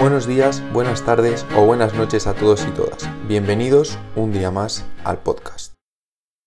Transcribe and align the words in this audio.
Buenos 0.00 0.26
días, 0.26 0.62
buenas 0.72 1.04
tardes 1.04 1.44
o 1.54 1.66
buenas 1.66 1.92
noches 1.92 2.26
a 2.26 2.32
todos 2.32 2.66
y 2.66 2.70
todas. 2.70 3.06
Bienvenidos 3.28 3.98
un 4.16 4.32
día 4.32 4.50
más 4.50 4.86
al 5.04 5.18
podcast. 5.18 5.74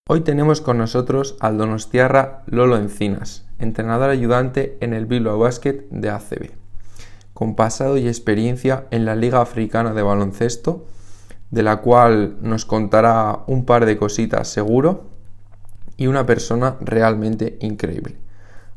Hoy 0.09 0.21
tenemos 0.21 0.59
con 0.59 0.79
nosotros 0.79 1.37
al 1.39 1.59
donostiarra 1.59 2.41
Lolo 2.47 2.77
Encinas, 2.77 3.45
entrenador 3.59 4.09
ayudante 4.09 4.75
en 4.81 4.95
el 4.95 5.05
Bilbao 5.05 5.37
Basket 5.37 5.85
de 5.91 6.09
ACB, 6.09 6.49
con 7.35 7.55
pasado 7.55 7.97
y 7.97 8.07
experiencia 8.07 8.87
en 8.89 9.05
la 9.05 9.15
Liga 9.15 9.39
Africana 9.39 9.93
de 9.93 10.01
Baloncesto, 10.01 10.87
de 11.51 11.61
la 11.61 11.81
cual 11.81 12.37
nos 12.41 12.65
contará 12.65 13.43
un 13.45 13.65
par 13.65 13.85
de 13.85 13.97
cositas 13.97 14.47
seguro, 14.47 15.11
y 15.95 16.07
una 16.07 16.25
persona 16.25 16.77
realmente 16.81 17.59
increíble. 17.61 18.17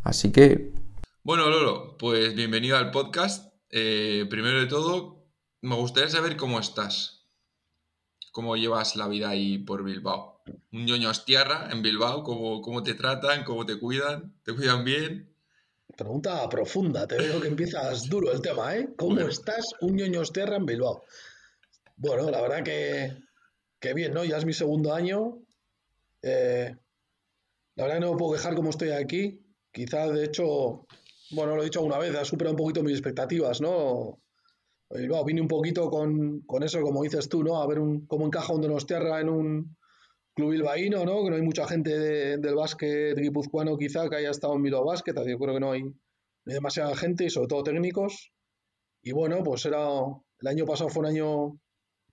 Así 0.04 0.32
que... 0.32 0.74
Bueno, 1.22 1.48
Lolo, 1.48 1.96
pues 1.96 2.34
bienvenido 2.34 2.76
al 2.76 2.90
podcast. 2.90 3.45
Eh, 3.70 4.26
primero 4.30 4.60
de 4.60 4.66
todo, 4.66 5.24
me 5.60 5.74
gustaría 5.76 6.08
saber 6.08 6.36
cómo 6.36 6.60
estás. 6.60 7.26
¿Cómo 8.32 8.56
llevas 8.56 8.96
la 8.96 9.08
vida 9.08 9.30
ahí 9.30 9.58
por 9.58 9.82
Bilbao? 9.82 10.36
un 10.72 10.84
ñoño 10.86 11.10
tierra 11.24 11.68
en 11.72 11.82
Bilbao, 11.82 12.22
¿cómo, 12.22 12.60
cómo 12.60 12.82
te 12.82 12.94
tratan, 12.94 13.44
cómo 13.44 13.64
te 13.66 13.78
cuidan, 13.78 14.34
te 14.44 14.54
cuidan 14.54 14.84
bien. 14.84 15.32
Pregunta 15.96 16.48
profunda, 16.48 17.06
te 17.06 17.16
veo 17.16 17.40
que 17.40 17.48
empiezas 17.48 18.04
duro 18.10 18.32
el 18.32 18.40
tema, 18.40 18.76
¿eh? 18.76 18.88
¿Cómo 18.96 19.20
estás 19.20 19.72
un 19.80 19.96
ñoño 19.96 20.22
tierra 20.24 20.56
en 20.56 20.66
Bilbao? 20.66 21.04
Bueno, 21.96 22.30
la 22.30 22.42
verdad 22.42 22.62
que, 22.62 23.16
que, 23.80 23.94
bien, 23.94 24.12
¿no? 24.12 24.24
Ya 24.24 24.36
es 24.36 24.44
mi 24.44 24.52
segundo 24.52 24.92
año. 24.92 25.38
Eh, 26.22 26.76
la 27.74 27.84
verdad 27.84 27.98
que 27.98 28.04
no 28.04 28.12
me 28.12 28.18
puedo 28.18 28.34
quejar 28.34 28.54
como 28.54 28.70
estoy 28.70 28.90
aquí. 28.90 29.42
Quizás, 29.72 30.12
de 30.12 30.24
hecho, 30.24 30.85
bueno, 31.30 31.56
lo 31.56 31.62
he 31.62 31.66
dicho 31.66 31.80
alguna 31.80 31.98
vez, 31.98 32.14
ha 32.14 32.24
superado 32.24 32.54
un 32.54 32.58
poquito 32.58 32.82
mis 32.82 32.94
expectativas, 32.94 33.60
¿no? 33.60 34.20
Bilbao, 34.90 35.24
vine 35.24 35.40
un 35.40 35.48
poquito 35.48 35.90
con, 35.90 36.40
con, 36.42 36.62
eso, 36.62 36.80
como 36.80 37.02
dices 37.02 37.28
tú, 37.28 37.42
¿no? 37.42 37.60
A 37.60 37.66
ver 37.66 37.80
un, 37.80 38.06
cómo 38.06 38.26
encaja 38.26 38.52
un 38.52 38.60
Donostiarra 38.60 39.20
en 39.20 39.28
un, 39.28 39.76
Club 40.36 40.50
Bilbaíno, 40.50 41.06
¿no? 41.06 41.24
Que 41.24 41.30
no 41.30 41.36
hay 41.36 41.42
mucha 41.42 41.66
gente 41.66 41.98
del 42.36 42.54
básquet 42.54 43.18
guipuzcoano 43.18 43.78
quizá 43.78 44.10
que 44.10 44.16
haya 44.16 44.30
estado 44.30 44.54
en 44.54 44.62
Bilbao 44.62 44.84
Basket, 44.84 45.14
yo 45.14 45.38
creo 45.38 45.54
que 45.54 45.60
no 45.60 45.72
hay, 45.72 45.82
demasiada 46.44 46.94
gente 46.94 47.24
y 47.24 47.30
sobre 47.30 47.48
todo 47.48 47.62
técnicos. 47.62 48.32
Y 49.02 49.12
bueno, 49.12 49.42
pues 49.42 49.64
era 49.64 49.88
el 50.40 50.46
año 50.46 50.66
pasado 50.66 50.90
fue 50.90 51.00
un 51.00 51.06
año 51.06 51.58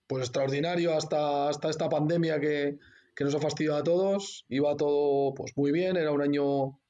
pues 0.06 0.24
extraordinario 0.24 0.94
hasta, 0.94 1.50
hasta 1.50 1.68
esta 1.68 1.90
pandemia 1.90 2.40
que, 2.40 2.78
que 3.14 3.24
nos 3.24 3.34
ha 3.34 3.40
fastidiado 3.40 3.78
a 3.78 3.84
todos. 3.84 4.46
Iba 4.48 4.74
todo 4.74 5.34
pues 5.34 5.52
muy 5.56 5.70
bien, 5.70 5.98
era 5.98 6.10
un 6.10 6.22
año 6.22 6.80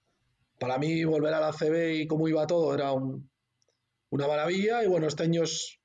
para 0.58 0.78
mí 0.78 1.05
volver 1.05 1.34
a 1.34 1.41
la 1.41 1.52
CB 1.52 1.94
y 1.94 2.06
cómo 2.06 2.28
iba 2.28 2.47
todo 2.47 2.74
era 2.74 2.92
una 2.92 4.28
maravilla 4.28 4.84
y 4.84 4.86
bueno, 4.86 5.06
este 5.06 5.24
año 5.24 5.42
es 5.42 5.78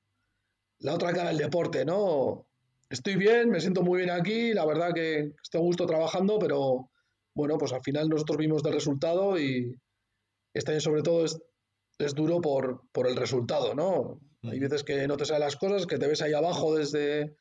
la 0.78 0.94
otra 0.94 1.12
cara 1.12 1.28
del 1.28 1.38
deporte, 1.38 1.84
¿no? 1.84 2.46
estoy 2.90 3.14
bien, 3.14 3.50
me 3.50 3.60
siento 3.60 3.82
muy 3.82 3.98
bien 3.98 4.10
aquí, 4.10 4.52
la 4.52 4.66
verdad 4.66 4.92
que 4.92 5.32
estoy 5.42 5.60
a 5.60 5.64
gusto 5.64 5.86
trabajando, 5.86 6.38
pero 6.38 6.90
bueno, 7.34 7.56
pues 7.56 7.72
al 7.72 7.82
final 7.82 8.08
nosotros 8.08 8.36
vimos 8.36 8.62
del 8.62 8.74
resultado 8.74 9.38
y 9.38 9.74
este 10.52 10.72
año 10.72 10.80
sobre 10.80 11.02
todo 11.02 11.24
es, 11.24 11.40
es 11.98 12.14
duro 12.14 12.40
por, 12.40 12.82
por, 12.92 13.06
el 13.06 13.16
resultado, 13.16 13.74
¿no? 13.74 14.20
Hay 14.42 14.58
veces 14.58 14.82
que 14.82 15.06
no 15.06 15.16
te 15.16 15.24
salen 15.24 15.42
las 15.42 15.56
cosas, 15.56 15.86
que 15.86 15.98
te 15.98 16.08
ves 16.08 16.22
ahí 16.22 16.32
abajo 16.32 16.74
desde, 16.74 17.36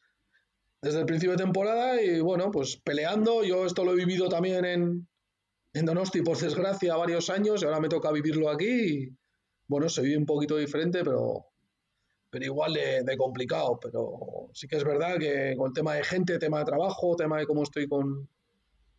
desde 0.82 1.00
el 1.00 1.06
principio 1.06 1.32
de 1.32 1.44
temporada 1.44 2.00
y 2.02 2.20
bueno, 2.20 2.52
pues 2.52 2.78
peleando. 2.78 3.44
Yo 3.44 3.66
esto 3.66 3.84
lo 3.84 3.94
he 3.94 3.96
vivido 3.96 4.30
también 4.30 4.66
en, 4.66 5.09
en 5.74 5.86
Donosti, 5.86 6.22
por 6.22 6.38
desgracia, 6.38 6.96
varios 6.96 7.30
años 7.30 7.62
y 7.62 7.66
ahora 7.66 7.80
me 7.80 7.90
toca 7.90 8.12
vivirlo 8.12 8.50
aquí. 8.50 8.66
Y, 8.68 9.18
bueno, 9.68 9.88
se 9.90 10.02
vive 10.02 10.18
un 10.18 10.26
poquito 10.26 10.58
diferente, 10.58 11.04
pero 11.04 11.50
pero 12.30 12.46
igual 12.46 12.74
de, 12.74 13.18
complicado. 13.18 13.80
Pero 13.82 14.50
sí 14.54 14.68
que 14.68 14.78
es 14.78 14.84
verdad 14.84 15.18
que 15.18 15.56
con 15.58 15.68
el 15.68 15.74
tema 15.74 15.96
de 15.96 16.04
gente, 16.04 16.38
tema 16.40 16.60
de 16.60 16.66
trabajo, 16.66 17.16
tema 17.16 17.38
de 17.38 17.46
cómo 17.46 17.64
estoy 17.64 17.88
con, 17.88 18.30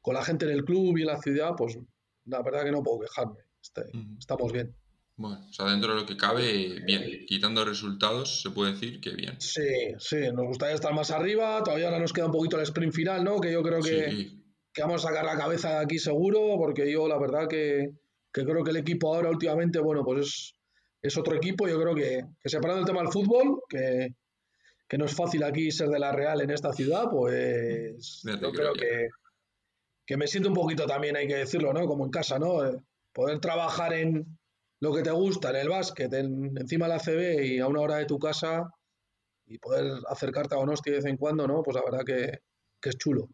la 0.07 0.25
gente 0.25 0.47
en 0.47 0.53
el 0.53 0.65
club 0.65 0.99
y 0.99 1.03
en 1.03 1.07
la 1.09 1.21
ciudad, 1.21 1.53
pues 1.57 1.79
la 2.27 2.43
verdad 2.43 2.65
que 2.65 2.73
no 2.73 2.83
puedo 2.83 3.01
quejarme. 3.01 3.41
Este, 3.63 3.83
estamos 4.19 4.53
bien. 4.53 4.75
Bueno, 5.17 5.47
o 5.49 5.53
sea, 5.53 5.67
dentro 5.67 5.95
de 5.95 6.01
lo 6.01 6.07
que 6.07 6.17
cabe, 6.17 6.81
bien. 6.87 7.27
Quitando 7.27 7.65
resultados, 7.65 8.41
se 8.41 8.51
puede 8.51 8.73
decir 8.73 9.01
que 9.01 9.11
bien. 9.11 9.39
Sí, 9.39 9.95
sí, 9.99 10.17
nos 10.33 10.47
gustaría 10.47 10.75
estar 10.75 10.95
más 10.95 11.11
arriba. 11.11 11.63
Todavía 11.63 11.87
ahora 11.87 12.01
nos 12.01 12.15
queda 12.15 12.27
un 12.27 12.33
poquito 12.33 12.57
el 12.57 12.63
sprint 12.63 12.95
final, 12.95 13.23
¿no? 13.23 13.39
Que 13.39 13.53
yo 13.53 13.63
creo 13.63 13.81
que, 13.83 14.40
que 14.81 14.87
vamos 14.87 15.05
a 15.05 15.09
sacar 15.09 15.27
la 15.27 15.37
cabeza 15.37 15.71
de 15.71 15.85
aquí 15.85 15.99
seguro, 15.99 16.57
porque 16.57 16.91
yo 16.91 17.07
la 17.07 17.19
verdad 17.19 17.47
que, 17.47 17.91
que 18.33 18.45
creo 18.45 18.65
que 18.65 18.71
el 18.71 18.79
equipo 18.79 19.15
ahora 19.15 19.29
últimamente, 19.29 19.79
bueno, 19.79 20.03
pues 20.03 20.21
es, 20.27 20.57
es 21.03 21.19
otro 21.19 21.37
equipo. 21.37 21.69
Yo 21.69 21.79
creo 21.79 21.95
que, 21.95 22.25
que 22.41 22.49
separando 22.49 22.81
el 22.81 22.87
tema 22.87 23.03
del 23.03 23.13
fútbol, 23.13 23.61
que, 23.69 24.15
no 24.97 25.05
es 25.05 25.15
fácil 25.15 25.43
aquí 25.43 25.71
ser 25.71 25.89
de 25.91 25.99
la 25.99 26.13
Real 26.13 26.41
en 26.41 26.51
esta 26.51 26.73
ciudad, 26.73 27.11
pues 27.11 28.23
yo 28.43 28.53
creo 28.53 28.73
que, 28.73 29.09
que, 30.07 30.17
me 30.17 30.27
siento 30.27 30.49
un 30.49 30.55
poquito 30.55 30.87
también, 30.87 31.15
hay 31.15 31.29
que 31.29 31.37
decirlo, 31.37 31.75
¿no? 31.75 31.87
Como 31.87 32.07
en 32.07 32.11
casa, 32.11 32.39
¿no? 32.39 32.65
Eh, 32.65 32.79
poder 33.13 33.39
trabajar 33.39 33.93
en 33.93 34.39
lo 34.81 34.95
que 34.95 35.03
te 35.03 35.11
gusta, 35.11 35.51
en 35.51 35.57
el 35.57 35.69
básquet, 35.69 36.11
en, 36.15 36.57
encima 36.57 36.87
de 36.87 36.95
la 36.95 37.01
CB 37.01 37.45
y 37.45 37.59
a 37.59 37.67
una 37.67 37.81
hora 37.81 37.97
de 37.97 38.07
tu 38.07 38.19
casa 38.19 38.67
y 39.45 39.59
poder 39.59 39.93
acercarte 40.09 40.55
a 40.55 40.59
Donosti 40.59 40.91
de 40.91 40.97
vez 40.97 41.05
en 41.05 41.19
cuando, 41.19 41.47
¿no? 41.47 41.63
Pues 41.63 41.75
la 41.75 41.83
verdad 41.85 42.05
que, 42.05 42.39
es 42.89 42.97
chulo. 42.97 43.29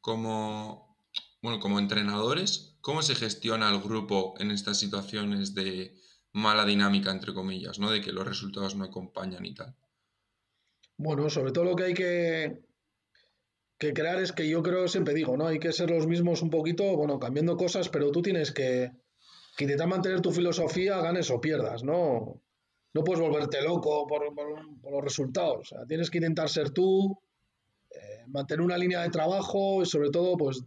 Como, 0.00 0.96
bueno, 1.42 1.60
como 1.60 1.78
entrenadores, 1.78 2.76
¿cómo 2.80 3.02
se 3.02 3.14
gestiona 3.14 3.70
el 3.70 3.80
grupo 3.80 4.34
en 4.38 4.50
estas 4.50 4.78
situaciones 4.78 5.54
de 5.54 5.94
mala 6.32 6.64
dinámica, 6.64 7.10
entre 7.10 7.34
comillas, 7.34 7.78
¿no? 7.78 7.90
De 7.90 8.00
que 8.00 8.12
los 8.12 8.26
resultados 8.26 8.76
no 8.76 8.84
acompañan 8.84 9.44
y 9.44 9.54
tal. 9.54 9.74
Bueno, 10.96 11.30
sobre 11.30 11.52
todo 11.52 11.64
lo 11.64 11.76
que 11.76 11.84
hay 11.84 11.94
que, 11.94 12.62
que 13.78 13.92
crear 13.92 14.20
es 14.20 14.32
que 14.32 14.48
yo 14.48 14.62
creo, 14.62 14.88
siempre 14.88 15.14
digo, 15.14 15.36
¿no? 15.36 15.46
Hay 15.46 15.58
que 15.58 15.72
ser 15.72 15.90
los 15.90 16.06
mismos 16.06 16.42
un 16.42 16.50
poquito, 16.50 16.96
bueno, 16.96 17.18
cambiando 17.18 17.56
cosas, 17.56 17.88
pero 17.88 18.10
tú 18.10 18.22
tienes 18.22 18.52
que, 18.52 18.90
intentar 19.58 19.88
mantener 19.88 20.20
tu 20.20 20.32
filosofía, 20.32 21.00
ganes 21.00 21.30
o 21.30 21.40
pierdas, 21.40 21.82
¿no? 21.82 22.42
No 22.94 23.04
puedes 23.04 23.20
volverte 23.20 23.62
loco 23.62 24.06
por, 24.06 24.22
los 24.34 25.04
resultados. 25.04 25.58
O 25.60 25.64
sea, 25.64 25.86
tienes 25.86 26.10
que 26.10 26.18
intentar 26.18 26.48
ser 26.48 26.70
tú, 26.70 27.20
mantener 28.30 28.64
una 28.64 28.78
línea 28.78 29.02
de 29.02 29.10
trabajo 29.10 29.82
y 29.82 29.86
sobre 29.86 30.10
todo, 30.10 30.36
pues, 30.36 30.62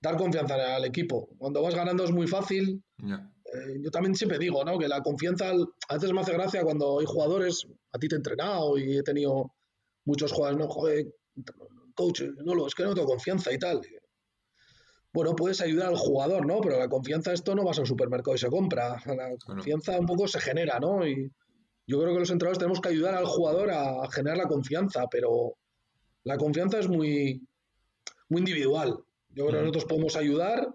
dar 0.00 0.16
confianza 0.16 0.76
al 0.76 0.84
equipo. 0.84 1.28
Cuando 1.38 1.62
vas 1.62 1.74
ganando 1.74 2.04
es 2.04 2.10
muy 2.10 2.26
fácil. 2.26 2.82
Eh, 2.98 3.80
yo 3.82 3.90
también 3.90 4.14
siempre 4.14 4.38
digo, 4.38 4.64
¿no? 4.64 4.78
Que 4.78 4.88
la 4.88 5.02
confianza 5.02 5.50
a 5.50 5.94
veces 5.94 6.12
me 6.12 6.20
hace 6.20 6.32
gracia 6.32 6.62
cuando 6.62 7.00
hay 7.00 7.06
jugadores, 7.06 7.66
a 7.92 7.98
ti 7.98 8.08
te 8.08 8.14
he 8.14 8.18
entrenado 8.18 8.78
y 8.78 8.96
he 8.96 9.02
tenido 9.02 9.52
muchos 10.04 10.32
jugadores, 10.32 10.58
no, 10.58 10.72
joder, 10.72 11.06
coach, 11.94 12.22
no, 12.44 12.66
es 12.66 12.74
que 12.74 12.84
no 12.84 12.94
tengo 12.94 13.08
confianza 13.08 13.52
y 13.52 13.58
tal. 13.58 13.80
Bueno, 15.12 15.34
puedes 15.34 15.60
ayudar 15.60 15.88
al 15.88 15.96
jugador, 15.96 16.46
¿no? 16.46 16.60
Pero 16.60 16.78
la 16.78 16.88
confianza 16.88 17.32
esto 17.32 17.54
no 17.54 17.64
vas 17.64 17.80
al 17.80 17.86
supermercado 17.86 18.36
y 18.36 18.38
se 18.38 18.48
compra. 18.48 18.96
La 19.06 19.36
confianza 19.44 19.98
un 19.98 20.06
poco 20.06 20.28
se 20.28 20.40
genera, 20.40 20.78
¿no? 20.78 21.04
Y 21.04 21.32
yo 21.86 22.00
creo 22.00 22.14
que 22.14 22.20
los 22.20 22.30
entrenadores 22.30 22.58
tenemos 22.58 22.80
que 22.80 22.90
ayudar 22.90 23.16
al 23.16 23.26
jugador 23.26 23.72
a 23.72 24.08
generar 24.12 24.38
la 24.38 24.46
confianza, 24.46 25.06
pero 25.10 25.56
la 26.24 26.36
confianza 26.36 26.78
es 26.78 26.88
muy, 26.88 27.46
muy 28.28 28.40
individual. 28.40 28.98
Yo 29.30 29.46
creo 29.46 29.60
que 29.60 29.66
nosotros 29.66 29.84
podemos 29.84 30.16
ayudar, 30.16 30.68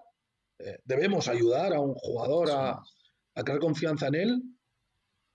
eh, 0.60 0.78
debemos 0.86 1.28
ayudar 1.28 1.74
a 1.74 1.82
un 1.82 1.94
jugador 1.96 2.50
a, 2.52 2.82
crear 3.44 3.60
confianza 3.60 4.08
en 4.08 4.16
él, 4.16 4.44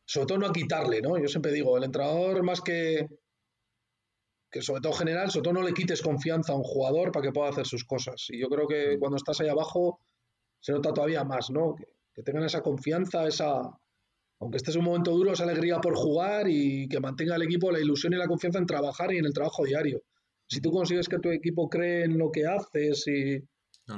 sobre 0.07 0.27
todo 0.27 0.39
no 0.39 0.47
a 0.47 0.53
quitarle, 0.53 1.03
¿no? 1.03 1.19
Yo 1.19 1.29
siempre 1.29 1.53
digo, 1.53 1.77
el 1.77 1.85
entrenador 1.85 2.43
más 2.43 2.63
que, 2.63 3.07
que 4.51 4.63
sobre 4.63 4.81
todo 4.81 4.93
general, 4.95 5.31
sobre 5.31 5.45
todo 5.45 5.55
no 5.55 5.63
le 5.63 5.75
quites 5.75 6.01
confianza 6.01 6.53
a 6.53 6.57
un 6.57 6.63
jugador 6.63 7.13
para 7.13 7.27
que 7.27 7.33
pueda 7.33 7.51
hacer 7.51 7.67
sus 7.67 7.85
cosas. 7.85 8.27
Y 8.31 8.41
yo 8.41 8.49
creo 8.49 8.67
que 8.67 8.99
cuando 8.99 9.17
estás 9.17 9.39
ahí 9.41 9.49
abajo 9.49 10.01
se 10.61 10.73
nota 10.73 10.93
todavía 10.93 11.25
más, 11.25 11.51
¿no? 11.51 11.75
Que, 11.75 11.87
tengan 12.23 12.45
esa 12.45 12.61
confianza, 12.61 13.27
esa, 13.27 13.63
aunque 14.41 14.59
estés 14.59 14.75
en 14.75 14.81
un 14.81 14.89
momento 14.89 15.13
duro, 15.13 15.33
esa 15.33 15.45
alegría 15.45 15.81
por 15.81 15.97
jugar 15.97 16.49
y 16.49 16.87
que 16.87 17.01
mantenga 17.01 17.37
el 17.37 17.43
equipo 17.43 17.73
la 17.73 17.81
ilusión 17.81 18.13
y 18.13 18.17
la 18.17 18.27
confianza 18.27 18.59
en 18.59 18.67
trabajar 18.67 19.11
y 19.15 19.17
en 19.17 19.25
el 19.25 19.33
trabajo 19.33 19.65
diario. 19.65 20.03
Si 20.51 20.61
tú 20.61 20.73
consigues 20.73 21.09
que 21.09 21.21
tu 21.21 21.31
equipo 21.31 21.71
cree 21.71 22.05
en 22.05 22.19
lo 22.19 22.33
que 22.33 22.45
haces 22.45 23.07
y, 23.07 23.37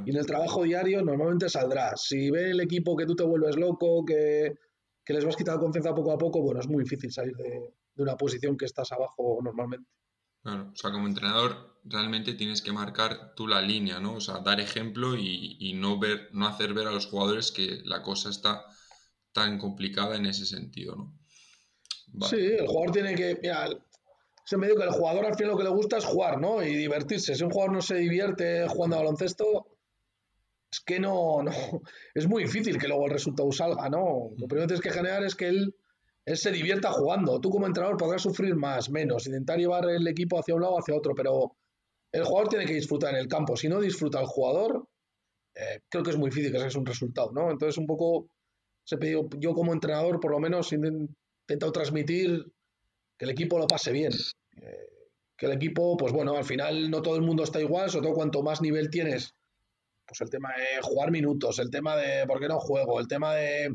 y 0.05 0.11
en 0.11 0.17
el 0.17 0.27
trabajo 0.27 0.65
diario 0.65 1.03
normalmente 1.03 1.49
saldrás. 1.49 2.03
Si 2.07 2.31
ve 2.31 2.51
el 2.51 2.61
equipo 2.61 2.97
que 2.97 3.07
tú 3.07 3.15
te 3.15 3.25
vuelves 3.25 3.57
loco, 3.57 4.05
que, 4.05 4.55
les 5.07 5.25
vas 5.25 5.37
quitando 5.37 5.61
confianza 5.61 5.95
poco 5.95 6.13
a 6.13 6.19
poco, 6.19 6.43
bueno, 6.43 6.61
es 6.61 6.69
muy 6.69 6.85
difícil 6.85 7.11
salir 7.11 7.35
de, 7.37 7.75
una 7.97 8.17
posición 8.17 8.57
que 8.57 8.65
estás 8.65 8.93
abajo 8.93 9.39
normalmente. 9.43 9.89
Claro, 10.43 10.71
o 10.73 10.77
sea, 10.77 10.91
como 10.91 11.07
entrenador 11.07 11.81
realmente 11.85 12.35
tienes 12.35 12.63
que 12.63 12.73
marcar 12.73 13.35
tú 13.35 13.47
la 13.47 13.61
línea, 13.61 14.01
¿no? 14.01 14.15
O 14.15 14.21
sea, 14.21 14.41
dar 14.41 14.61
ejemplo 14.61 15.17
y, 15.17 15.73
no 15.75 15.99
ver, 15.99 16.29
no 16.33 16.47
hacer 16.47 16.75
ver 16.75 16.87
a 16.87 16.93
los 16.93 17.07
jugadores 17.07 17.53
que 17.53 17.81
la 17.85 18.03
cosa 18.03 18.31
está 18.31 18.65
tan 19.33 19.59
complicada 19.59 20.17
en 20.17 20.27
ese 20.27 20.47
sentido, 20.47 20.97
¿no? 20.97 21.15
Sí, 22.29 22.37
el 22.37 22.67
jugador 22.67 22.93
tiene 22.93 23.15
que. 23.15 23.39
Mira, 23.41 23.69
se 24.53 24.59
me 24.59 24.67
dice 24.67 24.79
que 24.79 24.85
el 24.85 24.91
jugador 24.91 25.27
al 25.27 25.35
final 25.35 25.53
lo 25.53 25.59
que 25.59 25.65
le 25.65 25.71
gusta 25.71 25.97
es 25.97 26.05
jugar, 26.05 26.41
¿no? 26.41 26.63
Y 26.63 26.77
divertirse. 26.77 27.35
Si 27.35 27.43
un 27.43 27.51
jugador 27.51 27.75
no 27.75 27.81
se 27.81 27.97
divierte 27.97 28.69
jugando 28.69 28.97
a 28.97 28.99
baloncesto, 29.01 29.67
es 30.71 30.81
que 30.81 31.01
no, 31.01 31.43
no, 31.43 31.51
es 32.15 32.29
muy 32.29 32.45
difícil 32.45 32.79
que 32.79 32.89
luego 32.89 33.07
el 33.07 33.13
resultado 33.13 33.51
salga, 33.51 33.89
¿no? 33.89 34.31
Lo 34.37 34.47
primero 34.47 34.67
que 34.67 34.75
tienes 34.75 34.83
que 34.83 34.91
generar 34.91 35.25
es 35.25 35.35
que 35.35 35.49
él 35.49 35.75
él 36.25 36.37
se 36.37 36.53
divierta 36.53 36.93
jugando. 36.93 37.41
Tú 37.41 37.51
como 37.51 37.67
entrenador 37.67 37.97
podrás 37.97 38.23
sufrir 38.23 38.55
más, 38.55 38.91
menos, 38.91 39.27
intentar 39.27 39.59
llevar 39.59 39.89
el 39.89 40.07
equipo 40.07 40.39
hacia 40.39 40.55
un 40.55 40.63
lado 40.63 40.75
o 40.75 40.79
hacia 40.79 40.95
otro, 40.95 41.15
pero 41.15 41.57
el 42.13 42.25
jugador 42.25 42.49
tiene 42.49 42.67
que 42.67 42.75
disfrutar 42.75 43.15
en 43.15 43.21
el 43.21 43.29
campo. 43.29 43.57
Si 43.57 43.69
no 43.69 43.81
disfruta 43.81 44.21
el 44.21 44.27
jugador, 44.27 44.87
eh, 45.55 45.81
creo 45.89 46.05
que 46.05 46.11
es 46.11 46.19
muy 46.19 46.31
difícil 46.31 46.53
que 46.53 46.59
sea 46.59 46.81
un 46.81 46.87
resultado, 46.87 47.33
¿no? 47.33 47.51
Entonces, 47.51 47.79
un 47.79 47.87
poco, 47.87 48.29
se 48.85 48.99
pedido, 48.99 49.29
yo 49.39 49.55
como 49.55 49.73
entrenador, 49.73 50.21
por 50.21 50.31
lo 50.31 50.39
menos, 50.39 50.73
he 50.73 50.77
intentado 50.77 51.73
transmitir 51.73 52.45
que 53.19 53.25
el 53.25 53.31
equipo 53.31 53.59
lo 53.59 53.67
pase 53.67 53.93
bien. 53.93 54.13
Que 55.37 55.47
el 55.47 55.53
equipo, 55.53 55.97
pues 55.97 56.13
bueno, 56.13 56.37
al 56.37 56.45
final 56.45 56.91
no 56.91 57.03
todo 57.03 57.17
el 57.17 57.23
mundo 57.23 57.43
está 57.43 57.61
igual, 57.61 57.91
sobre 57.91 58.07
todo 58.07 58.15
cuanto 58.15 58.43
más 58.43 58.61
nivel 58.61 58.91
tienes, 58.91 59.35
pues 60.07 60.21
el 60.21 60.31
tema 60.31 60.51
de 60.51 60.83
jugar 60.83 61.11
minutos, 61.11 61.59
el 61.59 61.71
tema 61.71 61.97
de 61.97 62.27
por 62.27 62.39
qué 62.41 62.49
no 62.49 62.61
juego, 62.61 63.01
el 63.01 63.09
tema 63.09 63.35
de... 63.35 63.75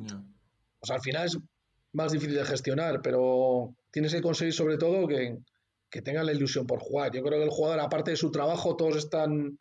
Pues 0.79 0.91
al 0.91 1.01
final 1.01 1.25
es 1.25 1.37
más 1.93 2.11
difícil 2.11 2.35
de 2.35 2.45
gestionar, 2.45 3.01
pero 3.01 3.73
tienes 3.91 4.13
que 4.13 4.21
conseguir 4.21 4.53
sobre 4.53 4.77
todo 4.77 5.07
que, 5.07 5.39
que 5.89 6.01
tengan 6.01 6.25
la 6.25 6.33
ilusión 6.33 6.67
por 6.67 6.79
jugar. 6.79 7.11
Yo 7.11 7.23
creo 7.23 7.39
que 7.39 7.45
el 7.45 7.49
jugador, 7.49 7.79
aparte 7.79 8.11
de 8.11 8.17
su 8.17 8.29
trabajo, 8.31 8.75
todos 8.75 8.95
están 8.95 9.57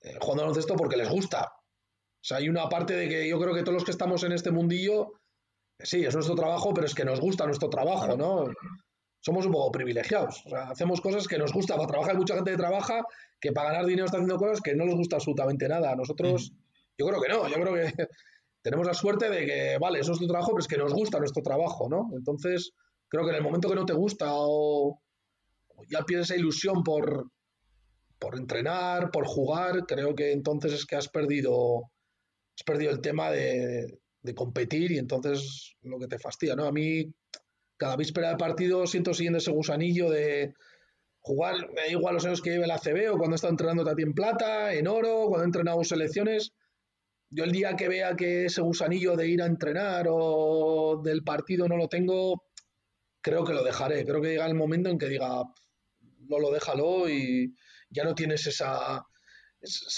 eh, 0.00 0.16
jugando 0.20 0.42
al 0.42 0.48
baloncesto 0.48 0.76
porque 0.76 0.96
les 0.96 1.10
gusta. 1.10 1.52
O 1.52 2.22
sea, 2.22 2.38
hay 2.38 2.48
una 2.48 2.68
parte 2.68 2.94
de 2.94 3.08
que 3.08 3.28
yo 3.28 3.38
creo 3.40 3.54
que 3.54 3.62
todos 3.62 3.74
los 3.74 3.84
que 3.84 3.90
estamos 3.90 4.22
en 4.24 4.32
este 4.32 4.50
mundillo, 4.50 5.12
sí, 5.78 6.04
es 6.04 6.14
nuestro 6.14 6.34
trabajo, 6.34 6.72
pero 6.72 6.86
es 6.86 6.94
que 6.94 7.04
nos 7.04 7.20
gusta 7.20 7.46
nuestro 7.46 7.68
trabajo, 7.68 8.16
¿no? 8.16 8.46
Somos 9.20 9.46
un 9.46 9.52
poco 9.52 9.70
privilegiados. 9.70 10.42
O 10.46 10.50
sea, 10.50 10.70
hacemos 10.70 11.00
cosas 11.00 11.28
que 11.28 11.38
nos 11.38 11.52
gusta. 11.52 11.76
Para 11.76 11.88
trabajar 11.88 12.12
hay 12.12 12.18
mucha 12.18 12.34
gente 12.34 12.50
que 12.50 12.56
trabaja 12.56 13.04
que 13.40 13.52
para 13.52 13.70
ganar 13.70 13.86
dinero 13.86 14.06
está 14.06 14.18
haciendo 14.18 14.36
cosas 14.36 14.60
que 14.60 14.74
no 14.74 14.84
les 14.84 14.94
gusta 14.94 15.16
absolutamente 15.16 15.68
nada. 15.68 15.94
Nosotros, 15.94 16.52
yo 16.96 17.06
creo 17.06 17.20
que 17.20 17.28
no. 17.28 17.48
Yo 17.48 17.54
creo 17.54 17.74
que 17.74 17.92
tenemos 18.62 18.86
la 18.86 18.94
suerte 18.94 19.30
de 19.30 19.46
que, 19.46 19.78
vale, 19.78 20.00
eso 20.00 20.12
es 20.12 20.18
tu 20.18 20.26
trabajo, 20.26 20.52
pero 20.52 20.60
es 20.60 20.68
que 20.68 20.78
nos 20.78 20.92
gusta 20.92 21.18
nuestro 21.18 21.42
trabajo, 21.42 21.88
¿no? 21.88 22.10
Entonces, 22.14 22.72
creo 23.08 23.24
que 23.24 23.30
en 23.30 23.36
el 23.36 23.42
momento 23.42 23.68
que 23.68 23.74
no 23.74 23.86
te 23.86 23.92
gusta 23.92 24.26
o, 24.30 25.00
ya 25.88 26.02
pierdes 26.04 26.30
esa 26.30 26.38
ilusión 26.38 26.82
por, 26.82 27.30
por 28.18 28.36
entrenar, 28.36 29.10
por 29.10 29.26
jugar, 29.26 29.86
creo 29.86 30.14
que 30.14 30.32
entonces 30.32 30.72
es 30.72 30.86
que 30.86 30.96
has 30.96 31.08
perdido, 31.08 31.82
has 32.56 32.64
perdido 32.64 32.92
el 32.92 33.00
tema 33.00 33.30
de, 33.30 33.98
competir 34.36 34.92
y 34.92 34.98
entonces 34.98 35.74
lo 35.82 35.98
que 35.98 36.06
te 36.06 36.18
fastidia, 36.18 36.54
¿no? 36.54 36.66
A 36.66 36.72
mí, 36.72 37.04
cada 37.80 37.96
víspera 37.96 38.28
de 38.28 38.36
partido 38.36 38.86
siento 38.86 39.14
siguiendo 39.14 39.38
ese 39.38 39.50
gusanillo 39.50 40.10
de 40.10 40.52
jugar, 41.20 41.54
me 41.72 41.80
da 41.80 41.88
igual 41.88 42.12
los 42.12 42.26
años 42.26 42.42
que 42.42 42.50
lleve 42.50 42.66
la 42.66 42.78
CB 42.78 43.10
o 43.10 43.16
cuando 43.16 43.36
estado 43.36 43.52
entrenando 43.52 43.84
también 43.84 44.10
en 44.10 44.14
plata, 44.14 44.74
en 44.74 44.86
oro, 44.86 45.28
cuando 45.28 45.44
he 45.44 45.46
entrenado 45.46 45.82
selecciones. 45.82 46.52
Yo 47.30 47.44
el 47.44 47.52
día 47.52 47.76
que 47.76 47.88
vea 47.88 48.16
que 48.16 48.44
ese 48.44 48.60
gusanillo 48.60 49.16
de 49.16 49.28
ir 49.28 49.40
a 49.40 49.46
entrenar 49.46 50.08
o 50.10 51.00
del 51.02 51.24
partido 51.24 51.68
no 51.68 51.78
lo 51.78 51.88
tengo, 51.88 52.44
creo 53.22 53.44
que 53.44 53.54
lo 53.54 53.64
dejaré. 53.64 54.04
Creo 54.04 54.20
que 54.20 54.28
llega 54.28 54.46
el 54.46 54.54
momento 54.54 54.90
en 54.90 54.98
que 54.98 55.08
diga, 55.08 55.42
no 56.28 56.38
lo 56.38 56.50
déjalo 56.50 57.08
y 57.08 57.54
ya 57.88 58.04
no 58.04 58.14
tienes 58.14 58.46
esa, 58.46 59.06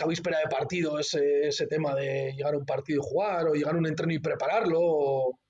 víspera 0.07 0.39
de 0.39 0.47
partido, 0.49 1.01
ese, 1.01 1.49
ese, 1.49 1.67
tema 1.67 1.97
de 1.97 2.33
llegar 2.37 2.55
a 2.55 2.59
un 2.59 2.65
partido 2.65 3.01
y 3.01 3.05
jugar, 3.05 3.49
o 3.49 3.55
llegar 3.55 3.75
a 3.75 3.79
un 3.79 3.87
entreno 3.89 4.13
y 4.13 4.21
prepararlo. 4.21 5.41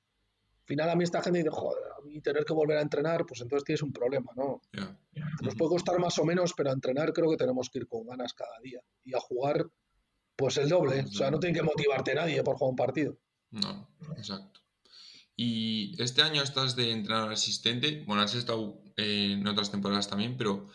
Final 0.65 0.91
a 0.91 0.97
mí 0.97 1.05
esta 1.05 1.23
gente 1.23 1.39
dice, 1.39 1.51
joder, 1.51 1.83
a 1.99 2.01
mí 2.05 2.21
tener 2.21 2.45
que 2.45 2.53
volver 2.53 2.79
a 2.79 2.83
entrenar, 2.83 3.25
pues 3.27 3.41
entonces 3.41 3.65
tienes 3.65 3.83
un 3.83 3.93
problema, 3.93 4.33
¿no? 4.37 4.61
Nos 5.43 5.55
puede 5.55 5.71
costar 5.71 5.99
más 5.99 6.19
o 6.19 6.25
menos, 6.25 6.53
pero 6.57 6.71
a 6.71 6.73
entrenar 6.73 7.13
creo 7.13 7.31
que 7.31 7.37
tenemos 7.37 7.69
que 7.71 7.81
ir 7.81 7.89
con 7.89 8.07
ganas 8.07 8.33
cada 8.35 8.59
día. 8.63 8.81
Y 9.05 9.15
a 9.15 9.21
jugar, 9.21 9.67
pues 10.37 10.57
el 10.57 10.69
doble. 10.69 11.03
O 11.03 11.13
sea, 11.13 11.31
no 11.31 11.39
tiene 11.39 11.57
que 11.57 11.63
motivarte 11.63 12.15
nadie 12.15 12.43
por 12.43 12.57
jugar 12.57 12.71
un 12.71 12.77
partido. 12.77 13.19
No, 13.51 13.89
exacto. 14.17 14.61
Y 15.37 16.01
este 16.03 16.23
año 16.23 16.43
estás 16.43 16.77
de 16.77 16.91
entrenador 16.91 17.33
asistente, 17.33 18.05
bueno, 18.07 18.23
has 18.23 18.35
estado 18.35 18.83
eh, 18.97 19.33
en 19.33 19.47
otras 19.47 19.71
temporadas 19.71 20.09
también, 20.09 20.37
pero 20.37 20.69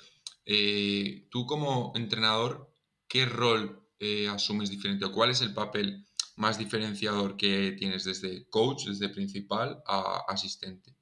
eh, 0.45 1.27
tú 1.29 1.45
como 1.45 1.93
entrenador, 1.95 2.73
¿qué 3.07 3.25
rol 3.25 3.87
eh, 3.99 4.27
asumes 4.27 4.69
diferente 4.69 5.05
o 5.05 5.11
cuál 5.11 5.29
es 5.29 5.41
el 5.41 5.53
papel 5.53 6.06
más 6.37 6.57
diferenciador 6.57 7.35
que 7.35 7.73
tienes 7.77 8.05
desde 8.05 8.47
coach, 8.49 8.85
desde 8.85 9.09
principal 9.09 9.81
a 9.85 10.23
asistente? 10.27 10.95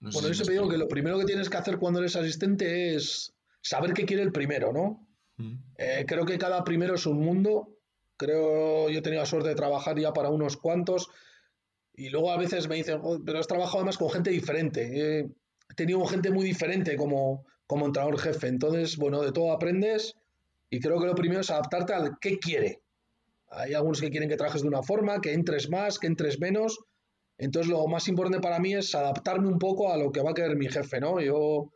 bueno, 0.00 0.28
yo 0.28 0.34
siempre 0.34 0.54
digo 0.54 0.68
que 0.68 0.78
lo 0.78 0.88
primero 0.88 1.18
que 1.18 1.24
tienes 1.24 1.48
que 1.48 1.56
hacer 1.56 1.78
cuando 1.78 2.00
eres 2.00 2.16
asistente 2.16 2.94
es 2.94 3.34
saber 3.62 3.92
qué 3.92 4.04
quiere 4.04 4.22
el 4.22 4.32
primero, 4.32 4.72
¿no? 4.72 5.08
Mm. 5.36 5.56
Eh, 5.78 6.04
creo 6.06 6.24
que 6.24 6.38
cada 6.38 6.64
primero 6.64 6.94
es 6.94 7.06
un 7.06 7.18
mundo. 7.18 7.78
Creo, 8.16 8.88
yo 8.88 8.98
he 8.98 9.02
tenido 9.02 9.22
la 9.22 9.26
suerte 9.26 9.50
de 9.50 9.54
trabajar 9.54 9.98
ya 9.98 10.12
para 10.12 10.30
unos 10.30 10.56
cuantos 10.56 11.10
y 11.94 12.10
luego 12.10 12.30
a 12.30 12.38
veces 12.38 12.68
me 12.68 12.76
dicen, 12.76 13.00
pero 13.24 13.38
has 13.38 13.46
trabajado 13.46 13.78
además 13.78 13.98
con 13.98 14.10
gente 14.10 14.30
diferente. 14.30 15.20
he 15.20 15.74
tenido 15.74 16.04
gente 16.06 16.30
muy 16.30 16.44
diferente 16.44 16.96
como, 16.96 17.44
como 17.66 17.86
entrenador 17.86 18.18
jefe. 18.18 18.48
Entonces, 18.48 18.96
bueno, 18.96 19.22
de 19.22 19.32
todo 19.32 19.52
aprendes 19.52 20.14
y 20.70 20.80
creo 20.80 21.00
que 21.00 21.06
lo 21.06 21.14
primero 21.14 21.40
es 21.40 21.50
adaptarte 21.50 21.94
al 21.94 22.18
qué 22.20 22.38
quiere. 22.38 22.82
Hay 23.56 23.74
algunos 23.74 24.00
que 24.00 24.10
quieren 24.10 24.28
que 24.28 24.36
trabajes 24.36 24.62
de 24.62 24.68
una 24.68 24.82
forma, 24.82 25.20
que 25.20 25.32
entres 25.32 25.68
más, 25.70 25.98
que 25.98 26.06
entres 26.06 26.38
menos. 26.40 26.78
Entonces, 27.38 27.70
lo 27.70 27.86
más 27.86 28.08
importante 28.08 28.40
para 28.40 28.58
mí 28.58 28.74
es 28.74 28.94
adaptarme 28.94 29.48
un 29.48 29.58
poco 29.58 29.92
a 29.92 29.96
lo 29.96 30.12
que 30.12 30.22
va 30.22 30.30
a 30.30 30.34
querer 30.34 30.56
mi 30.56 30.68
jefe, 30.68 31.00
¿no? 31.00 31.20
Yo, 31.20 31.70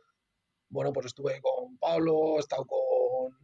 bueno, 0.69 0.93
pues 0.93 1.07
estuve 1.07 1.39
con 1.41 1.77
Pablo, 1.77 2.37
he 2.37 2.39
estado 2.39 2.65
con 2.65 3.37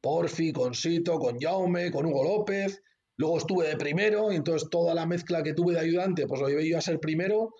Porfi, 0.00 0.52
con 0.52 0.74
Sito, 0.74 1.18
con 1.18 1.38
Jaume, 1.38 1.90
con 1.90 2.06
Hugo 2.06 2.24
López. 2.24 2.80
Luego 3.16 3.38
estuve 3.38 3.68
de 3.68 3.76
primero 3.76 4.32
y 4.32 4.36
entonces 4.36 4.68
toda 4.70 4.94
la 4.94 5.06
mezcla 5.06 5.42
que 5.42 5.54
tuve 5.54 5.74
de 5.74 5.80
ayudante, 5.80 6.26
pues 6.26 6.40
lo 6.40 6.48
llevé 6.48 6.68
yo 6.68 6.78
a 6.78 6.80
ser 6.80 6.98
primero. 6.98 7.50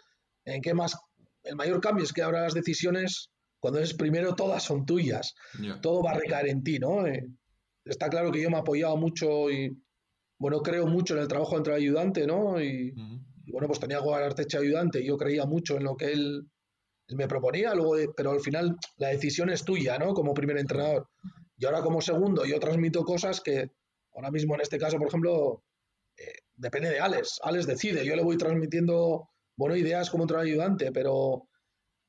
¿En 0.44 0.60
qué 0.60 0.74
más? 0.74 0.96
El 1.44 1.56
mayor 1.56 1.80
cambio 1.80 2.04
es 2.04 2.12
que 2.12 2.22
ahora 2.22 2.42
las 2.42 2.54
decisiones 2.54 3.32
cuando 3.62 3.78
eres 3.78 3.94
primero, 3.94 4.34
todas 4.34 4.64
son 4.64 4.84
tuyas. 4.84 5.34
Todo 5.80 6.02
va 6.02 6.10
a 6.10 6.18
recaer 6.18 6.48
en 6.48 6.64
ti, 6.64 6.80
¿no? 6.80 7.06
Eh, 7.06 7.24
está 7.84 8.08
claro 8.08 8.32
que 8.32 8.42
yo 8.42 8.50
me 8.50 8.56
he 8.56 8.60
apoyado 8.60 8.96
mucho 8.96 9.52
y, 9.52 9.70
bueno, 10.42 10.60
creo 10.60 10.88
mucho 10.88 11.14
en 11.14 11.20
el 11.20 11.28
trabajo 11.28 11.56
entre 11.56 11.72
ayudante, 11.72 12.26
¿no? 12.26 12.60
Y, 12.60 12.92
bueno, 13.46 13.68
pues 13.68 13.78
tenía 13.78 13.98
a 13.98 14.26
Arteche 14.26 14.58
ayudante 14.58 15.00
y 15.00 15.06
yo 15.06 15.16
creía 15.16 15.46
mucho 15.46 15.76
en 15.76 15.84
lo 15.84 15.96
que 15.96 16.06
él, 16.06 16.50
me 17.10 17.28
proponía, 17.28 17.74
luego, 17.74 17.96
eh, 17.96 18.08
pero 18.16 18.32
al 18.32 18.40
final 18.40 18.76
la 18.96 19.08
decisión 19.08 19.50
es 19.50 19.64
tuya, 19.64 19.98
¿no? 19.98 20.12
Como 20.14 20.34
primer 20.34 20.58
entrenador. 20.58 21.08
Y 21.56 21.64
ahora 21.64 21.80
como 21.80 22.00
segundo 22.00 22.44
yo 22.44 22.58
transmito 22.58 23.04
cosas 23.04 23.40
que 23.40 23.70
ahora 24.16 24.32
mismo 24.32 24.56
en 24.56 24.62
este 24.62 24.78
caso, 24.78 24.98
por 24.98 25.06
ejemplo, 25.06 25.62
eh, 26.16 26.32
depende 26.56 26.90
de 26.90 26.98
Alex. 26.98 27.38
Alex 27.44 27.68
decide, 27.68 28.04
yo 28.04 28.16
le 28.16 28.24
voy 28.24 28.36
transmitiendo, 28.36 29.28
bueno, 29.56 29.76
ideas 29.76 30.10
como 30.10 30.24
entrenador 30.24 30.48
ayudante, 30.48 30.90
pero 30.90 31.48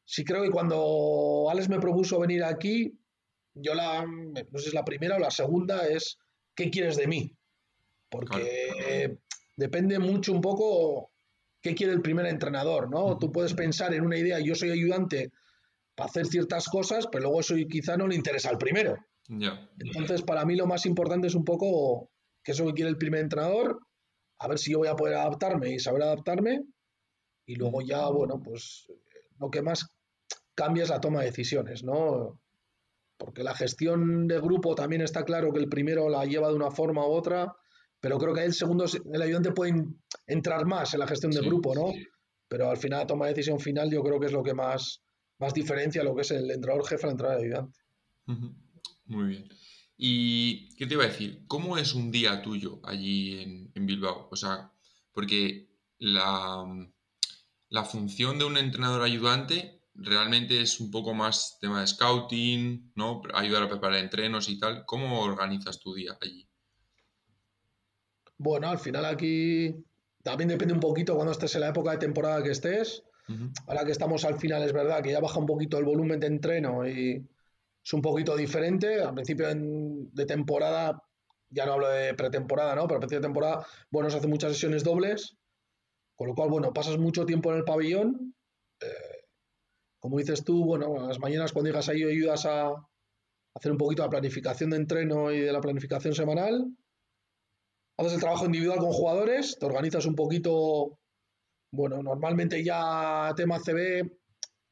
sí 0.06 0.26
creo 0.26 0.42
que 0.42 0.50
cuando 0.50 1.52
Alex 1.52 1.70
me 1.70 1.80
propuso 1.80 2.20
venir 2.20 2.44
aquí, 2.44 3.00
yo 3.54 3.76
la, 3.76 4.04
no 4.08 4.58
sé 4.58 4.64
si 4.64 4.68
es 4.70 4.74
la 4.74 4.86
primera 4.86 5.18
o 5.18 5.20
la 5.20 5.30
segunda, 5.30 5.88
es 5.88 6.18
¿qué 6.56 6.72
quieres 6.72 6.98
de 6.98 7.06
mí? 7.06 7.38
Porque 8.14 9.18
depende 9.58 9.98
mucho 9.98 10.32
un 10.32 10.42
poco 10.42 11.12
qué 11.62 11.74
quiere 11.74 11.94
el 11.94 12.02
primer 12.02 12.28
entrenador, 12.28 12.92
¿no? 12.92 13.18
Tú 13.18 13.32
puedes 13.32 13.56
pensar 13.56 13.92
en 13.96 14.06
una 14.06 14.18
idea, 14.18 14.40
yo 14.40 14.54
soy 14.54 14.70
ayudante 14.70 15.32
para 15.96 16.10
hacer 16.10 16.28
ciertas 16.28 16.68
cosas, 16.68 17.08
pero 17.12 17.24
luego 17.24 17.40
eso 17.40 17.56
quizá 17.68 17.98
no 17.98 18.08
le 18.08 18.16
interesa 18.16 18.50
al 18.50 18.60
primero. 18.60 18.96
Entonces, 19.80 20.22
para 20.22 20.46
mí 20.46 20.56
lo 20.56 20.68
más 20.68 20.86
importante 20.86 21.28
es 21.28 21.34
un 21.34 21.44
poco 21.44 22.12
qué 22.44 22.52
es 22.52 22.60
lo 22.60 22.68
que 22.68 22.74
quiere 22.74 22.90
el 22.90 22.98
primer 22.98 23.22
entrenador, 23.22 23.80
a 24.38 24.48
ver 24.48 24.60
si 24.60 24.72
yo 24.72 24.80
voy 24.80 24.90
a 24.90 24.96
poder 24.96 25.16
adaptarme 25.16 25.72
y 25.72 25.80
saber 25.80 26.04
adaptarme, 26.04 26.62
y 27.48 27.56
luego 27.56 27.82
ya, 27.82 28.08
bueno, 28.10 28.42
pues 28.44 28.86
lo 29.40 29.50
que 29.50 29.64
más 29.64 29.88
cambia 30.54 30.84
es 30.84 30.90
la 30.90 31.02
toma 31.02 31.22
de 31.22 31.28
decisiones, 31.28 31.84
¿no? 31.84 32.40
Porque 33.18 33.44
la 33.44 33.56
gestión 33.56 34.28
de 34.28 34.40
grupo 34.40 34.76
también 34.76 35.02
está 35.02 35.24
claro 35.24 35.52
que 35.52 35.60
el 35.60 35.70
primero 35.70 36.10
la 36.10 36.26
lleva 36.26 36.50
de 36.50 36.56
una 36.56 36.70
forma 36.70 37.08
u 37.08 37.12
otra, 37.12 37.56
pero 38.04 38.18
creo 38.18 38.34
que 38.34 38.44
el 38.44 38.54
segundo, 38.54 38.84
el 39.14 39.22
ayudante 39.22 39.54
puede 39.54 39.82
entrar 40.28 40.66
más 40.66 40.94
en 40.94 41.00
la 41.00 41.08
gestión 41.08 41.32
de 41.32 41.40
grupo, 41.40 41.74
¿no? 41.74 41.94
Pero 42.50 42.70
al 42.70 42.76
final 42.76 43.00
la 43.00 43.08
toma 43.08 43.28
de 43.28 43.34
decisión 43.34 43.62
final 43.62 43.90
yo 43.90 44.04
creo 44.04 44.20
que 44.20 44.26
es 44.26 44.34
lo 44.34 44.44
que 44.44 44.54
más, 44.54 45.02
más 45.40 45.54
diferencia 45.54 46.04
lo 46.04 46.14
que 46.14 46.24
es 46.24 46.32
el 46.32 46.52
entrenador 46.52 46.86
jefe 46.86 47.04
a 47.04 47.08
la 47.08 47.12
entrada 47.14 47.38
de 47.38 47.46
ayudante. 47.46 47.80
Muy 49.06 49.28
bien. 49.30 49.48
¿Y 49.96 50.76
qué 50.76 50.86
te 50.86 50.96
iba 50.96 51.06
a 51.06 51.08
decir? 51.08 51.46
¿Cómo 51.48 51.78
es 51.78 51.94
un 51.94 52.12
día 52.12 52.42
tuyo 52.42 52.82
allí 52.84 53.42
en, 53.42 53.72
en 53.74 53.86
Bilbao? 53.86 54.28
O 54.30 54.36
sea, 54.36 54.70
porque 55.14 55.70
la, 55.98 56.66
la 57.70 57.86
función 57.86 58.38
de 58.38 58.44
un 58.44 58.58
entrenador 58.58 59.04
ayudante 59.04 59.82
realmente 59.96 60.60
es 60.60 60.82
un 60.82 60.92
poco 60.92 61.14
más 61.14 61.58
tema 61.62 61.80
de 61.80 61.88
scouting, 61.88 62.92
¿no? 62.96 63.22
Ayudar 63.34 63.64
a 63.64 63.70
preparar 63.70 64.00
entrenos 64.00 64.50
y 64.50 64.60
tal. 64.60 64.84
¿Cómo 64.86 65.22
organizas 65.22 65.80
tu 65.80 65.94
día 65.94 66.18
allí? 66.20 66.50
Bueno, 68.38 68.70
al 68.70 68.80
final 68.80 69.06
aquí 69.06 69.76
también 70.24 70.50
depende 70.50 70.74
un 70.74 70.80
poquito 70.80 71.16
cuando 71.16 71.32
estés 71.32 71.56
en 71.56 71.62
la 71.62 71.70
época 71.70 71.92
de 71.92 71.98
temporada 71.98 72.42
que 72.42 72.52
estés. 72.52 73.04
Ahora 73.68 73.86
que 73.86 73.92
estamos 73.92 74.26
al 74.26 74.38
final 74.38 74.64
es 74.64 74.74
verdad 74.74 75.02
que 75.02 75.12
ya 75.12 75.20
baja 75.20 75.40
un 75.40 75.46
poquito 75.46 75.78
el 75.78 75.86
volumen 75.86 76.20
de 76.20 76.28
entreno 76.28 76.88
y 76.88 77.26
es 77.84 77.94
un 77.94 78.02
poquito 78.02 78.36
diferente. 78.36 79.02
Al 79.02 79.14
principio 79.14 79.48
de 79.48 80.26
temporada, 80.26 81.02
ya 81.50 81.66
no 81.66 81.74
hablo 81.74 81.90
de 81.90 82.14
pretemporada, 82.14 82.76
¿no? 82.76 82.84
Pero 82.84 82.96
al 82.96 83.00
principio 83.02 83.20
de 83.20 83.28
temporada, 83.28 83.66
bueno, 83.92 84.10
se 84.10 84.18
hacen 84.18 84.30
muchas 84.30 84.54
sesiones 84.54 84.84
dobles 84.84 85.38
Con 86.16 86.28
lo 86.28 86.36
cual, 86.36 86.50
bueno, 86.50 86.74
pasas 86.74 86.98
mucho 86.98 87.26
tiempo 87.26 87.52
en 87.52 87.58
el 87.58 87.64
pabellón. 87.64 88.36
Eh, 88.82 89.26
como 90.00 90.18
dices 90.18 90.44
tú, 90.44 90.66
bueno, 90.66 91.08
las 91.08 91.20
mañanas 91.20 91.54
cuando 91.54 91.70
llegas 91.70 91.88
ahí 91.90 92.04
ayudas 92.04 92.46
a 92.46 92.74
hacer 93.56 93.72
un 93.72 93.78
poquito 93.78 94.04
la 94.04 94.10
planificación 94.10 94.72
de 94.72 94.78
entreno 94.78 95.32
y 95.32 95.40
de 95.40 95.54
la 95.54 95.62
planificación 95.62 96.14
semanal. 96.14 96.68
Haces 97.98 98.14
el 98.14 98.20
trabajo 98.20 98.46
individual 98.46 98.80
con 98.80 98.92
jugadores, 98.92 99.58
te 99.60 99.66
organizas 99.66 100.06
un 100.06 100.16
poquito. 100.16 101.00
Bueno, 101.72 102.02
normalmente 102.02 102.64
ya 102.64 103.34
tema 103.36 103.60
CB, 103.60 104.10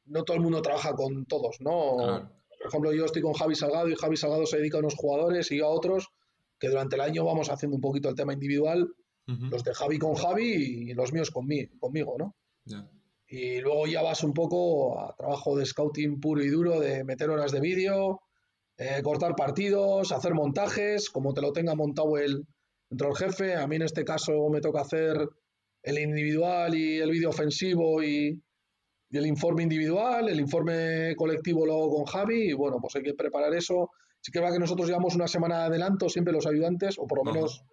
no 0.06 0.24
todo 0.24 0.38
el 0.38 0.44
mundo 0.44 0.62
trabaja 0.62 0.94
con 0.94 1.26
todos, 1.26 1.58
¿no? 1.62 2.30
Por 2.62 2.68
ejemplo, 2.68 2.94
yo 2.94 3.06
estoy 3.06 3.22
con 3.22 3.34
Javi 3.34 3.56
Salgado 3.56 3.90
y 3.90 3.96
Javi 3.96 4.18
Salgado 4.18 4.46
se 4.46 4.58
dedica 4.58 4.78
a 4.78 4.82
unos 4.82 4.96
jugadores 4.96 5.52
y 5.52 5.58
yo 5.58 5.68
a 5.68 5.70
otros 5.70 6.10
que 6.60 6.70
durante 6.70 6.96
el 6.96 7.02
año 7.02 7.26
vamos 7.26 7.50
haciendo 7.50 7.76
un 7.76 7.82
poquito 7.82 8.08
el 8.08 8.16
tema 8.16 8.34
individual, 8.34 8.88
los 9.26 9.64
de 9.64 9.74
Javi 9.74 9.98
con 9.98 10.14
Javi 10.14 10.90
y 10.90 10.94
los 10.94 11.14
míos 11.14 11.32
conmigo, 11.32 11.72
conmigo 11.80 12.16
¿no? 12.20 12.36
Y 13.28 13.62
luego 13.62 13.88
ya 13.88 14.04
vas 14.04 14.24
un 14.24 14.34
poco 14.34 15.00
a 15.00 15.16
trabajo 15.16 15.58
de 15.58 15.66
scouting 15.66 16.20
puro 16.20 16.44
y 16.44 16.50
duro, 16.50 16.80
de 16.80 17.04
meter 17.04 17.30
horas 17.30 17.52
de 17.52 17.62
vídeo, 17.62 18.22
eh, 18.78 19.02
cortar 19.02 19.36
partidos, 19.36 20.12
hacer 20.12 20.34
montajes, 20.34 21.10
como 21.10 21.34
te 21.34 21.42
lo 21.42 21.54
tenga 21.54 21.74
montado 21.76 22.18
el, 22.18 22.46
el 22.92 23.16
jefe. 23.16 23.56
A 23.56 23.68
mí 23.68 23.78
en 23.78 23.84
este 23.84 24.04
caso 24.04 24.50
me 24.50 24.62
toca 24.62 24.82
hacer 24.82 25.28
el 25.84 26.00
individual 26.00 26.76
y 26.76 27.00
el 27.00 27.10
vídeo 27.10 27.30
ofensivo 27.30 28.04
y, 28.04 28.42
y 29.10 29.18
el 29.18 29.26
informe 29.26 29.64
individual, 29.64 30.30
el 30.30 30.40
informe 30.40 31.16
colectivo 31.16 31.66
luego 31.66 31.96
con 31.96 32.06
Javi, 32.06 32.50
y 32.50 32.54
bueno, 32.54 32.78
pues 32.80 32.96
hay 32.96 33.04
que 33.04 33.14
preparar 33.14 33.54
eso. 33.54 33.92
Sí 34.22 34.32
que 34.32 34.40
va 34.40 34.52
que 34.52 34.60
nosotros 34.60 34.88
llevamos 34.88 35.16
una 35.16 35.28
semana 35.28 35.60
de 35.60 35.66
adelanto, 35.66 36.08
siempre 36.08 36.34
los 36.34 36.46
ayudantes, 36.46 36.98
o 37.00 37.08
por 37.08 37.26
lo 37.26 37.32
menos 37.32 37.66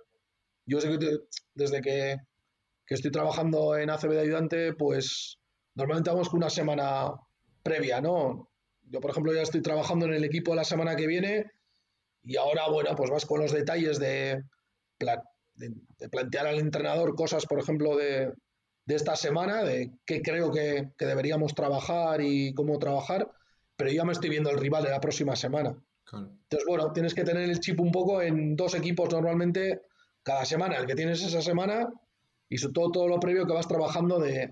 yo 0.64 0.80
sé 0.80 0.98
que 0.98 1.18
desde 1.54 1.80
que, 1.80 2.16
estoy 2.87 3.10
trabajando 3.10 3.76
en 3.76 3.90
ACB 3.90 4.10
de 4.10 4.20
ayudante, 4.20 4.72
pues 4.72 5.38
normalmente 5.75 6.10
vamos 6.10 6.30
con 6.30 6.38
una 6.38 6.50
semana 6.50 7.10
previa, 7.62 8.00
¿no? 8.00 8.50
Yo, 8.82 9.00
por 9.00 9.10
ejemplo, 9.10 9.34
ya 9.34 9.42
estoy 9.42 9.60
trabajando 9.60 10.06
en 10.06 10.14
el 10.14 10.25
equipo 10.25 10.54
la 10.54 10.64
semana 10.64 10.96
que 10.96 11.06
viene 11.06 11.50
y 12.22 12.37
ahora, 12.37 12.68
bueno, 12.70 12.94
pues 12.96 13.10
vas 13.10 13.26
con 13.26 13.40
los 13.40 13.52
detalles 13.52 13.98
de, 13.98 14.42
de 14.99 16.09
plantear 16.09 16.47
al 16.47 16.59
entrenador 16.59 17.14
cosas, 17.14 17.47
por 17.47 17.59
ejemplo, 17.59 17.97
de, 17.97 18.33
de 18.88 18.95
esta 18.95 19.14
semana, 19.17 19.64
de 19.64 19.93
qué 20.07 20.23
creo 20.23 20.50
que, 20.50 20.93
deberíamos 20.99 21.55
trabajar 21.55 22.23
y 22.23 22.55
cómo 22.55 22.78
trabajar, 22.78 23.31
pero 23.76 23.90
ya 23.90 24.02
me 24.02 24.12
estoy 24.12 24.31
viendo 24.31 24.49
el 24.49 24.57
rival 24.57 24.83
de 24.83 24.88
la 24.88 24.99
próxima 24.99 25.37
semana. 25.37 25.76
Entonces, 26.11 26.67
bueno, 26.67 26.90
tienes 26.95 27.12
que 27.12 27.23
tener 27.23 27.50
el 27.50 27.61
chip 27.61 27.78
un 27.81 27.93
poco 27.93 28.23
en 28.23 28.57
dos 28.57 28.75
equipos 28.75 29.12
normalmente 29.12 29.83
cada 30.23 30.47
semana, 30.47 30.76
el 30.76 30.87
que 30.87 30.95
tienes 30.95 31.23
esa 31.23 31.43
semana 31.43 31.87
y 32.49 32.57
sobre 32.57 32.73
todo 32.73 32.90
todo 32.90 33.09
lo 33.09 33.21
previo 33.21 33.47
que 33.47 33.52
vas 33.52 33.69
trabajando 33.69 34.19
de, 34.19 34.49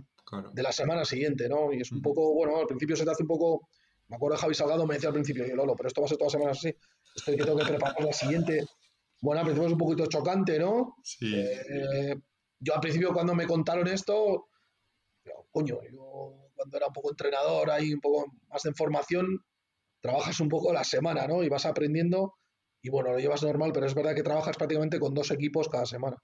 la 0.54 0.72
semana 0.72 1.06
siguiente, 1.06 1.48
¿no? 1.48 1.72
Y 1.72 1.80
es 1.80 1.90
un 1.90 2.02
poco, 2.02 2.34
bueno, 2.34 2.58
al 2.58 2.66
principio 2.66 2.94
se 2.94 3.06
te 3.06 3.12
hace 3.12 3.22
un 3.22 3.28
poco, 3.28 3.70
me 4.08 4.16
acuerdo 4.16 4.36
de 4.36 4.42
Javi 4.42 4.54
Salgado, 4.54 4.86
me 4.86 4.96
decía 4.96 5.08
al 5.08 5.14
principio, 5.14 5.46
yo 5.46 5.56
Lolo, 5.56 5.74
pero 5.74 5.86
esto 5.86 6.02
va 6.02 6.04
a 6.04 6.08
ser 6.08 6.18
todas 6.18 6.34
las 6.34 6.40
semanas 6.42 6.58
así, 6.58 6.76
estoy 7.16 7.36
que 7.38 7.44
tengo 7.44 7.56
que 7.56 7.64
preparar 7.64 8.04
la 8.04 8.12
siguiente. 8.12 8.66
Bueno, 9.20 9.40
al 9.40 9.46
principio 9.46 9.66
es 9.66 9.72
un 9.72 9.78
poquito 9.78 10.06
chocante, 10.06 10.58
¿no? 10.58 10.96
Sí. 11.02 11.34
Eh, 11.34 12.14
yo 12.58 12.74
al 12.74 12.80
principio 12.80 13.12
cuando 13.12 13.34
me 13.34 13.46
contaron 13.46 13.88
esto, 13.88 14.48
coño, 15.50 15.78
yo 15.92 16.50
cuando 16.54 16.76
era 16.76 16.86
un 16.86 16.92
poco 16.92 17.10
entrenador, 17.10 17.70
hay 17.70 17.92
un 17.92 18.00
poco 18.00 18.32
más 18.48 18.62
de 18.62 18.70
información, 18.70 19.44
trabajas 20.00 20.40
un 20.40 20.48
poco 20.48 20.72
la 20.72 20.84
semana, 20.84 21.26
¿no? 21.26 21.42
Y 21.42 21.48
vas 21.48 21.66
aprendiendo 21.66 22.34
y 22.82 22.88
bueno, 22.88 23.12
lo 23.12 23.18
llevas 23.18 23.42
normal, 23.42 23.72
pero 23.74 23.86
es 23.86 23.94
verdad 23.94 24.14
que 24.14 24.22
trabajas 24.22 24.56
prácticamente 24.56 25.00
con 25.00 25.12
dos 25.12 25.30
equipos 25.32 25.68
cada 25.68 25.86
semana. 25.86 26.16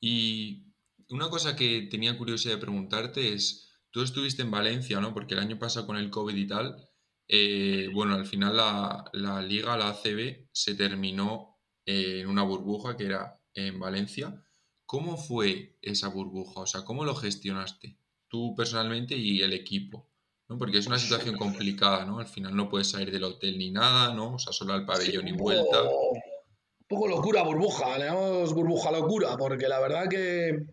Y 0.00 0.72
una 1.10 1.28
cosa 1.28 1.54
que 1.54 1.88
tenía 1.90 2.16
curiosidad 2.16 2.54
de 2.54 2.60
preguntarte 2.60 3.34
es, 3.34 3.70
tú 3.90 4.02
estuviste 4.02 4.42
en 4.42 4.50
Valencia, 4.50 4.98
¿no? 5.00 5.12
Porque 5.12 5.34
el 5.34 5.40
año 5.40 5.58
pasado 5.58 5.86
con 5.86 5.96
el 5.96 6.10
COVID 6.10 6.34
y 6.34 6.46
tal, 6.46 6.88
eh, 7.28 7.88
bueno, 7.92 8.14
al 8.14 8.26
final 8.26 8.56
la, 8.56 9.04
la, 9.12 9.40
liga, 9.42 9.76
la 9.76 9.88
ACB, 9.90 10.48
se 10.52 10.74
terminó 10.74 11.58
en 11.86 12.28
una 12.28 12.42
burbuja 12.42 12.96
que 12.96 13.06
era 13.06 13.40
en 13.54 13.78
Valencia. 13.78 14.42
¿Cómo 14.86 15.16
fue 15.16 15.78
esa 15.80 16.08
burbuja? 16.08 16.60
O 16.60 16.66
sea, 16.66 16.84
¿cómo 16.84 17.04
lo 17.04 17.14
gestionaste 17.14 17.98
tú 18.28 18.54
personalmente 18.54 19.16
y 19.16 19.40
el 19.40 19.52
equipo? 19.52 20.10
¿no? 20.48 20.58
Porque 20.58 20.78
es 20.78 20.86
una 20.86 20.98
situación 20.98 21.36
complicada, 21.36 22.04
¿no? 22.04 22.18
Al 22.18 22.26
final 22.26 22.54
no 22.54 22.68
puedes 22.68 22.90
salir 22.90 23.10
del 23.10 23.24
hotel 23.24 23.58
ni 23.58 23.70
nada, 23.70 24.14
¿no? 24.14 24.34
O 24.34 24.38
sea, 24.38 24.52
solo 24.52 24.74
al 24.74 24.84
pabellón 24.84 25.28
y 25.28 25.32
vuelta. 25.32 25.82
Un 25.82 26.86
poco 26.86 27.08
locura 27.08 27.42
burbuja, 27.42 27.98
le 27.98 28.06
llamamos 28.06 28.52
burbuja 28.52 28.90
locura, 28.90 29.36
porque 29.38 29.68
la 29.68 29.80
verdad 29.80 30.06
que, 30.08 30.66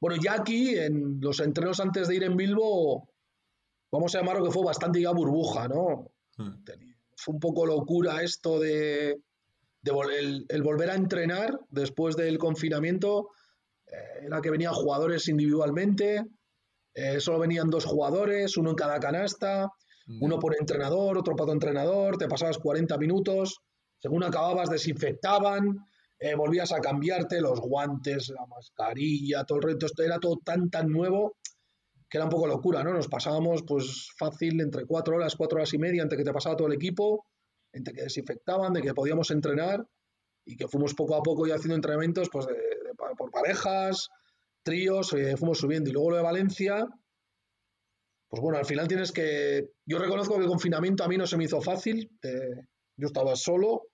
bueno, 0.00 0.20
ya 0.22 0.34
aquí 0.34 0.76
en 0.76 1.20
los 1.20 1.38
entrenos 1.38 1.78
antes 1.78 2.08
de 2.08 2.16
ir 2.16 2.24
en 2.24 2.36
Bilbo, 2.36 3.11
vamos 3.92 4.14
a 4.14 4.18
llamarlo 4.18 4.44
que 4.44 4.50
fue 4.50 4.64
bastante 4.64 5.00
ya 5.00 5.12
burbuja, 5.12 5.68
¿no? 5.68 6.10
Hmm. 6.36 6.64
Fue 7.14 7.34
un 7.34 7.40
poco 7.40 7.66
locura 7.66 8.22
esto 8.22 8.58
de, 8.58 9.20
el, 9.84 10.62
volver 10.62 10.90
a 10.90 10.94
entrenar 10.94 11.56
después 11.68 12.16
del 12.16 12.38
confinamiento 12.38 13.28
eh, 13.86 14.26
era 14.26 14.40
que 14.40 14.50
venían 14.50 14.72
jugadores 14.72 15.28
individualmente, 15.28 16.24
eh, 16.94 17.20
solo 17.20 17.38
venían 17.38 17.70
dos 17.70 17.84
jugadores, 17.84 18.56
uno 18.56 18.70
en 18.70 18.76
cada 18.76 18.98
canasta, 18.98 19.70
uno 20.20 20.38
por 20.38 20.56
entrenador, 20.58 21.16
otro 21.16 21.36
para 21.36 21.52
entrenador, 21.52 22.18
te 22.18 22.26
pasabas 22.26 22.58
40 22.58 22.98
minutos, 22.98 23.60
según 24.00 24.24
acababas 24.24 24.68
desinfectaban, 24.68 25.86
eh, 26.18 26.34
volvías 26.34 26.72
a 26.72 26.80
cambiarte 26.80 27.40
los 27.40 27.60
guantes, 27.60 28.28
la 28.30 28.44
mascarilla, 28.46 29.44
todo 29.44 29.58
el 29.58 29.64
resto, 29.64 29.86
esto 29.86 30.02
era 30.02 30.18
todo 30.18 30.38
tan, 30.44 30.70
tan 30.70 30.88
nuevo 30.88 31.36
que 32.12 32.18
era 32.18 32.26
un 32.26 32.30
poco 32.30 32.46
locura, 32.46 32.84
¿no? 32.84 32.92
Nos 32.92 33.08
pasábamos 33.08 33.62
pues 33.66 34.10
fácil 34.18 34.60
entre 34.60 34.84
cuatro 34.84 35.16
horas, 35.16 35.34
cuatro 35.34 35.56
horas 35.56 35.72
y 35.72 35.78
media 35.78 36.02
antes 36.02 36.18
que 36.18 36.24
te 36.24 36.32
pasaba 36.32 36.54
todo 36.54 36.68
el 36.68 36.74
equipo 36.74 37.24
entre 37.72 37.94
que 37.94 38.02
desinfectaban, 38.02 38.74
de 38.74 38.82
que 38.82 38.92
podíamos 38.92 39.30
entrenar 39.30 39.82
y 40.44 40.58
que 40.58 40.68
fuimos 40.68 40.92
poco 40.92 41.14
a 41.14 41.22
poco 41.22 41.46
ya 41.46 41.54
haciendo 41.54 41.74
entrenamientos 41.74 42.28
pues 42.30 42.46
por 43.16 43.30
parejas, 43.30 44.10
tríos, 44.62 45.14
eh, 45.14 45.38
fuimos 45.38 45.60
subiendo. 45.60 45.88
Y 45.88 45.94
luego 45.94 46.10
lo 46.10 46.16
de 46.18 46.22
Valencia, 46.22 46.86
pues 48.28 48.42
bueno, 48.42 48.58
al 48.58 48.66
final 48.66 48.88
tienes 48.88 49.10
que... 49.10 49.70
Yo 49.86 49.98
reconozco 49.98 50.34
que 50.34 50.42
el 50.42 50.48
confinamiento 50.48 51.04
a 51.04 51.08
mí 51.08 51.16
no 51.16 51.26
se 51.26 51.38
me 51.38 51.44
hizo 51.44 51.62
fácil. 51.62 52.10
Eh, 52.22 52.66
yo 52.98 53.06
estaba 53.06 53.34
solo, 53.36 53.84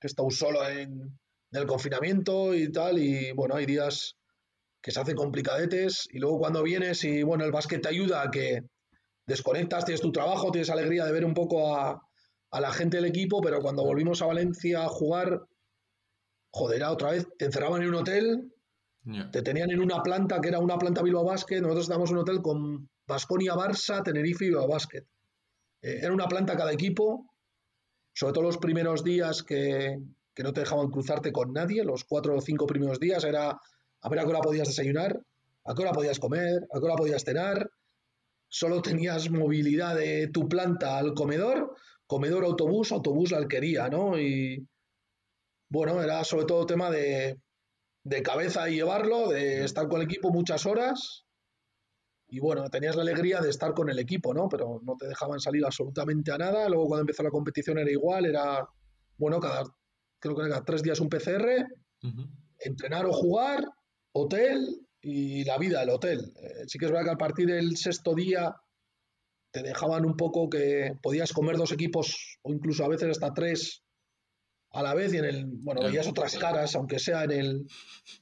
he 0.00 0.08
estado 0.08 0.28
solo 0.30 0.68
en, 0.68 1.16
el 1.52 1.66
confinamiento 1.66 2.52
y 2.52 2.72
tal, 2.72 2.98
y 2.98 3.30
bueno, 3.30 3.54
hay 3.54 3.64
días 3.64 4.16
que 4.84 4.90
se 4.90 5.00
hacen 5.00 5.16
complicadetes 5.16 6.06
y 6.10 6.18
luego 6.18 6.38
cuando 6.38 6.62
vienes 6.62 7.04
y 7.04 7.22
bueno, 7.22 7.46
el 7.46 7.52
básquet 7.52 7.80
te 7.80 7.88
ayuda 7.88 8.20
a 8.20 8.30
que 8.30 8.60
desconectas, 9.26 9.86
tienes 9.86 10.02
tu 10.02 10.12
trabajo, 10.12 10.52
tienes 10.52 10.68
alegría 10.68 11.06
de 11.06 11.12
ver 11.12 11.24
un 11.24 11.32
poco 11.32 11.74
a, 11.74 12.02
a 12.50 12.60
la 12.60 12.70
gente 12.70 12.98
del 12.98 13.06
equipo, 13.06 13.40
pero 13.40 13.62
cuando 13.62 13.82
volvimos 13.82 14.20
a 14.20 14.26
Valencia 14.26 14.84
a 14.84 14.88
jugar, 14.88 15.40
joder, 16.50 16.84
otra 16.84 17.12
vez 17.12 17.26
te 17.38 17.46
encerraban 17.46 17.80
en 17.80 17.88
un 17.88 17.94
hotel, 17.94 18.52
te 19.32 19.40
tenían 19.40 19.70
en 19.70 19.80
una 19.80 20.02
planta 20.02 20.38
que 20.42 20.48
era 20.48 20.58
una 20.58 20.76
planta 20.76 21.02
Bilbao 21.02 21.24
Basket, 21.24 21.62
nosotros 21.62 21.84
estábamos 21.84 22.10
en 22.10 22.16
un 22.16 22.22
hotel 22.22 22.42
con 22.42 22.90
Basconia, 23.06 23.54
Barça, 23.54 24.02
Tenerife 24.02 24.44
y 24.44 24.48
Bilbao 24.48 24.68
Basket. 24.68 25.06
Eh, 25.80 26.00
era 26.02 26.12
una 26.12 26.26
planta 26.26 26.58
cada 26.58 26.72
equipo, 26.72 27.34
sobre 28.12 28.34
todo 28.34 28.44
los 28.44 28.58
primeros 28.58 29.02
días 29.02 29.42
que, 29.42 29.98
que, 30.34 30.42
no 30.42 30.52
te 30.52 30.60
dejaban 30.60 30.90
cruzarte 30.90 31.32
con 31.32 31.54
nadie, 31.54 31.84
los 31.84 32.04
cuatro 32.04 32.36
o 32.36 32.40
cinco 32.42 32.66
primeros 32.66 33.00
días 33.00 33.24
era 33.24 33.58
a 34.04 34.08
ver 34.08 34.18
a 34.20 34.22
qué 34.22 34.28
hora 34.28 34.40
podías 34.40 34.68
desayunar, 34.68 35.20
a 35.64 35.74
qué 35.74 35.82
hora 35.82 35.92
podías 35.92 36.20
comer, 36.20 36.60
a 36.72 36.78
qué 36.78 36.84
hora 36.84 36.96
podías 36.96 37.24
cenar, 37.24 37.68
solo 38.48 38.80
tenías 38.82 39.30
movilidad 39.30 39.96
de 39.96 40.28
tu 40.28 40.48
planta 40.48 40.98
al 40.98 41.14
comedor 41.14 41.74
comedor 42.06 42.44
autobús, 42.44 42.92
autobús 42.92 43.30
la 43.30 43.38
alquería, 43.38 43.88
¿no? 43.88 44.18
Y 44.18 44.66
bueno, 45.68 46.02
era 46.02 46.22
sobre 46.24 46.44
todo 46.44 46.66
tema 46.66 46.90
de, 46.90 47.40
de 48.04 48.22
cabeza 48.22 48.68
y 48.68 48.76
llevarlo, 48.76 49.28
de 49.28 49.64
estar 49.64 49.88
con 49.88 50.00
el 50.00 50.06
equipo 50.06 50.30
muchas 50.30 50.66
horas. 50.66 51.24
Y 52.28 52.40
bueno, 52.40 52.68
tenías 52.68 52.96
la 52.96 53.02
alegría 53.02 53.40
de 53.40 53.50
estar 53.50 53.74
con 53.74 53.90
el 53.90 53.98
equipo, 53.98 54.34
¿no? 54.34 54.48
Pero 54.48 54.80
no 54.82 54.96
te 54.96 55.06
dejaban 55.06 55.40
salir 55.40 55.64
absolutamente 55.64 56.32
a 56.32 56.38
nada. 56.38 56.68
Luego 56.68 56.86
cuando 56.86 57.02
empezó 57.02 57.22
la 57.22 57.30
competición 57.30 57.78
era 57.78 57.90
igual, 57.90 58.26
era, 58.26 58.66
bueno, 59.16 59.40
cada, 59.40 59.64
creo 60.18 60.34
que 60.34 60.46
era 60.46 60.64
tres 60.64 60.82
días 60.82 61.00
un 61.00 61.08
PCR, 61.08 61.66
entrenar 62.58 63.06
o 63.06 63.12
jugar, 63.12 63.64
hotel 64.14 64.86
y 65.02 65.44
la 65.44 65.58
vida 65.58 65.80
del 65.80 65.90
hotel. 65.90 66.32
Eh, 66.42 66.64
sí 66.66 66.78
que 66.78 66.86
es 66.86 66.90
verdad 66.90 67.06
que 67.06 67.12
a 67.12 67.18
partir 67.18 67.46
del 67.46 67.76
sexto 67.76 68.14
día 68.14 68.54
te 69.50 69.62
dejaban 69.62 70.04
un 70.04 70.16
poco 70.16 70.48
que 70.48 70.92
podías 71.02 71.32
comer 71.32 71.56
dos 71.56 71.72
equipos 71.72 72.38
o 72.42 72.52
incluso 72.52 72.84
a 72.84 72.88
veces 72.88 73.10
hasta 73.10 73.32
tres 73.34 73.82
a 74.70 74.82
la 74.82 74.94
vez 74.94 75.14
y 75.14 75.18
en 75.18 75.24
el, 75.24 75.46
bueno, 75.46 75.82
veías 75.82 76.08
otras 76.08 76.36
caras, 76.36 76.74
aunque 76.74 76.98
sea 76.98 77.22
en 77.22 77.30
el, 77.30 77.66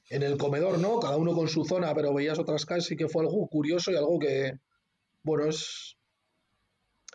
en 0.09 0.21
el 0.21 0.37
comedor, 0.37 0.77
¿no? 0.77 0.99
Cada 0.99 1.17
uno 1.17 1.33
con 1.33 1.47
su 1.47 1.65
zona, 1.65 1.95
pero 1.95 2.13
veías 2.13 2.37
otras 2.37 2.65
caras 2.65 2.91
y 2.91 2.95
que 2.95 3.07
fue 3.07 3.23
algo 3.23 3.47
curioso 3.47 3.91
y 3.91 3.95
algo 3.95 4.19
que, 4.19 4.59
bueno, 5.23 5.49
es, 5.49 5.97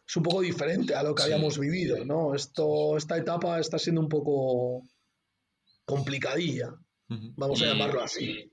es 0.05 0.17
un 0.17 0.25
poco 0.25 0.41
diferente 0.41 0.97
a 0.97 1.05
lo 1.05 1.15
que 1.15 1.23
habíamos 1.23 1.57
vivido, 1.57 2.05
¿no? 2.05 2.35
Esto, 2.35 2.97
esta 2.97 3.17
etapa 3.17 3.61
está 3.61 3.79
siendo 3.79 4.01
un 4.01 4.09
poco 4.09 4.83
complicadilla, 5.85 6.75
vamos 7.07 7.63
a 7.63 7.67
llamarlo 7.67 8.03
así. 8.03 8.51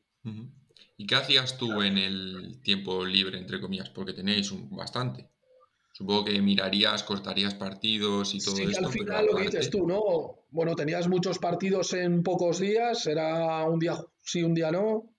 ¿Y 0.97 1.07
qué 1.07 1.15
hacías 1.15 1.57
tú 1.57 1.81
en 1.81 1.97
el 1.97 2.61
tiempo 2.63 3.05
libre, 3.05 3.37
entre 3.37 3.59
comillas? 3.59 3.89
Porque 3.89 4.13
tenéis 4.13 4.51
un, 4.51 4.69
bastante. 4.75 5.29
Supongo 5.93 6.25
que 6.25 6.41
mirarías, 6.41 7.03
cortarías 7.03 7.55
partidos 7.55 8.33
y 8.35 8.39
todo 8.39 8.55
Sí, 8.55 8.63
esto, 8.63 8.85
al 8.85 8.91
pero 8.91 9.03
final 9.03 9.25
lo 9.27 9.35
que 9.35 9.43
dices 9.43 9.69
tú, 9.69 9.87
¿no? 9.87 10.45
Bueno, 10.49 10.75
tenías 10.75 11.07
muchos 11.07 11.39
partidos 11.39 11.93
en 11.93 12.21
pocos 12.21 12.59
días, 12.59 13.05
era 13.07 13.63
un 13.69 13.79
día 13.79 13.97
sí, 14.21 14.43
un 14.43 14.53
día 14.53 14.71
no. 14.71 15.09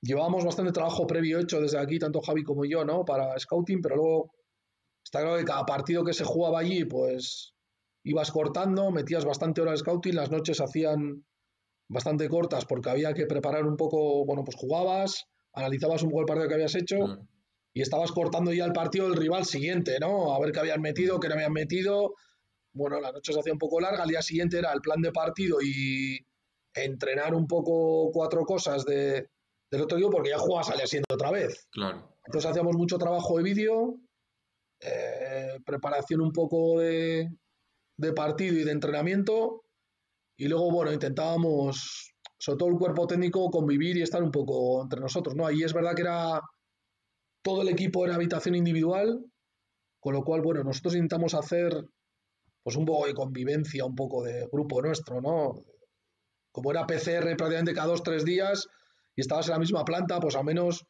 Llevábamos 0.00 0.44
bastante 0.44 0.72
trabajo 0.72 1.06
previo 1.06 1.38
hecho 1.38 1.60
desde 1.60 1.78
aquí, 1.78 1.98
tanto 1.98 2.20
Javi 2.20 2.42
como 2.42 2.64
yo, 2.64 2.84
¿no? 2.84 3.04
Para 3.04 3.38
scouting, 3.38 3.80
pero 3.80 3.96
luego 3.96 4.34
está 5.04 5.20
claro 5.20 5.38
que 5.38 5.44
cada 5.44 5.64
partido 5.64 6.04
que 6.04 6.12
se 6.12 6.24
jugaba 6.24 6.60
allí, 6.60 6.84
pues 6.84 7.54
ibas 8.02 8.30
cortando, 8.30 8.90
metías 8.90 9.24
bastante 9.24 9.60
horas 9.60 9.74
de 9.74 9.78
scouting, 9.78 10.16
las 10.16 10.30
noches 10.30 10.60
hacían 10.60 11.24
bastante 11.88 12.28
cortas 12.28 12.64
porque 12.64 12.90
había 12.90 13.12
que 13.14 13.26
preparar 13.26 13.66
un 13.66 13.76
poco, 13.76 14.24
bueno, 14.24 14.44
pues 14.44 14.56
jugabas, 14.56 15.26
analizabas 15.52 16.02
un 16.02 16.10
poco 16.10 16.20
el 16.20 16.26
partido 16.26 16.48
que 16.48 16.54
habías 16.54 16.74
hecho 16.74 16.96
y 17.72 17.82
estabas 17.82 18.12
cortando 18.12 18.52
ya 18.52 18.64
el 18.64 18.72
partido 18.72 19.08
del 19.08 19.18
rival 19.18 19.44
siguiente, 19.44 19.98
¿no? 20.00 20.34
A 20.34 20.40
ver 20.40 20.52
qué 20.52 20.60
habían 20.60 20.80
metido, 20.80 21.20
qué 21.20 21.28
no 21.28 21.34
habían 21.34 21.52
metido. 21.52 22.14
Bueno, 22.72 23.00
la 23.00 23.12
noche 23.12 23.32
se 23.32 23.40
hacía 23.40 23.52
un 23.52 23.58
poco 23.58 23.80
larga, 23.80 24.02
al 24.02 24.08
día 24.08 24.22
siguiente 24.22 24.58
era 24.58 24.72
el 24.72 24.80
plan 24.80 25.00
de 25.00 25.12
partido 25.12 25.58
y 25.62 26.18
entrenar 26.74 27.34
un 27.34 27.46
poco 27.46 28.10
cuatro 28.12 28.44
cosas 28.44 28.84
de, 28.84 29.28
del 29.70 29.82
otro 29.82 29.96
día 29.98 30.08
porque 30.10 30.30
ya 30.30 30.38
jugabas 30.38 30.70
al 30.70 30.78
día 30.78 30.86
siguiente 30.86 31.14
otra 31.14 31.30
vez. 31.30 31.68
claro. 31.70 32.10
Entonces 32.26 32.50
hacíamos 32.50 32.74
mucho 32.74 32.96
trabajo 32.96 33.36
de 33.36 33.42
vídeo, 33.42 34.00
eh, 34.80 35.60
preparación 35.66 36.22
un 36.22 36.32
poco 36.32 36.80
de, 36.80 37.28
de 37.98 38.12
partido 38.14 38.54
y 38.54 38.64
de 38.64 38.72
entrenamiento 38.72 39.63
y 40.36 40.48
luego, 40.48 40.70
bueno, 40.70 40.92
intentábamos, 40.92 42.12
sobre 42.38 42.58
todo 42.58 42.68
el 42.70 42.78
cuerpo 42.78 43.06
técnico, 43.06 43.50
convivir 43.50 43.96
y 43.96 44.02
estar 44.02 44.22
un 44.22 44.30
poco 44.30 44.82
entre 44.82 45.00
nosotros, 45.00 45.34
¿no? 45.34 45.46
Ahí 45.46 45.62
es 45.62 45.72
verdad 45.72 45.94
que 45.94 46.02
era 46.02 46.40
todo 47.42 47.62
el 47.62 47.68
equipo 47.68 48.04
era 48.04 48.14
habitación 48.14 48.54
individual, 48.54 49.24
con 50.00 50.14
lo 50.14 50.22
cual, 50.22 50.40
bueno, 50.42 50.64
nosotros 50.64 50.94
intentamos 50.94 51.34
hacer 51.34 51.84
pues 52.62 52.76
un 52.76 52.86
poco 52.86 53.06
de 53.06 53.14
convivencia, 53.14 53.84
un 53.84 53.94
poco 53.94 54.24
de 54.24 54.48
grupo 54.50 54.80
nuestro, 54.80 55.20
¿no? 55.20 55.52
Como 56.50 56.70
era 56.70 56.86
PCR 56.86 57.36
prácticamente 57.36 57.74
cada 57.74 57.88
dos, 57.88 58.02
tres 58.02 58.24
días 58.24 58.66
y 59.14 59.20
estabas 59.20 59.46
en 59.48 59.52
la 59.52 59.58
misma 59.58 59.84
planta, 59.84 60.18
pues 60.18 60.34
al 60.34 60.44
menos 60.44 60.86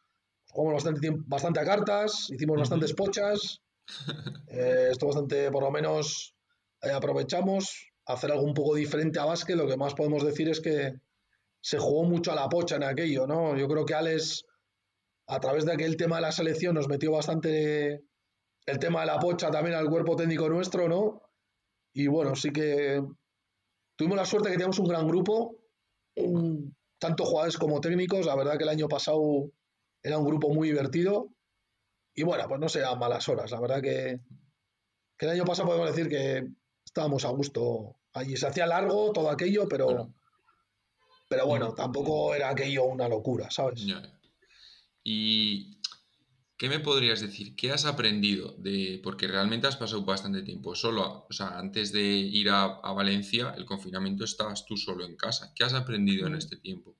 jugamos 0.46 0.74
bastante, 0.74 1.00
tiempo, 1.00 1.24
bastante 1.26 1.60
a 1.60 1.64
cartas, 1.64 2.30
hicimos 2.30 2.58
bastantes 2.58 2.94
pochas, 2.94 3.60
eh, 4.48 4.88
esto 4.92 5.06
bastante, 5.06 5.50
por 5.50 5.64
lo 5.64 5.70
menos, 5.72 6.34
eh, 6.80 6.92
aprovechamos 6.92 7.93
hacer 8.06 8.30
algo 8.32 8.44
un 8.44 8.54
poco 8.54 8.74
diferente 8.74 9.18
a 9.18 9.24
básquet. 9.24 9.56
Lo 9.56 9.66
que 9.66 9.76
más 9.76 9.94
podemos 9.94 10.24
decir 10.24 10.48
es 10.48 10.60
que 10.60 10.94
se 11.60 11.78
jugó 11.78 12.04
mucho 12.04 12.32
a 12.32 12.34
la 12.34 12.48
pocha 12.48 12.76
en 12.76 12.84
aquello, 12.84 13.26
¿no? 13.26 13.56
Yo 13.56 13.66
creo 13.68 13.86
que 13.86 13.94
Alex, 13.94 14.44
a 15.26 15.40
través 15.40 15.64
de 15.64 15.72
aquel 15.72 15.96
tema 15.96 16.16
de 16.16 16.22
la 16.22 16.32
selección, 16.32 16.74
nos 16.74 16.88
metió 16.88 17.12
bastante 17.12 18.04
el 18.66 18.78
tema 18.78 19.00
de 19.00 19.06
la 19.06 19.18
pocha 19.18 19.50
también 19.50 19.76
al 19.76 19.88
cuerpo 19.88 20.16
técnico 20.16 20.48
nuestro, 20.48 20.88
¿no? 20.88 21.22
Y 21.94 22.06
bueno, 22.06 22.34
sí 22.34 22.50
que 22.50 23.02
tuvimos 23.96 24.16
la 24.16 24.26
suerte 24.26 24.48
que 24.48 24.54
teníamos 24.54 24.78
un 24.78 24.88
gran 24.88 25.06
grupo, 25.06 25.56
tanto 26.98 27.24
jugadores 27.24 27.56
como 27.56 27.80
técnicos. 27.80 28.26
La 28.26 28.36
verdad 28.36 28.58
que 28.58 28.64
el 28.64 28.70
año 28.70 28.88
pasado 28.88 29.50
era 30.02 30.18
un 30.18 30.26
grupo 30.26 30.52
muy 30.52 30.68
divertido. 30.68 31.28
Y 32.14 32.22
bueno, 32.24 32.44
pues 32.48 32.60
no 32.60 32.68
sean 32.68 32.98
malas 32.98 33.28
horas. 33.28 33.50
La 33.50 33.60
verdad 33.60 33.80
que, 33.80 34.20
que 35.16 35.26
el 35.26 35.32
año 35.32 35.44
pasado 35.44 35.68
podemos 35.68 35.94
decir 35.94 36.08
que 36.08 36.46
estábamos 36.94 37.24
a 37.24 37.30
gusto 37.30 37.96
allí. 38.12 38.36
Se 38.36 38.46
hacía 38.46 38.66
largo 38.68 39.10
todo 39.12 39.28
aquello, 39.28 39.68
pero, 39.68 39.86
Claro. 39.88 40.14
pero 41.28 41.46
bueno, 41.46 41.66
Ujú. 41.66 41.74
tampoco 41.74 42.34
era 42.36 42.50
aquello 42.50 42.84
una 42.84 43.08
locura, 43.08 43.50
¿sabes? 43.50 43.84
¿Y 45.02 45.80
qué 46.56 46.68
me 46.68 46.78
podrías 46.78 47.20
decir? 47.20 47.56
¿Qué 47.56 47.72
has 47.72 47.84
aprendido 47.84 48.54
de...? 48.58 49.00
Porque 49.02 49.26
realmente 49.26 49.66
has 49.66 49.76
pasado 49.76 50.04
bastante 50.04 50.42
tiempo 50.42 50.76
solo, 50.76 51.26
o 51.28 51.32
sea, 51.32 51.58
antes 51.58 51.90
de 51.90 52.04
ir 52.04 52.48
a, 52.48 52.62
a 52.62 52.92
Valencia, 52.92 53.52
el 53.56 53.64
confinamiento 53.66 54.22
estabas 54.22 54.64
tú 54.64 54.76
solo 54.76 55.04
en 55.04 55.16
casa. 55.16 55.52
¿Qué 55.56 55.64
has 55.64 55.74
aprendido 55.74 56.28
en 56.28 56.34
Mm. 56.34 56.38
este 56.38 56.56
tiempo? 56.58 56.96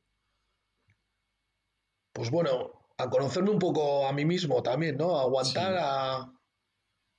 Pues 2.12 2.32
bueno, 2.32 2.72
a 2.98 3.08
conocerme 3.08 3.50
un 3.50 3.60
poco 3.60 4.06
a 4.08 4.12
mí 4.12 4.24
mismo 4.24 4.60
también, 4.60 4.96
¿no? 4.96 5.16
A 5.16 5.22
aguantar 5.22 5.72
Sí, 5.72 5.78
a... 5.80 6.32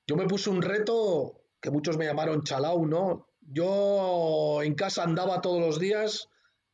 Yo 0.07 0.15
me 0.17 0.27
puse 0.27 0.49
un 0.49 0.61
reto 0.61 1.44
que 1.65 1.71
muchos 1.71 1.97
me 1.97 2.05
llamaron 2.05 2.43
chalau, 2.43 2.85
¿no? 2.85 3.27
Yo 3.41 4.61
en 4.61 4.75
casa 4.75 5.03
andaba 5.03 5.41
todos 5.41 5.59
los 5.59 5.79
días 5.79 6.29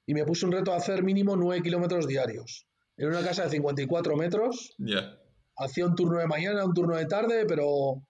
y 0.05 0.13
me 0.13 0.25
puse 0.25 0.45
un 0.45 0.51
reto 0.51 0.71
de 0.71 0.77
hacer 0.77 1.01
mínimo 1.01 1.37
9 1.37 1.63
kilómetros 1.63 2.07
diarios. 2.07 2.67
Era 2.97 3.09
una 3.09 3.23
casa 3.23 3.45
de 3.45 3.51
54 3.51 4.17
metros, 4.17 4.75
ya, 4.77 5.17
hacía 5.55 5.85
un 5.85 5.95
turno 5.95 6.19
de 6.19 6.27
mañana, 6.27 6.65
un 6.65 6.73
turno 6.73 6.97
de 6.97 7.05
tarde, 7.05 7.45
pero 7.47 8.03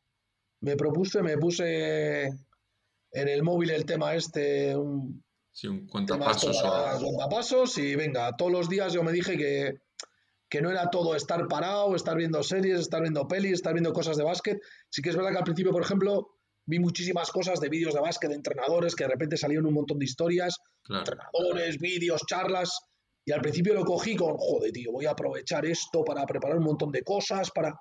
me 0.62 0.76
propuse, 0.76 1.22
me 1.22 1.38
puse 1.38 2.26
en 2.26 3.28
el 3.28 3.44
móvil 3.44 3.70
el 3.70 3.86
tema 3.86 4.16
este, 4.16 4.76
un 4.76 5.24
sí, 5.52 5.68
un 5.68 5.82
esto 5.82 5.92
cuentapasos 5.92 6.62
para 6.64 7.88
y 7.88 7.96
venga, 7.96 8.36
todos 8.36 8.52
los 8.52 8.70
días 8.70 8.92
yo 8.92 9.04
me 9.04 9.12
dije 9.12 9.38
que, 9.38 9.82
que 10.50 10.62
no 10.62 10.72
era 10.72 10.90
todo 10.90 11.16
estar 11.16 11.48
parado, 11.48 11.96
estar 11.96 12.18
viendo 12.18 12.42
series, 12.42 12.80
estar 12.80 13.02
viendo 13.02 13.28
pelis, 13.28 13.54
estar 13.54 13.74
viendo 13.74 13.94
cosas 13.94 14.18
de 14.18 14.24
básquet. 14.24 14.60
Sí 14.90 15.04
que 15.04 15.10
es 15.12 15.16
verdad 15.16 15.32
que 15.32 15.38
al 15.38 15.44
principio, 15.44 15.72
por 15.72 15.84
ejemplo, 15.84 16.41
vi 16.72 16.80
muchísimas 16.80 17.30
cosas 17.32 17.60
de 17.60 17.68
vídeos 17.68 17.94
de 17.94 18.00
básquet 18.00 18.30
de 18.30 18.38
entrenadores 18.38 18.96
que 18.96 19.04
de 19.04 19.10
repente 19.10 19.36
salieron 19.36 19.66
un 19.66 19.74
montón 19.74 20.00
de 20.00 20.06
historias, 20.06 20.58
Claro, 20.84 21.02
entrenadores, 21.02 21.78
vídeos, 21.80 22.22
charlas, 22.26 22.80
y 23.26 23.34
al 23.34 23.42
principio 23.42 23.74
lo 23.74 23.84
cogí 23.84 24.16
con, 24.16 24.38
joder, 24.38 24.72
tío, 24.72 24.94
voy 24.94 25.06
a 25.06 25.12
aprovechar 25.12 25.66
esto 25.66 26.04
para 26.06 26.26
preparar 26.26 26.58
un 26.58 26.64
montón 26.64 26.92
de 26.92 27.04
cosas, 27.04 27.52
para... 27.52 27.78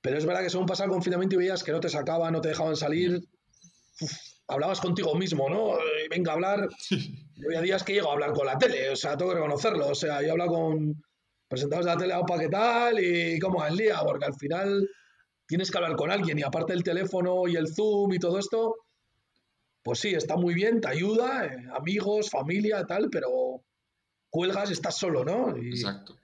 Pero 0.00 0.16
es 0.18 0.24
verdad 0.24 0.42
que 0.42 0.50
según 0.50 0.66
pasaba 0.66 0.86
el 0.86 0.92
confinamiento 0.92 1.36
y 1.36 1.38
veías 1.38 1.62
que 1.62 1.72
no 1.72 1.80
te 1.80 1.90
sacaban, 1.90 2.32
no 2.32 2.40
te 2.40 2.48
dejaban 2.48 2.76
salir, 2.76 3.20
uf, 4.00 4.12
hablabas 4.48 4.80
contigo 4.80 5.14
mismo, 5.14 5.48
¿no? 5.50 5.76
Eh, 5.76 6.08
venga 6.10 6.32
a 6.32 6.34
hablar. 6.34 6.68
Yo 6.90 7.48
había 7.48 7.60
días 7.60 7.84
que 7.84 7.92
llego 7.92 8.08
a 8.08 8.14
hablar 8.14 8.32
con 8.32 8.46
la 8.46 8.56
tele, 8.56 8.90
o 8.90 8.96
sea, 8.96 9.16
tengo 9.16 9.32
que 9.32 9.36
reconocerlo. 9.36 9.88
O 9.88 9.94
sea, 9.94 10.20
yo 10.22 10.28
he 10.28 10.30
hablado 10.30 10.52
con 10.52 11.02
presentadores 11.48 11.86
de 11.86 11.92
la 11.92 11.98
tele, 11.98 12.14
opa, 12.14 12.38
¿qué 12.38 12.48
tal? 12.48 12.98
Y 13.02 13.38
cómo 13.38 13.58
va 13.60 13.68
el 13.68 13.76
día, 13.76 14.00
porque 14.04 14.24
al 14.24 14.34
final 14.34 14.88
tienes 15.46 15.70
que 15.70 15.78
hablar 15.78 15.96
con 15.96 16.10
alguien 16.10 16.38
y 16.38 16.42
aparte 16.42 16.72
el 16.72 16.82
teléfono 16.82 17.46
y 17.48 17.56
el 17.56 17.68
Zoom 17.68 18.14
y 18.14 18.18
todo 18.18 18.38
esto, 18.38 18.76
pues 19.82 19.98
sí, 20.00 20.14
está 20.14 20.36
muy 20.36 20.54
bien, 20.54 20.80
te 20.80 20.88
ayuda, 20.88 21.46
eh, 21.46 21.68
amigos, 21.74 22.30
familia, 22.30 22.84
tal, 22.86 23.10
pero 23.10 23.62
cuelgas, 24.30 24.70
estás 24.70 24.96
solo, 24.96 25.24
¿no? 25.24 25.56
Y, 25.56 25.68
Exacto. 25.68 26.16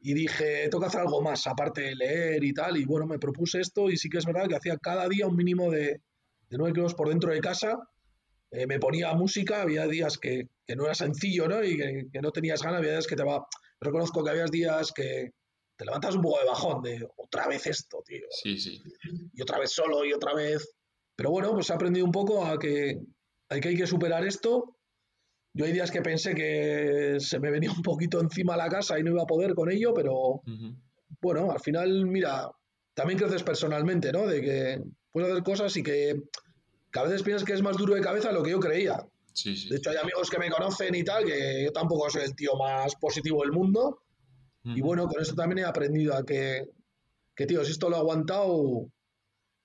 y 0.00 0.14
dije, 0.14 0.68
tengo 0.68 0.80
que 0.80 0.86
hacer 0.86 1.00
algo 1.00 1.22
más, 1.22 1.46
aparte 1.46 1.82
de 1.82 1.94
leer 1.94 2.42
y 2.42 2.52
tal, 2.52 2.76
y 2.76 2.84
bueno, 2.84 3.06
me 3.06 3.18
propuse 3.18 3.60
esto 3.60 3.90
y 3.90 3.96
sí 3.96 4.08
que 4.08 4.18
es 4.18 4.26
verdad 4.26 4.48
que 4.48 4.56
hacía 4.56 4.76
cada 4.78 5.08
día 5.08 5.26
un 5.26 5.36
mínimo 5.36 5.70
de, 5.70 6.00
de 6.48 6.58
9 6.58 6.72
kilómetros 6.72 6.94
por 6.94 7.08
dentro 7.08 7.32
de 7.32 7.40
casa, 7.40 7.78
eh, 8.50 8.66
me 8.66 8.78
ponía 8.78 9.12
música, 9.14 9.62
había 9.62 9.86
días 9.86 10.18
que, 10.18 10.48
que 10.66 10.76
no 10.76 10.84
era 10.84 10.94
sencillo, 10.94 11.48
¿no? 11.48 11.62
Y 11.62 11.76
que, 11.76 12.06
que 12.12 12.20
no 12.20 12.30
tenías 12.30 12.62
ganas, 12.62 12.78
había 12.78 12.92
días 12.92 13.06
que 13.06 13.16
te 13.16 13.24
va... 13.24 13.46
Reconozco 13.80 14.22
que 14.22 14.30
había 14.30 14.46
días 14.46 14.92
que 14.92 15.32
te 15.76 15.84
levantas 15.84 16.14
un 16.14 16.22
poco 16.22 16.38
de 16.40 16.46
bajón, 16.46 16.82
de 16.82 17.08
otra 17.16 17.48
vez 17.48 17.66
esto, 17.66 18.02
tío, 18.06 18.26
Sí, 18.30 18.58
sí. 18.58 18.82
y 19.32 19.42
otra 19.42 19.58
vez 19.58 19.70
solo 19.72 20.04
y 20.04 20.12
otra 20.12 20.34
vez... 20.34 20.76
Pero 21.16 21.30
bueno, 21.30 21.52
pues 21.52 21.70
he 21.70 21.72
aprendido 21.72 22.04
un 22.06 22.12
poco 22.12 22.44
a 22.44 22.58
que 22.58 22.98
hay 23.48 23.60
que, 23.60 23.68
hay 23.68 23.76
que 23.76 23.86
superar 23.86 24.24
esto. 24.26 24.76
Yo 25.52 25.64
hay 25.64 25.70
días 25.72 25.92
que 25.92 26.02
pensé 26.02 26.34
que 26.34 27.16
se 27.20 27.38
me 27.38 27.52
venía 27.52 27.70
un 27.70 27.82
poquito 27.82 28.20
encima 28.20 28.56
la 28.56 28.68
casa 28.68 28.98
y 28.98 29.04
no 29.04 29.12
iba 29.12 29.22
a 29.22 29.26
poder 29.26 29.54
con 29.54 29.70
ello, 29.70 29.94
pero 29.94 30.42
bueno, 31.20 31.52
al 31.52 31.60
final, 31.60 32.06
mira, 32.06 32.50
también 32.94 33.18
creces 33.18 33.44
personalmente, 33.44 34.10
¿no? 34.12 34.26
De 34.26 34.40
que 34.40 34.82
puedes 35.12 35.30
hacer 35.30 35.44
cosas 35.44 35.76
y 35.76 35.84
que, 35.84 36.20
que 36.90 36.98
a 36.98 37.04
veces 37.04 37.22
piensas 37.22 37.46
que 37.46 37.52
es 37.52 37.62
más 37.62 37.76
duro 37.76 37.94
de 37.94 38.00
cabeza 38.00 38.28
de 38.28 38.34
lo 38.34 38.42
que 38.42 38.50
yo 38.50 38.58
creía. 38.58 39.06
Sí, 39.32 39.50
De 39.50 39.56
sí. 39.56 39.74
hecho, 39.74 39.90
hay 39.90 39.96
amigos 39.98 40.28
que 40.30 40.38
me 40.38 40.50
conocen 40.50 40.94
y 40.96 41.04
tal, 41.04 41.24
que 41.24 41.64
yo 41.66 41.72
tampoco 41.72 42.10
soy 42.10 42.22
el 42.24 42.34
tío 42.34 42.56
más 42.56 42.96
positivo 42.96 43.42
del 43.42 43.52
mundo. 43.52 44.02
Y 44.64 44.80
bueno, 44.80 45.06
con 45.06 45.20
esto 45.20 45.34
también 45.34 45.58
he 45.58 45.64
aprendido 45.64 46.14
a 46.14 46.24
que, 46.24 46.64
que 47.34 47.46
tío, 47.46 47.64
si 47.64 47.72
esto 47.72 47.88
lo 47.90 47.96
he 47.96 47.98
aguantado, 47.98 48.86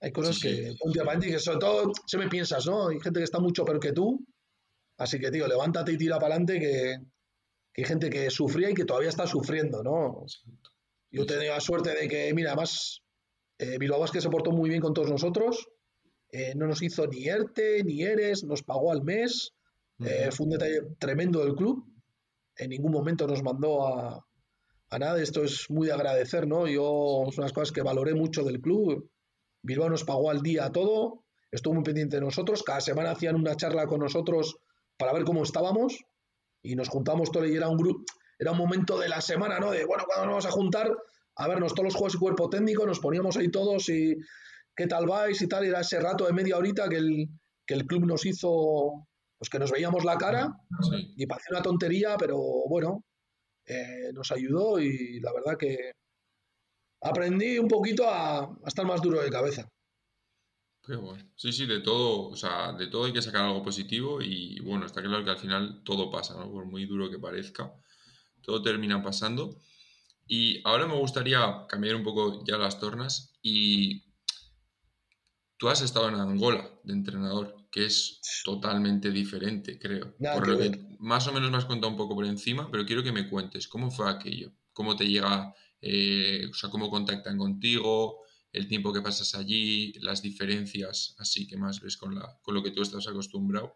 hay 0.02 0.10
Sí, 0.10 0.14
cosas 0.14 0.40
que 0.40 0.72
sí. 0.72 0.78
para 0.80 0.92
adelante 1.04 1.28
y 1.30 1.32
que 1.32 1.40
sobre 1.40 1.60
todo 1.60 1.92
se 2.06 2.18
me 2.18 2.28
piensas, 2.28 2.66
¿no? 2.66 2.90
Hay 2.90 3.00
gente 3.00 3.20
que 3.20 3.24
está 3.24 3.40
mucho 3.40 3.64
peor 3.66 3.80
que 3.80 3.94
tú. 3.94 4.26
Así 4.98 5.20
que, 5.20 5.32
tío, 5.32 5.48
levántate 5.48 5.94
y 5.94 5.98
tira 5.98 6.16
para 6.20 6.36
adelante 6.36 6.60
que, 6.60 6.98
que 7.74 7.82
hay 7.82 7.86
gente 7.88 8.10
que 8.10 8.30
sufría 8.30 8.70
y 8.70 8.74
que 8.74 8.86
todavía 8.86 9.10
está 9.10 9.26
sufriendo, 9.26 9.82
¿no? 9.84 10.26
Yo 11.12 11.24
Sí, 11.24 11.28
sí. 11.30 11.36
tenía 11.36 11.54
la 11.54 11.60
suerte 11.62 11.96
de 11.96 12.08
que, 12.08 12.34
mira, 12.34 12.52
además, 12.52 13.02
eh, 13.58 13.78
Bilbao 13.78 14.06
se 14.08 14.30
portó 14.30 14.52
muy 14.52 14.70
bien 14.70 14.82
con 14.82 14.94
todos 14.94 15.10
nosotros. 15.10 15.68
eh, 16.32 16.54
no 16.56 16.68
nos 16.68 16.82
hizo 16.84 17.08
ni 17.08 17.28
ERTE, 17.28 17.84
ni 17.84 18.04
ERES, 18.04 18.44
nos 18.44 18.62
pagó 18.64 18.92
al 18.92 19.02
mes. 19.04 19.52
eh, 20.02 20.30
fue 20.32 20.46
un 20.46 20.52
detalle 20.52 20.82
tremendo 21.00 21.44
del 21.44 21.56
club. 21.56 21.84
En 22.56 22.70
ningún 22.70 22.92
momento 22.92 23.26
nos 23.28 23.42
mandó 23.42 23.88
a, 23.88 24.26
a 24.90 25.00
nada. 25.00 25.22
Esto 25.22 25.44
es 25.44 25.70
muy 25.70 25.88
de 25.88 25.94
agradecer, 25.94 26.48
¿no? 26.48 26.68
Yo, 26.68 27.26
son 27.32 27.44
unas 27.44 27.54
cosas 27.54 27.72
que 27.72 27.82
valoré 27.82 28.14
mucho 28.14 28.44
del 28.44 28.62
club. 28.62 29.10
Bilbao 29.64 29.90
nos 29.90 30.04
pagó 30.04 30.30
al 30.30 30.42
día 30.42 30.72
todo. 30.72 31.24
Estuvo 31.52 31.76
muy 31.76 31.84
pendiente 31.84 32.18
de 32.18 32.22
nosotros. 32.22 32.64
Cada 32.64 32.82
semana 32.82 33.12
hacían 33.12 33.36
una 33.36 33.56
charla 33.56 33.88
con 33.88 34.00
nosotros 34.00 34.58
para 34.98 35.14
ver 35.14 35.24
cómo 35.24 35.44
estábamos. 35.44 36.00
Y 36.64 36.76
nos 36.76 36.90
juntamos 36.90 37.32
todo 37.32 37.46
y 37.46 37.56
era 37.56 37.70
un 37.70 37.78
grupo. 37.78 38.04
era 38.38 38.52
un 38.52 38.58
momento 38.58 39.00
de 39.00 39.10
la 39.10 39.22
semana, 39.22 39.60
¿no? 39.60 39.72
De, 39.72 39.86
bueno, 39.86 40.04
cuando 40.06 40.26
nos 40.26 40.32
vamos 40.34 40.46
a 40.46 40.52
juntar, 40.52 40.92
a 41.36 41.48
vernos 41.48 41.74
todos 41.74 41.86
los 41.86 41.96
juegos 41.96 42.16
y 42.16 42.20
cuerpo 42.20 42.50
técnico, 42.50 42.86
nos 42.86 43.00
poníamos 43.00 43.38
ahí 43.38 43.50
todos 43.50 43.88
y 43.90 44.18
qué 44.76 44.88
tal 44.88 45.06
vais 45.08 45.42
y 45.42 45.48
tal, 45.48 45.66
y 45.66 45.70
era 45.70 45.82
ese 45.82 46.00
rato 46.00 46.26
de 46.26 46.34
media 46.34 46.58
horita 46.58 46.90
que 46.90 46.98
el, 46.98 47.30
que 47.66 47.74
el 47.74 47.86
club 47.86 48.06
nos 48.06 48.26
hizo, 48.26 49.08
pues 49.38 49.50
que 49.50 49.60
nos 49.60 49.72
veíamos 49.72 50.04
la 50.04 50.18
cara, 50.18 50.50
y 51.16 51.26
parecía 51.26 51.56
una 51.56 51.62
tontería, 51.62 52.18
pero 52.18 52.38
bueno, 52.68 53.06
eh, 53.70 54.12
nos 54.14 54.32
ayudó 54.32 54.80
y 54.80 55.20
la 55.20 55.32
verdad 55.32 55.58
que 55.58 55.94
aprendí 57.02 57.58
un 57.60 57.68
poquito 57.68 58.08
a, 58.08 58.40
a 58.40 58.68
estar 58.68 58.86
más 58.86 59.02
duro 59.02 59.22
de 59.22 59.30
cabeza. 59.30 59.68
Qué 60.86 60.96
bueno. 60.96 61.24
Sí, 61.36 61.52
sí, 61.52 61.66
de 61.68 61.82
todo, 61.82 62.30
o 62.30 62.36
sea, 62.36 62.74
de 62.74 62.88
todo 62.88 63.06
hay 63.06 63.14
que 63.14 63.22
sacar 63.22 63.44
algo 63.44 63.64
positivo 63.64 64.22
y 64.22 64.60
bueno, 64.62 64.86
está 64.86 65.02
claro 65.02 65.24
que 65.24 65.30
al 65.30 65.38
final 65.38 65.84
todo 65.84 66.10
pasa, 66.10 66.36
¿no? 66.36 66.52
Por 66.52 66.66
muy 66.66 66.86
duro 66.86 67.12
que 67.12 67.20
parezca, 67.20 67.74
todo 68.42 68.62
termina 68.64 69.04
pasando. 69.04 69.56
Y 70.26 70.62
ahora 70.68 70.88
me 70.88 70.96
gustaría 70.96 71.66
cambiar 71.68 71.96
un 71.96 72.04
poco 72.04 72.44
ya 72.46 72.58
las 72.58 72.80
tornas 72.80 73.38
y 73.42 74.04
tú 75.58 75.70
has 75.70 75.82
estado 75.82 76.10
en 76.10 76.16
Angola 76.16 76.70
de 76.84 76.94
entrenador, 76.94 77.56
que 77.72 77.86
es 77.86 78.20
totalmente 78.44 79.12
diferente, 79.12 79.78
creo. 79.78 80.16
por 80.18 80.48
lo 80.48 80.58
que 80.58 80.88
más 81.00 81.28
o 81.28 81.34
menos 81.34 81.52
me 81.52 81.58
has 81.58 81.66
contado 81.66 81.92
un 81.92 81.98
poco 81.98 82.16
por 82.16 82.26
encima, 82.26 82.70
pero 82.72 82.86
quiero 82.86 83.04
que 83.04 83.12
me 83.12 83.30
cuentes 83.30 83.68
cómo 83.68 83.92
fue 83.92 84.10
aquello, 84.10 84.52
cómo 84.74 84.96
te 84.96 85.08
llega, 85.08 85.54
eh, 85.82 86.48
o 86.50 86.54
sea, 86.54 86.70
cómo 86.70 86.90
contactan 86.90 87.38
contigo, 87.38 88.24
el 88.52 88.68
tiempo 88.68 88.92
que 88.92 89.02
pasas 89.02 89.36
allí, 89.36 89.94
las 90.00 90.22
diferencias 90.22 91.16
así 91.20 91.48
que 91.48 91.58
más 91.58 91.80
ves 91.82 91.98
con, 91.98 92.16
la, 92.16 92.40
con 92.42 92.56
lo 92.56 92.64
que 92.64 92.72
tú 92.72 92.82
estás 92.82 93.08
acostumbrado. 93.08 93.76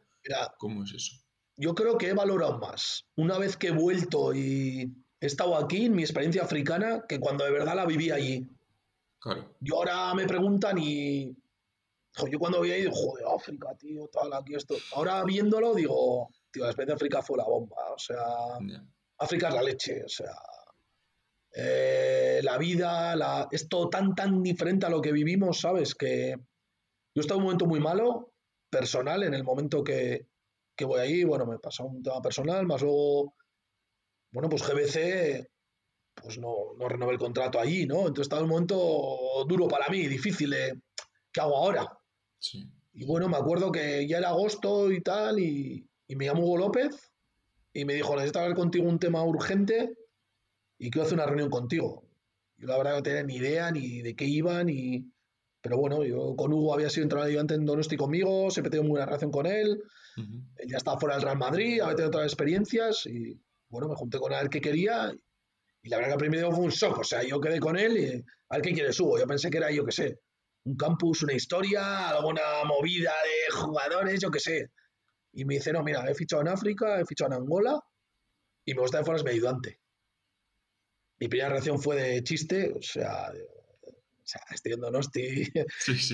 ¿Cómo 0.58 0.84
es 0.84 0.93
eso? 0.93 1.15
Yo 1.58 1.75
creo 1.75 1.97
que 1.97 2.10
he 2.10 2.13
valorado 2.13 2.58
más 2.58 3.06
una 3.15 3.38
vez 3.38 3.58
que 3.58 3.67
he 3.67 3.71
vuelto 3.71 4.34
y 4.34 4.91
he 5.19 5.25
estado 5.25 5.56
aquí 5.56 5.86
en 5.86 5.95
mi 5.95 6.01
experiencia 6.01 6.43
africana 6.43 7.03
que 7.08 7.19
cuando 7.19 7.45
de 7.45 7.51
verdad 7.51 7.75
la 7.75 7.86
viví 7.86 8.10
allí. 8.10 8.47
Claro. 9.19 9.56
Yo 9.60 9.77
ahora 9.77 10.13
me 10.15 10.25
preguntan 10.25 10.77
y. 10.79 11.36
yo 12.30 12.39
cuando 12.39 12.60
había 12.60 12.78
ido, 12.78 12.91
joder, 12.91 13.26
África, 13.36 13.76
tío, 13.76 14.08
tal, 14.08 14.34
aquí 14.34 14.56
esto. 14.56 14.76
Ahora 14.95 15.23
viéndolo, 15.23 15.73
digo, 15.73 16.30
tío, 16.52 16.63
la 16.63 16.69
experiencia 16.69 16.93
de 16.93 16.97
África 16.97 17.21
fue 17.21 17.38
la 17.38 17.45
bomba. 17.45 17.78
O 17.93 17.99
sea, 17.99 18.23
África 19.17 19.47
es 19.49 19.54
la 19.54 19.63
leche. 19.63 20.04
O 20.04 20.10
sea, 20.10 20.36
eh, 21.56 22.39
la 22.43 22.58
vida, 22.58 23.15
la, 23.15 23.47
es 23.52 23.67
todo 23.67 23.89
tan, 23.89 24.13
tan 24.15 24.43
diferente 24.43 24.86
a 24.86 24.89
lo 24.89 25.02
que 25.02 25.12
vivimos, 25.12 25.60
¿sabes? 25.60 25.95
Que 25.95 26.36
yo 27.15 27.21
estaba 27.21 27.38
en 27.38 27.41
un 27.41 27.45
momento 27.45 27.65
muy 27.65 27.80
malo, 27.80 28.34
personal, 28.69 29.23
en 29.23 29.34
el 29.34 29.43
momento 29.43 29.84
que, 29.84 30.28
que 30.76 30.86
voy 30.86 30.99
ahí, 30.99 31.23
bueno, 31.23 31.45
me 31.45 31.60
pasa 31.60 31.84
un 31.84 32.02
tema 32.02 32.21
personal, 32.21 32.65
más 32.65 32.82
luego, 32.82 33.36
bueno, 34.32 34.49
pues 34.49 34.63
GBC, 34.67 35.47
pues 36.15 36.39
no, 36.39 36.73
no 36.78 36.89
renové 36.89 37.13
el 37.13 37.19
contrato 37.19 37.60
allí, 37.60 37.86
¿no? 37.86 37.99
Entonces 37.99 38.23
estaba 38.23 38.39
en 38.39 38.45
un 38.45 38.52
momento 38.52 39.45
duro 39.47 39.67
para 39.67 39.89
mí, 39.89 40.08
difícil 40.08 40.49
de, 40.52 40.82
¿qué 41.32 41.41
hago 41.41 41.58
ahora? 41.58 41.88
Sí. 42.43 42.69
Y 42.91 43.06
bueno, 43.06 43.29
me 43.29 43.38
acuerdo 43.38 43.71
que 43.71 44.06
ya 44.06 44.17
era 44.17 44.29
agosto 44.29 44.91
y 44.91 45.01
tal, 45.01 45.39
y, 45.39 45.89
y 46.08 46.15
me 46.15 46.25
llamó 46.25 46.43
Hugo 46.43 46.58
López 46.58 47.12
y 47.71 47.86
me 47.86 47.93
dijo, 47.93 48.13
necesito 48.15 48.39
hablar 48.39 48.56
contigo 48.56 48.88
un 48.88 48.99
tema 48.99 49.23
urgente 49.23 49.95
y 50.77 50.91
quiero 50.91 51.06
hacer 51.06 51.17
una 51.17 51.25
reunión 51.25 51.49
contigo. 51.49 52.06
Yo 52.58 52.67
la 52.67 52.77
verdad 52.77 52.95
no 52.97 53.03
tenía 53.03 53.23
ni 53.23 53.36
idea 53.38 53.71
ni 53.71 54.01
de 54.01 54.15
qué 54.15 54.25
iban, 54.25 54.67
ni... 54.67 55.10
pero 55.62 55.77
bueno, 55.77 56.03
yo 56.03 56.36
con 56.36 56.51
Hugo 56.51 56.73
había 56.73 56.89
sido 56.89 57.03
entrenador 57.03 57.29
ayudante 57.29 57.56
en 57.56 57.65
Donosti 57.65 57.95
conmigo, 57.95 58.51
siempre 58.51 58.67
he 58.67 58.71
tenido 58.71 58.84
muy 58.84 58.91
buena 58.91 59.06
relación 59.06 59.32
con 59.32 59.45
él, 59.45 59.82
él 60.17 60.67
ya 60.69 60.77
estaba 60.77 60.99
fuera 60.99 61.15
del 61.15 61.23
Real 61.23 61.38
Madrid, 61.38 61.79
había 61.79 61.95
tenido 61.95 62.10
otras 62.10 62.25
experiencias 62.25 63.06
y 63.06 63.39
bueno, 63.69 63.88
me 63.88 63.95
junté 63.95 64.19
con 64.19 64.34
él 64.34 64.49
que 64.49 64.62
quería 64.62 65.12
y 65.82 65.89
la 65.89 65.97
verdad 65.97 66.10
que 66.10 66.13
al 66.13 66.19
primer 66.19 66.39
día 66.41 66.51
fue 66.51 66.65
un 66.65 66.71
shock, 66.71 66.99
o 66.99 67.03
sea, 67.03 67.23
yo 67.23 67.39
quedé 67.39 67.60
con 67.60 67.77
él 67.77 67.97
y 67.97 68.06
a 68.49 68.56
ver 68.58 68.62
qué 68.62 68.73
quieres 68.73 68.99
Hugo, 68.99 69.17
yo 69.17 69.25
pensé 69.25 69.49
que 69.49 69.58
era, 69.58 69.71
yo 69.71 69.86
qué 69.86 69.91
sé, 69.93 70.19
un 70.65 70.76
campus, 70.76 71.23
una 71.23 71.34
historia, 71.34 72.10
alguna 72.10 72.41
movida 72.65 73.12
de 73.12 73.56
jugadores, 73.56 74.21
yo 74.21 74.32
qué 74.32 74.39
sé. 74.39 74.71
Y 75.34 75.45
me 75.45 75.56
dice, 75.56 75.73
no, 75.73 75.84
mira, 75.84 76.10
he 76.10 76.15
fichado 76.15 76.41
en 76.41 76.47
África, 76.49 76.99
he 76.99 77.06
fichado 77.06 77.32
en 77.32 77.41
Angola 77.41 77.80
y 78.65 78.73
me 78.73 78.82
gusta 78.82 78.99
que 78.99 79.06
fueras 79.06 79.23
mi 79.23 79.32
ayudante 79.32 79.84
mi 81.23 81.30
primera 81.30 81.49
reacción 81.49 81.80
fue 81.80 81.95
de 81.95 82.23
chiste, 82.23 82.73
o 82.76 82.82
sea, 82.82 83.32
o 83.32 84.26
sea 84.26 84.41
estoy 84.52 84.73
en 84.73 84.82
Donosti, 84.82 85.49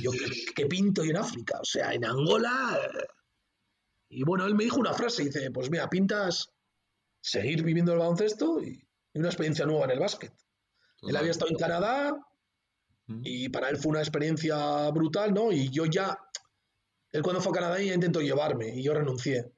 yo 0.04 0.12
¿qué, 0.56 0.68
pinto 0.68 1.04
yo 1.04 1.10
en 1.10 1.18
África, 1.18 1.60
o 1.60 1.66
sea, 1.66 1.94
en 1.94 2.06
Angola. 2.06 2.80
Y 4.10 4.24
bueno, 4.24 4.46
él 4.46 4.54
me 4.54 4.66
dijo 4.66 4.80
una 4.80 4.94
frase, 4.94 5.24
dice, 5.24 5.50
pues 5.50 5.72
mira, 5.72 5.90
pintas 5.90 6.52
seguir 7.22 7.64
viviendo 7.64 7.94
el 7.94 7.98
baloncesto 7.98 8.62
y, 8.62 8.88
una 9.16 9.30
experiencia 9.30 9.66
nueva 9.66 9.86
en 9.86 9.92
el 9.92 10.00
básquet. 10.00 10.32
Él 11.02 11.16
había 11.16 11.32
estado 11.32 11.50
en 11.50 11.58
Canadá 11.58 12.16
y 13.24 13.50
para 13.50 13.70
él 13.70 13.78
fue 13.78 13.92
una 13.92 14.00
experiencia 14.00 14.90
brutal, 14.92 15.34
¿no? 15.34 15.52
Y 15.52 15.70
yo 15.70 15.86
ya, 15.86 16.18
él 17.12 17.22
cuando 17.24 17.42
fue 17.42 17.52
a 17.52 17.56
Canadá 17.56 17.82
ya 17.82 17.94
intentó 17.94 18.22
llevarme 18.22 18.76
y 18.76 18.84
yo 18.84 18.94
renuncié. 18.94 19.52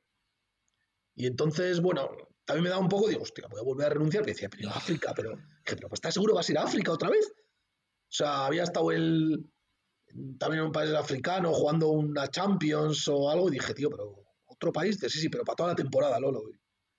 Y 1.16 1.28
entonces, 1.28 1.82
bueno, 1.82 2.10
también 2.46 2.64
me 2.64 2.70
da 2.70 2.78
un 2.78 2.88
poco, 2.88 3.10
digo, 3.10 3.24
hostia, 3.24 3.48
voy 3.50 3.60
a 3.60 3.64
volver 3.64 3.88
a 3.88 3.90
renunciar. 3.90 4.24
Me 4.24 4.32
decía, 4.32 4.50
pero 4.50 4.70
África, 4.70 5.14
pero, 5.16 5.38
pero 5.66 5.90
pues, 5.90 5.98
¿estás 5.98 6.14
seguro 6.14 6.34
vas 6.34 6.48
a 6.48 6.52
ir 6.52 6.58
a 6.58 6.64
África 6.64 6.92
otra 6.92 7.10
vez? 7.10 7.28
O 7.28 8.14
sea, 8.14 8.46
había 8.46 8.64
estado 8.64 8.92
él 8.92 9.50
también 10.38 10.62
en 10.62 10.68
un 10.68 10.72
país 10.72 10.92
africano 10.92 11.54
jugando 11.54 11.90
una 11.90 12.28
Champions 12.28 13.08
o 13.08 13.30
algo 13.30 13.50
y 13.50 13.54
dije, 13.54 13.74
tío, 13.74 13.90
pero 13.90 14.24
otro 14.46 14.72
país, 14.72 14.98
sí, 15.00 15.10
sí, 15.10 15.30
pero 15.30 15.44
para 15.44 15.56
toda 15.56 15.70
la 15.70 15.76
temporada, 15.76 16.20
Lolo. 16.20 16.44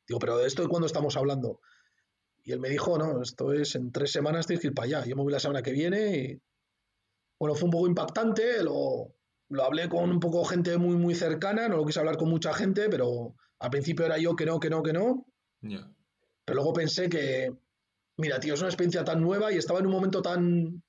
Digo, 0.06 0.18
pero 0.18 0.38
¿de 0.38 0.46
esto 0.46 0.62
de 0.62 0.68
cuándo 0.68 0.86
estamos 0.86 1.16
hablando? 1.16 1.60
Y 2.44 2.52
él 2.52 2.60
me 2.60 2.68
dijo, 2.68 2.98
no, 2.98 3.22
esto 3.22 3.52
es 3.52 3.74
en 3.76 3.92
tres 3.92 4.10
semanas 4.10 4.46
tienes 4.46 4.60
que 4.60 4.68
ir 4.68 4.74
para 4.74 4.86
allá. 4.86 5.04
Yo 5.06 5.16
me 5.16 5.22
voy 5.22 5.32
la 5.32 5.40
semana 5.40 5.62
que 5.62 5.72
viene 5.72 6.16
y, 6.16 6.42
bueno, 7.38 7.54
fue 7.54 7.66
un 7.66 7.70
poco 7.70 7.86
impactante, 7.86 8.62
lo, 8.62 9.14
lo 9.48 9.64
hablé 9.64 9.88
con 9.88 10.10
un 10.10 10.20
poco 10.20 10.44
gente 10.44 10.76
muy, 10.78 10.96
muy 10.96 11.14
cercana, 11.14 11.68
no 11.68 11.76
lo 11.76 11.86
quise 11.86 12.00
hablar 12.00 12.16
con 12.16 12.28
mucha 12.28 12.52
gente, 12.52 12.88
pero 12.88 13.34
al 13.58 13.70
principio 13.70 14.06
era 14.06 14.18
yo 14.18 14.34
que 14.34 14.46
no, 14.46 14.58
que 14.58 14.70
no, 14.70 14.82
que 14.82 14.92
no. 14.92 15.26
Pero 15.60 16.56
luego 16.56 16.72
pensé 16.72 17.08
que, 17.08 17.52
mira, 18.16 18.40
tío, 18.40 18.54
es 18.54 18.60
una 18.60 18.70
experiencia 18.70 19.04
tan 19.04 19.20
nueva 19.20 19.52
y 19.52 19.56
estaba 19.56 19.78
en 19.78 19.86
un 19.86 19.92
momento 19.92 20.22
tan, 20.22 20.82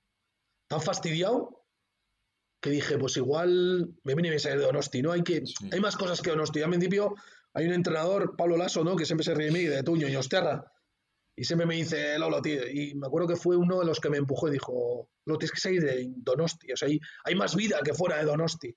tan 0.68 0.82
fastidiado 0.82 1.64
que 2.62 2.70
dije, 2.70 2.98
pues 2.98 3.18
igual 3.18 3.94
me 4.04 4.16
viene 4.16 4.34
a 4.34 4.40
salir 4.40 4.60
de 4.60 4.66
Donosti, 4.66 5.02
¿no? 5.02 5.12
Hay, 5.12 5.22
que, 5.22 5.44
hay 5.72 5.80
más 5.82 5.98
cosas 5.98 6.22
que 6.22 6.30
Donosti. 6.32 6.62
Al 6.62 6.70
principio 6.70 7.14
hay 7.54 7.68
un 7.68 7.74
entrenador, 7.74 8.36
Pablo 8.38 8.56
Lasso, 8.56 8.84
¿no? 8.84 8.96
Que 8.96 9.06
siempre 9.06 9.26
se 9.26 9.36
ríe 9.36 9.48
de 9.48 9.52
mí, 9.52 9.64
de 9.66 9.84
Tuño 9.84 10.08
y 10.08 10.16
Osterra. 10.16 10.72
Y 11.36 11.46
siempre 11.46 11.66
me 11.66 11.76
dice, 11.76 12.18
Lolo, 12.20 12.42
tío. 12.42 12.68
Y 12.68 12.94
me 12.96 13.08
acuerdo 13.08 13.28
que 13.28 13.36
fue 13.36 13.58
uno 13.58 13.80
de 13.80 13.86
los 13.86 14.00
que 14.00 14.10
me 14.10 14.18
empujó 14.18 14.48
y 14.48 14.52
dijo, 14.52 15.10
lo 15.26 15.38
tienes 15.38 15.52
que 15.52 15.60
salir 15.60 15.82
de 15.82 16.12
Donosti. 16.18 16.72
O 16.72 16.78
sea, 16.78 16.88
hay, 16.88 17.00
hay 17.26 17.36
más 17.36 17.56
vida 17.56 17.80
que 17.84 17.94
fuera 17.94 18.18
de 18.18 18.26
Donosti. 18.26 18.76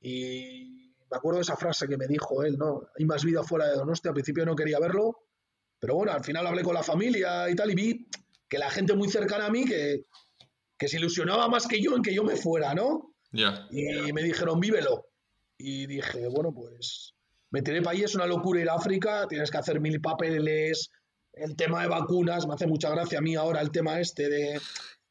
Y 0.00 0.94
me 1.10 1.16
acuerdo 1.16 1.38
de 1.38 1.42
esa 1.42 1.56
frase 1.56 1.88
que 1.88 1.96
me 1.96 2.06
dijo 2.06 2.42
él, 2.42 2.58
¿no? 2.58 2.88
Hay 2.98 3.06
más 3.06 3.24
vida 3.24 3.42
fuera 3.42 3.68
de 3.68 3.76
Donosti, 3.76 4.08
al 4.08 4.14
principio 4.14 4.44
no 4.44 4.54
quería 4.54 4.78
verlo, 4.78 5.28
pero 5.78 5.94
bueno, 5.94 6.12
al 6.12 6.24
final 6.24 6.46
hablé 6.46 6.62
con 6.62 6.74
la 6.74 6.82
familia 6.82 7.48
y 7.48 7.54
tal 7.54 7.70
y 7.70 7.74
vi 7.74 8.08
que 8.48 8.58
la 8.58 8.70
gente 8.70 8.94
muy 8.94 9.08
cercana 9.08 9.46
a 9.46 9.50
mí 9.50 9.64
que, 9.64 10.04
que 10.78 10.88
se 10.88 10.98
ilusionaba 10.98 11.48
más 11.48 11.66
que 11.66 11.80
yo 11.80 11.96
en 11.96 12.02
que 12.02 12.14
yo 12.14 12.24
me 12.24 12.36
fuera, 12.36 12.74
¿no? 12.74 13.14
Y 13.70 14.12
me 14.12 14.22
dijeron, 14.22 14.60
vívelo. 14.60 15.06
Y 15.58 15.86
dije, 15.86 16.26
bueno, 16.28 16.52
pues 16.52 17.14
me 17.50 17.62
tiré 17.62 17.80
para 17.80 17.96
ahí, 17.96 18.02
es 18.02 18.14
una 18.14 18.26
locura 18.26 18.60
ir 18.60 18.68
a 18.68 18.74
África, 18.74 19.26
tienes 19.28 19.50
que 19.50 19.58
hacer 19.58 19.80
mil 19.80 20.00
papeles, 20.00 20.90
el 21.36 21.56
tema 21.56 21.82
de 21.82 21.88
vacunas, 21.88 22.46
me 22.46 22.54
hace 22.54 22.66
mucha 22.66 22.90
gracia 22.90 23.18
a 23.18 23.22
mí 23.22 23.34
ahora 23.34 23.60
el 23.60 23.70
tema 23.70 24.00
este 24.00 24.28
de 24.28 24.60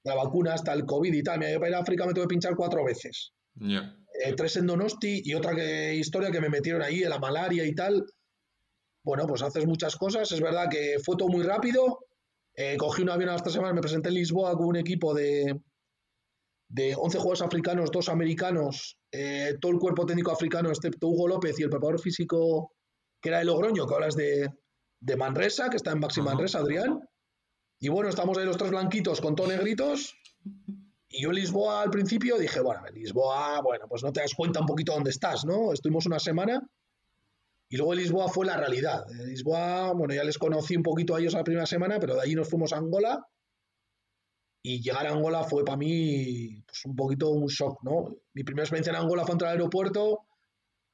la 0.04 0.16
vacuna 0.16 0.54
hasta 0.54 0.74
el 0.74 0.86
COVID 0.86 1.14
y 1.14 1.24
tal. 1.24 1.40
Me 1.40 1.54
para 1.56 1.70
ir 1.70 1.76
a 1.76 1.80
África 1.80 2.06
me 2.06 2.14
tuve 2.14 2.26
que 2.26 2.30
pinchar 2.30 2.56
cuatro 2.56 2.84
veces. 2.84 3.34
Eh, 3.60 4.34
tres 4.36 4.58
en 4.58 4.68
Donosti 4.68 5.22
y 5.24 5.34
otra 5.34 5.56
que, 5.56 5.96
historia 5.96 6.32
que 6.32 6.42
me 6.42 6.50
metieron 6.50 6.82
ahí, 6.82 7.00
de 7.00 7.10
la 7.10 7.20
malaria 7.20 7.66
y 7.66 7.74
tal. 7.74 8.06
Bueno, 9.04 9.28
pues 9.28 9.42
haces 9.42 9.66
muchas 9.66 9.96
cosas. 9.96 10.32
Es 10.32 10.42
verdad 10.42 10.68
que 10.70 10.98
fue 11.04 11.18
todo 11.18 11.30
muy 11.30 11.44
rápido. 11.44 12.00
Eh, 12.56 12.78
cogí 12.78 13.02
un 13.02 13.10
avión 13.10 13.30
a 13.30 13.34
las 13.34 13.44
tres 13.44 13.54
semanas, 13.54 13.76
me 13.76 13.82
presenté 13.82 14.10
en 14.10 14.16
Lisboa 14.16 14.56
con 14.56 14.68
un 14.68 14.76
equipo 14.76 15.14
de, 15.14 15.60
de 16.70 16.96
11 16.96 17.18
jugadores 17.18 17.42
africanos, 17.42 17.92
dos 17.92 18.10
americanos, 18.10 19.00
eh, 19.12 19.56
todo 19.60 19.72
el 19.72 19.80
cuerpo 19.80 20.06
técnico 20.06 20.32
africano, 20.32 20.70
excepto 20.70 21.08
Hugo 21.08 21.28
López 21.28 21.60
y 21.60 21.64
el 21.64 21.70
preparador 21.70 22.00
físico 22.00 22.74
que 23.20 23.30
era 23.30 23.40
de 23.40 23.46
Logroño, 23.46 23.88
que 23.88 23.94
hablas 23.96 24.16
de, 24.16 24.52
de 25.04 25.18
Manresa, 25.18 25.70
que 25.70 25.76
está 25.76 25.92
en 25.92 26.00
Maxi 26.00 26.22
Manresa, 26.22 26.60
Adrián. 26.60 27.02
Y 27.80 27.90
bueno, 27.90 28.10
estamos 28.10 28.38
ahí 28.38 28.46
los 28.46 28.58
tres 28.58 28.72
blanquitos 28.72 29.20
con 29.20 29.36
todos 29.36 29.50
negritos. 29.50 30.16
Y 31.10 31.22
yo 31.22 31.30
en 31.30 31.36
Lisboa 31.36 31.82
al 31.82 31.90
principio 31.90 32.38
dije, 32.38 32.62
bueno, 32.62 32.82
en 32.88 32.96
Lisboa, 32.96 33.62
bueno, 33.62 33.86
pues 33.88 34.02
no 34.02 34.14
te 34.14 34.22
das 34.22 34.34
cuenta 34.34 34.62
un 34.62 34.66
poquito 34.66 34.94
dónde 34.94 35.10
estás, 35.10 35.44
¿no? 35.46 35.74
Estuvimos 35.74 36.06
una 36.06 36.20
semana 36.20 36.62
y 37.70 37.76
luego 37.76 37.94
en 37.94 38.00
Lisboa 38.00 38.30
fue 38.30 38.46
la 38.46 38.56
realidad. 38.56 39.04
En 39.12 39.28
Lisboa, 39.28 39.92
bueno, 39.92 40.14
ya 40.14 40.24
les 40.24 40.38
conocí 40.38 40.78
un 40.78 40.84
poquito 40.84 41.16
a 41.16 41.20
ellos 41.20 41.34
la 41.34 41.44
primera 41.44 41.66
semana, 41.66 42.00
pero 42.00 42.16
de 42.16 42.22
ahí 42.22 42.34
nos 42.34 42.50
fuimos 42.50 42.72
a 42.72 42.78
Angola 42.78 43.28
y 44.64 44.82
llegar 44.82 45.06
a 45.06 45.12
Angola 45.12 45.44
fue 45.44 45.66
para 45.66 45.78
mí 45.78 46.64
pues, 46.66 46.86
un 46.86 46.96
poquito 46.96 47.30
un 47.32 47.48
shock, 47.48 47.84
¿no? 47.84 48.16
Mi 48.34 48.44
primera 48.44 48.64
experiencia 48.64 48.92
en 48.92 48.98
Angola 48.98 49.26
fue 49.26 49.34
entrar 49.34 49.52
al 49.52 49.58
aeropuerto, 49.58 50.22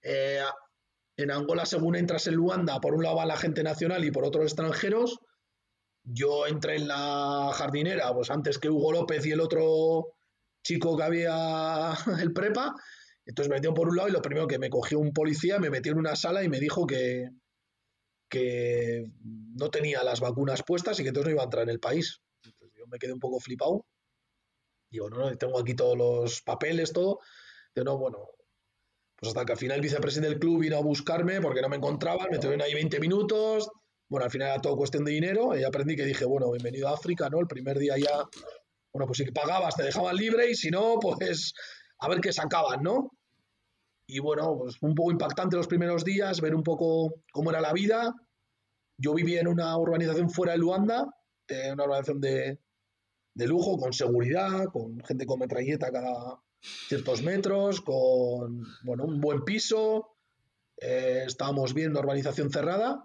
eh, 0.02 0.41
en 1.19 1.32
Angola, 1.32 1.65
según 1.65 1.97
entras 1.97 2.27
en 2.27 2.36
Luanda, 2.36 2.79
por 2.79 2.93
un 2.93 3.03
lado 3.03 3.17
va 3.17 3.25
la 3.25 3.36
gente 3.36 3.62
nacional 3.62 4.05
y 4.05 4.12
por 4.12 4.23
otro 4.23 4.43
extranjeros. 4.43 5.19
Yo 6.03 6.47
entré 6.47 6.77
en 6.77 6.88
la 6.88 7.51
jardinera, 7.53 8.13
pues 8.13 8.32
antes 8.32 8.58
que 8.58 8.69
Hugo 8.69 8.93
López 8.93 9.25
y 9.25 9.32
el 9.32 9.41
otro 9.41 10.13
chico 10.63 10.95
que 10.95 11.03
había, 11.03 11.93
el 12.21 12.32
prepa. 12.32 12.73
Entonces 13.25 13.49
me 13.49 13.58
metió 13.58 13.73
por 13.73 13.89
un 13.89 13.97
lado 13.97 14.08
y 14.08 14.13
lo 14.13 14.21
primero 14.21 14.47
que 14.47 14.60
me 14.60 14.69
cogió 14.69 14.97
un 14.97 15.12
policía, 15.12 15.60
me 15.60 15.69
metió 15.69 15.91
en 15.91 15.99
una 15.99 16.15
sala 16.15 16.41
y 16.41 16.47
me 16.47 16.60
dijo 16.60 16.88
que, 16.88 17.27
que 18.29 19.12
no 19.21 19.69
tenía 19.69 20.01
las 20.03 20.21
vacunas 20.21 20.63
puestas 20.65 20.99
y 20.99 21.03
que 21.03 21.10
entonces 21.10 21.27
no 21.27 21.36
iba 21.36 21.41
a 21.41 21.45
entrar 21.45 21.63
en 21.63 21.69
el 21.69 21.82
país. 21.82 22.21
Entonces 22.43 22.77
yo 22.77 22.88
me 22.88 22.97
quedé 22.97 23.12
un 23.12 23.19
poco 23.19 23.41
flipado. 23.41 23.86
Digo, 24.89 25.10
no, 25.10 25.17
no, 25.17 25.38
tengo 25.38 25.60
aquí 25.60 25.75
todos 25.75 25.97
los 25.97 26.41
papeles, 26.43 26.93
todo. 26.93 27.19
Digo, 27.75 27.84
no, 27.84 27.97
bueno, 27.97 28.19
pues 29.19 29.29
hasta 29.29 29.45
que 29.45 29.51
al 29.51 29.58
final 29.58 29.77
el 29.77 29.82
vicepresidente 29.82 30.29
del 30.29 30.39
club 30.39 30.62
vino 30.62 30.77
a 30.77 30.82
buscarme 30.82 31.41
porque 31.41 31.62
no 31.62 31.69
me 31.69 31.75
encontraban, 31.75 32.27
me 32.32 32.39
tuvieron 32.39 32.62
ahí 32.62 32.73
20 32.73 32.99
minutos. 32.99 33.69
Bueno, 34.10 34.25
al 34.25 34.32
final 34.32 34.47
era 34.47 34.62
todo 34.62 34.77
cuestión 34.77 35.03
de 35.03 35.12
dinero 35.12 35.58
y 35.58 35.63
aprendí 35.63 35.95
que 35.95 36.05
dije, 36.05 36.25
bueno, 36.25 36.49
bienvenido 36.51 36.88
a 36.88 36.93
África, 36.93 37.29
¿no? 37.29 37.39
El 37.39 37.47
primer 37.47 37.77
día 37.77 37.95
ya, 37.97 38.23
bueno, 38.93 39.05
pues 39.05 39.17
si 39.17 39.25
pagabas 39.32 39.75
te 39.75 39.84
dejaban 39.84 40.15
libre 40.15 40.49
y 40.49 40.55
si 40.55 40.71
no, 40.71 40.95
pues 40.99 41.53
a 41.99 42.08
ver 42.08 42.21
qué 42.21 42.32
sacaban, 42.32 42.82
¿no? 42.82 43.12
Y 44.08 44.19
bueno, 44.19 44.58
pues 44.58 44.77
un 44.82 44.95
poco 44.95 45.12
impactante 45.12 45.58
los 45.58 45.67
primeros 45.67 46.03
días, 46.03 46.41
ver 46.41 46.55
un 46.55 46.63
poco 46.63 47.21
cómo 47.32 47.51
era 47.51 47.62
la 47.62 47.73
vida. 47.73 48.15
Yo 48.97 49.13
vivía 49.13 49.41
en 49.41 49.47
una 49.47 49.77
urbanización 49.77 50.29
fuera 50.29 50.53
de 50.53 50.60
Luanda, 50.60 51.05
eh, 51.47 51.71
una 51.73 51.84
urbanización 51.84 52.21
de, 52.21 52.60
de 53.36 53.47
lujo, 53.47 53.77
con 53.77 53.93
seguridad, 53.93 54.65
con 54.71 54.99
gente 55.01 55.25
con 55.25 55.39
metralleta 55.39 55.91
cada, 55.91 56.41
ciertos 56.62 57.22
metros, 57.24 57.82
con 57.82 58.65
bueno, 58.84 59.06
un 59.06 59.19
buen 59.19 59.43
piso. 59.43 60.15
Eh, 60.78 61.24
estábamos 61.26 61.74
viendo 61.74 62.00
urbanización 62.00 62.52
cerrada, 62.52 63.04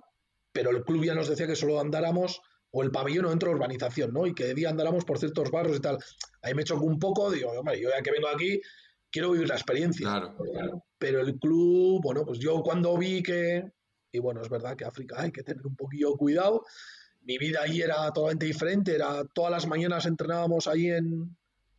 pero 0.52 0.70
el 0.70 0.84
club 0.84 1.04
ya 1.04 1.14
nos 1.14 1.28
decía 1.28 1.46
que 1.46 1.56
solo 1.56 1.80
andáramos, 1.80 2.40
o 2.70 2.82
el 2.82 2.90
pabellón 2.90 3.28
dentro 3.28 3.50
de 3.50 3.56
urbanización, 3.56 4.12
¿no? 4.12 4.26
Y 4.26 4.34
que 4.34 4.46
de 4.46 4.54
día 4.54 4.70
andáramos 4.70 5.04
por 5.04 5.18
ciertos 5.18 5.50
barrios 5.50 5.78
y 5.78 5.80
tal. 5.80 5.98
Ahí 6.42 6.54
me 6.54 6.64
chocó 6.64 6.84
un 6.84 6.98
poco, 6.98 7.30
digo, 7.30 7.50
hombre, 7.50 7.80
yo 7.80 7.88
ya 7.88 8.02
que 8.02 8.10
vengo 8.10 8.28
aquí, 8.28 8.60
quiero 9.10 9.30
vivir 9.30 9.48
la 9.48 9.54
experiencia. 9.54 10.06
Claro. 10.06 10.36
Pero 10.98 11.20
el 11.20 11.38
club, 11.38 12.02
bueno, 12.02 12.24
pues 12.24 12.38
yo 12.40 12.62
cuando 12.62 12.96
vi 12.98 13.22
que, 13.22 13.64
y 14.10 14.18
bueno, 14.18 14.42
es 14.42 14.48
verdad 14.48 14.76
que 14.76 14.84
África 14.84 15.16
hay 15.20 15.30
que 15.30 15.44
tener 15.44 15.64
un 15.64 15.76
poquillo 15.76 16.16
cuidado. 16.16 16.64
Mi 17.22 17.38
vida 17.38 17.60
ahí 17.62 17.80
era 17.80 18.10
totalmente 18.12 18.46
diferente, 18.46 18.94
era 18.94 19.24
todas 19.32 19.52
las 19.52 19.66
mañanas 19.66 20.06
entrenábamos 20.06 20.66
ahí 20.66 20.90
en, 20.90 21.36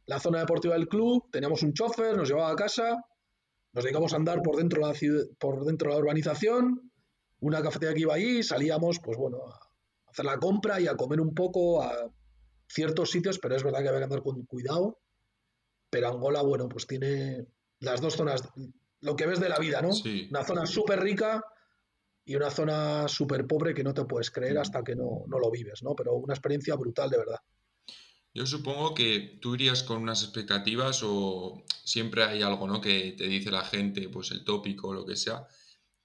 la 0.07 0.19
zona 0.19 0.39
deportiva 0.39 0.75
del 0.75 0.87
club, 0.87 1.29
teníamos 1.31 1.63
un 1.63 1.73
chofer, 1.73 2.15
nos 2.15 2.29
llevaba 2.29 2.51
a 2.51 2.55
casa, 2.55 2.97
nos 3.73 3.83
dedicamos 3.83 4.13
a 4.13 4.17
andar 4.17 4.41
por 4.41 4.55
dentro 4.57 4.81
de 4.81 4.87
la, 4.87 4.93
ciudad, 4.93 5.25
por 5.39 5.65
dentro 5.65 5.89
de 5.89 5.95
la 5.95 6.01
urbanización, 6.01 6.91
una 7.39 7.61
cafetería 7.61 7.93
que 7.93 8.01
iba 8.01 8.13
allí, 8.13 8.43
salíamos, 8.43 8.99
pues 9.03 9.17
bueno, 9.17 9.39
a 9.47 9.59
hacer 10.09 10.25
la 10.25 10.37
compra 10.37 10.79
y 10.79 10.87
a 10.87 10.95
comer 10.95 11.19
un 11.19 11.33
poco 11.33 11.81
a 11.81 11.91
ciertos 12.67 13.11
sitios, 13.11 13.39
pero 13.39 13.55
es 13.55 13.63
verdad 13.63 13.81
que 13.81 13.89
había 13.89 13.99
que 13.99 14.05
andar 14.05 14.21
con 14.23 14.45
cuidado. 14.45 14.99
Pero 15.89 16.09
Angola, 16.09 16.41
bueno, 16.41 16.67
pues 16.69 16.87
tiene 16.87 17.45
las 17.79 18.01
dos 18.01 18.15
zonas, 18.15 18.41
lo 19.01 19.15
que 19.15 19.27
ves 19.27 19.39
de 19.39 19.49
la 19.49 19.59
vida, 19.59 19.81
¿no? 19.81 19.89
Una 20.29 20.43
zona 20.43 20.65
súper 20.65 21.01
rica 21.01 21.43
y 22.23 22.35
una 22.35 22.49
zona 22.49 23.07
súper 23.07 23.45
pobre 23.45 23.73
que 23.73 23.83
no 23.83 23.93
te 23.93 24.05
puedes 24.05 24.31
creer 24.31 24.57
hasta 24.57 24.83
que 24.83 24.95
no, 24.95 25.25
no 25.27 25.37
lo 25.37 25.51
vives, 25.51 25.83
¿no? 25.83 25.93
Pero 25.95 26.15
una 26.15 26.33
experiencia 26.33 26.75
brutal, 26.75 27.09
de 27.09 27.17
verdad. 27.17 27.39
Yo 28.35 28.45
supongo 28.45 28.93
que 28.93 29.39
tú 29.41 29.55
irías 29.55 29.81
con 29.81 30.01
unas 30.01 30.21
expectativas 30.21 31.01
o 31.03 31.63
siempre 31.85 32.25
hay 32.25 32.41
algo, 32.41 32.67
¿no? 32.67 32.81
Que 32.81 33.15
te 33.17 33.23
dice 33.27 33.49
la 33.49 33.63
gente, 33.63 34.09
pues 34.09 34.29
el 34.31 34.43
tópico 34.43 34.89
o 34.89 34.93
lo 34.93 35.05
que 35.05 35.15
sea. 35.15 35.47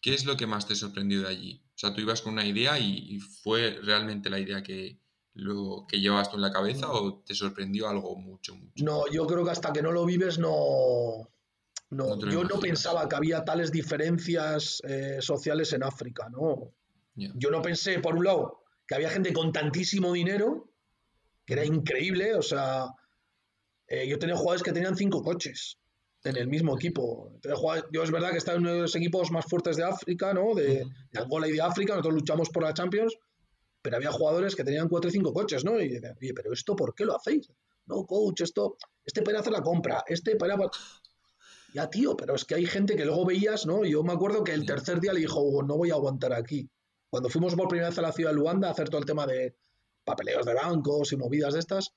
¿Qué 0.01 0.15
es 0.15 0.25
lo 0.25 0.37
que 0.37 0.47
más 0.47 0.65
te 0.65 0.77
sorprendió 0.77 1.23
de 1.23 1.27
allí? 1.27 1.65
O 1.75 1.79
sea, 1.79 1.93
tú 1.93 2.01
ibas 2.01 2.23
con 2.23 2.35
una 2.35 2.47
idea 2.47 2.79
y, 2.79 3.19
fue 3.19 3.81
realmente 3.83 4.31
la 4.31 4.39
idea 4.39 4.63
que, 4.63 5.01
lo 5.35 5.87
que 5.89 5.99
llevas 5.99 6.31
tú 6.31 6.37
en 6.37 6.43
la 6.43 6.53
cabeza 6.53 6.93
o 6.93 7.21
te 7.21 7.35
sorprendió 7.35 7.89
algo 7.89 8.15
mucho, 8.15 8.55
mucho? 8.55 8.85
No, 8.85 9.11
yo 9.11 9.27
creo 9.27 9.45
que 9.45 9.51
hasta 9.51 9.73
que 9.73 9.83
no 9.83 9.91
lo 9.91 10.07
vives 10.07 10.39
no... 10.39 11.29
No, 11.91 12.17
yo 12.31 12.45
no 12.45 12.61
pensaba 12.61 13.09
que 13.09 13.17
había 13.17 13.45
tales 13.45 13.73
diferencias 13.73 14.81
eh, 14.85 15.17
sociales 15.21 15.73
en 15.73 15.83
África, 15.83 16.29
¿no? 16.31 16.73
Yo 17.17 17.51
no 17.51 17.61
pensé, 17.61 17.99
por 17.99 18.15
un 18.15 18.25
lado, 18.25 18.63
que 18.87 18.95
había 18.95 19.11
gente 19.11 19.33
con 19.33 19.53
tantísimo 19.53 20.13
dinero 20.13 20.70
era 21.55 21.65
increíble, 21.65 22.35
o 22.35 22.43
sea, 22.43 22.87
eh, 23.87 24.07
yo 24.09 24.19
tenía 24.19 24.37
jugadores 24.37 24.63
que 24.63 24.73
tenían 24.73 24.97
cinco 24.97 25.23
coches 25.23 25.79
en 26.25 26.37
el 26.37 26.49
mismo 26.49 26.77
equipo. 26.77 27.33
yo 27.93 28.03
es 28.03 28.11
verdad 28.11 28.31
que 28.31 28.39
estaba 28.39 28.57
en 28.57 28.63
uno 28.63 28.75
de 28.75 28.81
los 28.81 28.95
equipos 28.95 29.31
más 29.31 29.47
fuertes 29.47 29.77
de 29.77 29.85
África, 29.85 30.35
¿no? 30.35 30.55
De, 30.55 30.85
Angola 31.15 31.49
y 31.49 31.53
de 31.53 31.63
África, 31.63 31.95
nosotros 31.95 32.15
luchamos 32.15 32.51
por 32.51 32.63
la 32.63 32.75
Champions, 32.75 33.17
pero 33.83 33.97
había 33.97 34.13
jugadores 34.13 34.55
que 34.55 34.65
tenían 34.65 34.89
cuatro 34.89 35.09
y 35.09 35.13
cinco 35.13 35.33
coches, 35.33 35.65
¿no? 35.65 35.81
Y 35.81 35.89
decían, 35.89 36.17
oye, 36.21 36.35
pero 36.35 36.53
esto, 36.53 36.77
¿por 36.77 36.95
qué 36.95 37.05
lo 37.05 37.17
hacéis? 37.17 37.51
No, 37.87 38.05
coach, 38.05 38.43
esto, 38.43 38.77
este 39.05 39.23
para 39.23 39.41
hacer 39.41 39.53
la 39.53 39.63
compra, 39.63 40.05
este 40.07 40.37
para... 40.37 40.57
Ya, 41.73 41.89
tío, 41.89 42.17
pero 42.17 42.35
es 42.35 42.45
que 42.45 42.57
hay 42.57 42.67
gente 42.67 42.97
que 42.97 43.05
luego 43.05 43.25
veías, 43.25 43.65
¿no? 43.65 43.85
Yo 43.85 44.03
me 44.03 44.13
acuerdo 44.13 44.45
que 44.45 44.53
el 44.53 44.67
tercer 44.67 45.01
día 45.01 45.13
le 45.13 45.21
dijo, 45.21 45.63
no 45.63 45.77
voy 45.77 45.91
a 45.91 45.95
aguantar 45.95 46.33
aquí. 46.33 46.69
Cuando 47.09 47.29
fuimos 47.29 47.55
por 47.55 47.69
primera 47.69 47.89
vez 47.89 47.99
a 47.99 48.03
la 48.03 48.13
ciudad 48.13 48.31
de 48.31 48.37
Luanda 48.37 48.69
a 48.69 48.73
hacer 48.73 48.89
todo 48.89 49.01
el 49.01 49.07
tema 49.07 49.27
de, 49.27 49.57
papeleos 50.11 50.47
de 50.47 50.55
bancos 50.55 51.13
y 51.13 51.17
movidas 51.17 51.55
de 51.55 51.61
estas, 51.61 51.91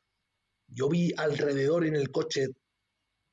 yo 0.67 0.89
vi 0.89 1.11
alrededor 1.17 1.85
en 1.85 1.95
el 1.95 2.11
coche 2.11 2.47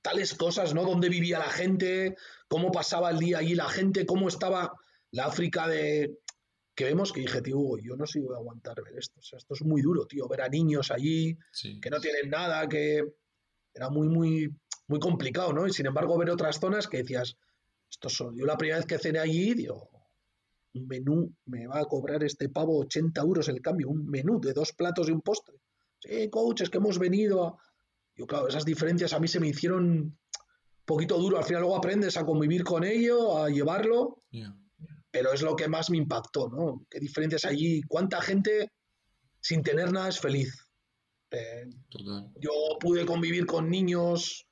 tales 0.02 0.34
cosas, 0.34 0.74
¿no? 0.74 0.84
Dónde 0.84 1.08
vivía 1.08 1.38
la 1.38 1.50
gente, 1.50 2.16
cómo 2.48 2.70
pasaba 2.70 3.10
el 3.10 3.18
día 3.18 3.38
allí 3.38 3.54
la 3.54 3.68
gente, 3.68 4.06
cómo 4.06 4.28
estaba 4.28 4.72
la 5.10 5.26
África 5.26 5.68
de 5.68 6.18
que 6.74 6.84
vemos 6.84 7.12
que 7.12 7.20
dije, 7.20 7.42
tío, 7.42 7.58
Hugo, 7.58 7.78
yo 7.78 7.96
no 7.96 8.06
sé 8.06 8.14
si 8.14 8.20
voy 8.20 8.34
a 8.34 8.38
aguantar 8.38 8.82
ver 8.82 8.96
esto. 8.96 9.20
O 9.20 9.22
sea, 9.22 9.36
esto 9.36 9.54
es 9.54 9.62
muy 9.62 9.82
duro, 9.82 10.06
tío, 10.06 10.26
ver 10.28 10.40
a 10.40 10.48
niños 10.48 10.90
allí 10.90 11.36
que 11.80 11.90
no 11.90 12.00
tienen 12.00 12.30
nada, 12.30 12.66
que 12.68 13.02
era 13.74 13.90
muy, 13.90 14.08
muy, 14.08 14.48
muy 14.86 14.98
complicado, 14.98 15.52
¿no? 15.52 15.66
Y 15.66 15.72
sin 15.72 15.86
embargo, 15.86 16.16
ver 16.16 16.30
otras 16.30 16.58
zonas 16.58 16.88
que 16.88 16.98
decías, 16.98 17.36
esto 17.90 18.08
son, 18.08 18.36
yo 18.36 18.46
la 18.46 18.56
primera 18.56 18.78
vez 18.78 18.86
que 18.86 18.98
cené 18.98 19.18
allí, 19.18 19.52
digo, 19.54 19.90
un 20.74 20.86
menú, 20.86 21.34
me 21.46 21.66
va 21.66 21.80
a 21.80 21.84
cobrar 21.84 22.22
este 22.22 22.48
pavo 22.48 22.78
80 22.80 23.20
euros 23.20 23.48
el 23.48 23.60
cambio, 23.60 23.88
un 23.88 24.06
menú 24.06 24.40
de 24.40 24.52
dos 24.52 24.72
platos 24.72 25.08
y 25.08 25.12
un 25.12 25.20
postre. 25.20 25.56
Sí, 26.00 26.30
coach, 26.30 26.62
es 26.62 26.70
que 26.70 26.78
hemos 26.78 26.98
venido 26.98 27.44
a... 27.44 27.56
Yo, 28.16 28.26
claro, 28.26 28.48
esas 28.48 28.64
diferencias 28.64 29.12
a 29.12 29.20
mí 29.20 29.28
se 29.28 29.40
me 29.40 29.48
hicieron 29.48 29.84
un 29.84 30.18
poquito 30.84 31.18
duro. 31.18 31.38
Al 31.38 31.44
final 31.44 31.62
luego 31.62 31.76
aprendes 31.76 32.16
a 32.16 32.24
convivir 32.24 32.64
con 32.64 32.84
ello, 32.84 33.38
a 33.38 33.48
llevarlo. 33.48 34.22
Pero 35.10 35.32
es 35.32 35.42
lo 35.42 35.56
que 35.56 35.68
más 35.68 35.90
me 35.90 35.96
impactó, 35.96 36.48
¿no? 36.48 36.86
¿Qué 36.88 37.00
diferencias 37.00 37.44
allí? 37.44 37.82
¿Cuánta 37.82 38.20
gente 38.20 38.72
sin 39.40 39.62
tener 39.62 39.92
nada 39.92 40.08
es 40.08 40.20
feliz? 40.20 40.66
Eh, 41.30 41.68
yo 42.40 42.52
pude 42.78 43.06
convivir 43.06 43.46
con 43.46 43.70
niños 43.70 44.46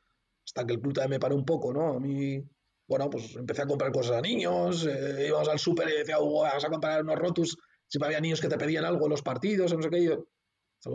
hasta 0.44 0.66
que 0.66 0.74
el 0.74 0.80
puta 0.80 1.06
me 1.08 1.20
paró 1.20 1.36
un 1.36 1.44
poco, 1.44 1.72
¿no? 1.72 1.94
A 1.94 2.00
mí 2.00 2.42
bueno, 2.88 3.10
pues 3.10 3.36
empecé 3.36 3.62
a 3.62 3.66
comprar 3.66 3.92
cosas 3.92 4.16
a 4.16 4.20
niños, 4.22 4.86
eh, 4.86 5.26
íbamos 5.28 5.48
al 5.48 5.58
súper 5.58 5.88
y 5.90 5.98
decía, 5.98 6.16
vas 6.18 6.64
a 6.64 6.70
comprar 6.70 7.02
unos 7.02 7.18
rotus, 7.18 7.56
si 7.86 8.02
había 8.02 8.20
niños 8.20 8.40
que 8.40 8.48
te 8.48 8.56
pedían 8.56 8.86
algo 8.86 9.04
en 9.04 9.10
los 9.10 9.22
partidos, 9.22 9.74
no 9.74 9.82
sé 9.82 9.90
qué, 9.90 10.04
yo, 10.04 10.24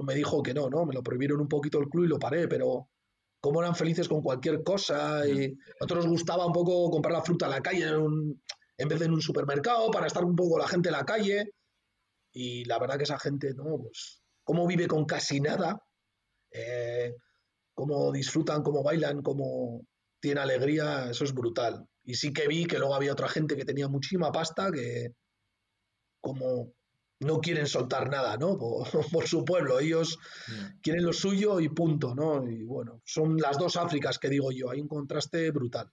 me 0.04 0.16
dijo 0.16 0.42
que 0.42 0.54
no, 0.54 0.70
¿no? 0.70 0.86
Me 0.86 0.94
lo 0.94 1.04
prohibieron 1.04 1.40
un 1.40 1.48
poquito 1.48 1.80
el 1.80 1.90
club 1.90 2.06
y 2.06 2.08
lo 2.08 2.18
paré, 2.18 2.48
pero 2.48 2.90
cómo 3.40 3.62
eran 3.62 3.76
felices 3.76 4.08
con 4.08 4.22
cualquier 4.22 4.64
cosa 4.64 5.28
y 5.28 5.46
a 5.46 5.50
nosotros 5.82 6.06
nos 6.06 6.14
gustaba 6.14 6.48
un 6.48 6.54
poco 6.54 6.90
comprar 6.90 7.14
la 7.14 7.22
fruta 7.22 7.46
en 7.46 7.52
la 7.52 7.62
calle 7.62 7.88
en, 7.90 8.42
en 8.78 8.88
vez 8.88 9.00
de 9.00 9.06
en 9.06 9.14
un 9.14 9.22
supermercado 9.22 9.92
para 9.92 10.08
estar 10.08 10.24
un 10.24 10.36
poco 10.36 10.58
la 10.58 10.68
gente 10.68 10.90
en 10.90 10.94
la 10.94 11.06
calle 11.06 11.54
y 12.32 12.66
la 12.66 12.80
verdad 12.80 12.98
que 12.98 13.04
esa 13.04 13.20
gente, 13.20 13.54
¿no? 13.54 13.78
Pues 13.78 14.24
cómo 14.44 14.66
vive 14.66 14.88
con 14.88 15.06
casi 15.06 15.40
nada, 15.40 15.80
eh, 16.52 17.14
cómo 17.74 18.12
disfrutan, 18.12 18.64
cómo 18.64 18.82
bailan, 18.82 19.22
cómo 19.22 19.86
tiene 20.24 20.40
alegría, 20.40 21.10
eso 21.12 21.26
es 21.26 21.34
brutal. 21.34 21.86
Y 22.06 22.14
sí 22.14 22.32
que 22.32 22.48
vi 22.48 22.64
que 22.64 22.80
luego 22.80 22.96
había 22.96 23.12
otra 23.12 23.28
gente 23.28 23.58
que 23.58 23.66
tenía 23.66 23.90
muchísima 23.90 24.32
pasta 24.32 24.72
que 24.72 25.14
como 26.22 26.72
no 27.20 27.42
quieren 27.42 27.68
soltar 27.68 28.10
nada, 28.10 28.38
¿no? 28.38 28.58
Por, 29.12 29.28
su 29.28 29.44
pueblo. 29.44 29.82
Ellos 29.82 30.18
quieren 30.82 31.04
lo 31.04 31.12
suyo 31.12 31.60
y 31.60 31.68
punto, 31.68 32.16
¿no? 32.16 32.50
Y 32.50 32.64
bueno, 32.64 33.02
son 33.04 33.38
las 33.38 33.58
dos 33.58 33.76
Áfricas 33.76 34.18
que 34.18 34.30
digo 34.30 34.50
yo. 34.54 34.70
Hay 34.70 34.80
un 34.80 34.88
contraste 34.88 35.52
brutal. 35.52 35.92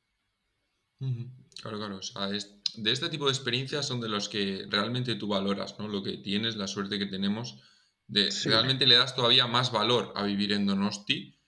Claro, 1.60 1.78
claro. 1.78 1.98
de 1.98 2.92
este 2.92 3.08
tipo 3.08 3.24
de 3.24 3.32
experiencias 3.32 3.84
son 3.84 4.00
de 4.00 4.08
los 4.08 4.28
que 4.28 4.64
realmente 4.68 5.16
tú 5.16 5.26
valoras, 5.26 5.76
¿no? 5.80 5.88
Lo 5.88 6.04
que 6.04 6.18
tienes, 6.18 6.54
la 6.54 6.68
suerte 6.68 7.00
que 7.00 7.06
tenemos. 7.06 7.60
De, 8.06 8.28
Realmente 8.44 8.86
le 8.86 8.96
das 8.96 9.16
todavía 9.16 9.48
más 9.48 9.72
valor 9.72 10.12
a 10.14 10.22
vivir 10.22 10.52
en 10.52 10.66
Donosti 10.66 11.39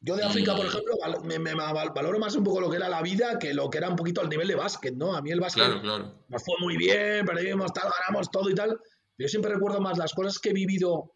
yo 0.00 0.16
de 0.16 0.22
África, 0.22 0.54
por 0.54 0.66
ejemplo, 0.66 0.94
me, 1.24 1.54
valoro 1.54 2.18
más 2.20 2.36
un 2.36 2.44
poco 2.44 2.60
lo 2.60 2.70
que 2.70 2.76
era 2.76 2.88
la 2.88 3.02
vida 3.02 3.38
que 3.38 3.52
lo 3.52 3.68
que 3.68 3.78
era 3.78 3.88
un 3.88 3.96
poquito 3.96 4.20
al 4.20 4.28
nivel 4.28 4.46
de 4.46 4.54
básquet, 4.54 4.94
¿no? 4.94 5.14
A 5.14 5.22
mí 5.22 5.32
el 5.32 5.40
básquet 5.40 5.64
nos 5.82 6.44
fue 6.44 6.54
muy 6.60 6.76
bien, 6.76 7.26
perdimos 7.26 7.72
tal, 7.72 7.90
ganamos 8.06 8.30
todo 8.30 8.48
y 8.48 8.54
tal. 8.54 8.78
Yo 9.18 9.26
siempre 9.26 9.52
recuerdo 9.52 9.80
más 9.80 9.98
las 9.98 10.14
cosas 10.14 10.38
que 10.38 10.50
he 10.50 10.52
vivido 10.52 11.14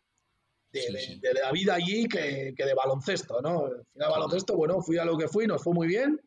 de, 0.72 1.18
la 1.40 1.52
vida 1.52 1.74
allí 1.74 2.08
que, 2.08 2.54
de 2.56 2.74
baloncesto, 2.74 3.40
¿no? 3.40 3.66
Al 3.66 3.86
final 3.92 4.10
baloncesto, 4.10 4.56
bueno, 4.56 4.82
fui 4.82 4.98
a 4.98 5.04
lo 5.04 5.16
que 5.16 5.28
fui, 5.28 5.46
nos 5.46 5.62
fue 5.62 5.72
muy 5.72 5.86
bien. 5.86 6.20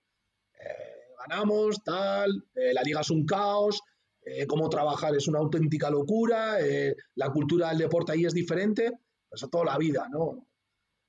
Eh, 0.54 1.16
ganamos, 1.28 1.84
tal, 1.84 2.32
eh, 2.56 2.74
la 2.74 2.84
liga 2.84 3.02
es 3.02 3.10
un 3.10 3.26
caos, 3.26 3.82
eh, 4.22 4.48
cómo 4.48 4.70
trabajar 4.70 5.14
es 5.14 5.28
una 5.28 5.40
auténtica 5.40 5.90
locura, 5.90 6.58
la 7.16 7.30
cultura 7.32 7.70
del 7.70 7.80
deporte 7.80 8.14
ahí 8.14 8.26
es 8.26 8.34
diferente, 8.34 8.92
eso 9.30 9.50
toda 9.50 9.66
la 9.66 9.78
vida, 9.78 10.08
¿no? 10.10 10.48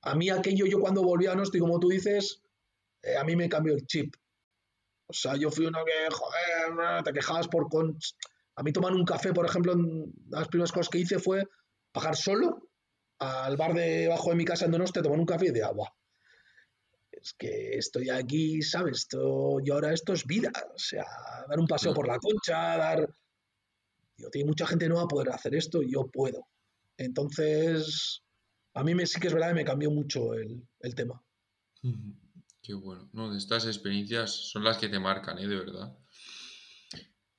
A 0.01 0.15
mí 0.15 0.29
aquello, 0.29 0.65
yo 0.65 0.79
cuando 0.79 1.03
volví 1.03 1.27
a 1.27 1.35
Nosti, 1.35 1.59
como 1.59 1.79
tú 1.79 1.89
dices, 1.89 2.41
a 3.19 3.23
mí 3.23 3.35
me 3.35 3.49
cambió 3.49 3.73
el 3.73 3.85
chip. 3.85 4.15
O 5.07 5.13
sea, 5.13 5.35
yo 5.35 5.49
fui 5.49 5.65
uno 5.65 5.79
que, 5.85 6.13
joder, 6.13 7.03
te 7.03 7.13
quejabas 7.13 7.47
por... 7.47 7.69
Con... 7.69 7.97
A 8.55 8.63
mí 8.63 8.73
tomar 8.73 8.93
un 8.93 9.05
café, 9.05 9.33
por 9.33 9.45
ejemplo, 9.45 9.75
las 10.29 10.47
primeras 10.47 10.71
cosas 10.71 10.89
que 10.89 10.97
hice 10.97 11.19
fue 11.19 11.43
bajar 11.93 12.15
solo 12.15 12.69
al 13.19 13.55
bar 13.55 13.73
debajo 13.73 14.29
de 14.29 14.35
mi 14.35 14.45
casa 14.45 14.65
en 14.65 14.71
Donostia, 14.71 15.01
tomar 15.01 15.19
un 15.19 15.25
café 15.25 15.47
y 15.47 15.51
de 15.51 15.63
agua. 15.63 15.93
Es 17.11 17.33
que 17.33 17.77
estoy 17.77 18.09
aquí, 18.09 18.61
¿sabes? 18.61 18.99
Esto, 18.99 19.57
y 19.63 19.71
ahora 19.71 19.93
esto 19.93 20.13
es 20.13 20.25
vida. 20.25 20.51
O 20.73 20.77
sea, 20.77 21.05
dar 21.47 21.59
un 21.59 21.67
paseo 21.67 21.93
por 21.93 22.07
la 22.07 22.19
concha, 22.19 22.77
dar... 22.77 23.09
Yo, 24.17 24.29
tiene 24.29 24.47
mucha 24.47 24.65
gente 24.65 24.89
no 24.89 24.95
va 24.95 25.03
a 25.03 25.07
poder 25.07 25.29
hacer 25.29 25.53
esto 25.55 25.81
yo 25.83 26.07
puedo. 26.07 26.47
Entonces, 26.97 28.23
a 28.77 28.83
mí 28.83 28.93
me, 28.93 29.07
sí 29.07 29.19
que 29.19 29.27
es 29.27 29.33
verdad 29.33 29.49
que 29.49 29.55
me 29.55 29.65
cambió 29.65 29.89
mucho 29.89 30.35
el, 30.35 30.61
el 30.81 30.95
tema. 30.95 31.21
Qué 32.61 32.73
bueno. 32.73 33.09
No, 33.13 33.35
estas 33.35 33.65
experiencias 33.65 34.31
son 34.31 34.63
las 34.63 34.77
que 34.77 34.87
te 34.87 34.99
marcan, 34.99 35.39
¿eh? 35.39 35.47
De 35.47 35.55
verdad. 35.55 35.97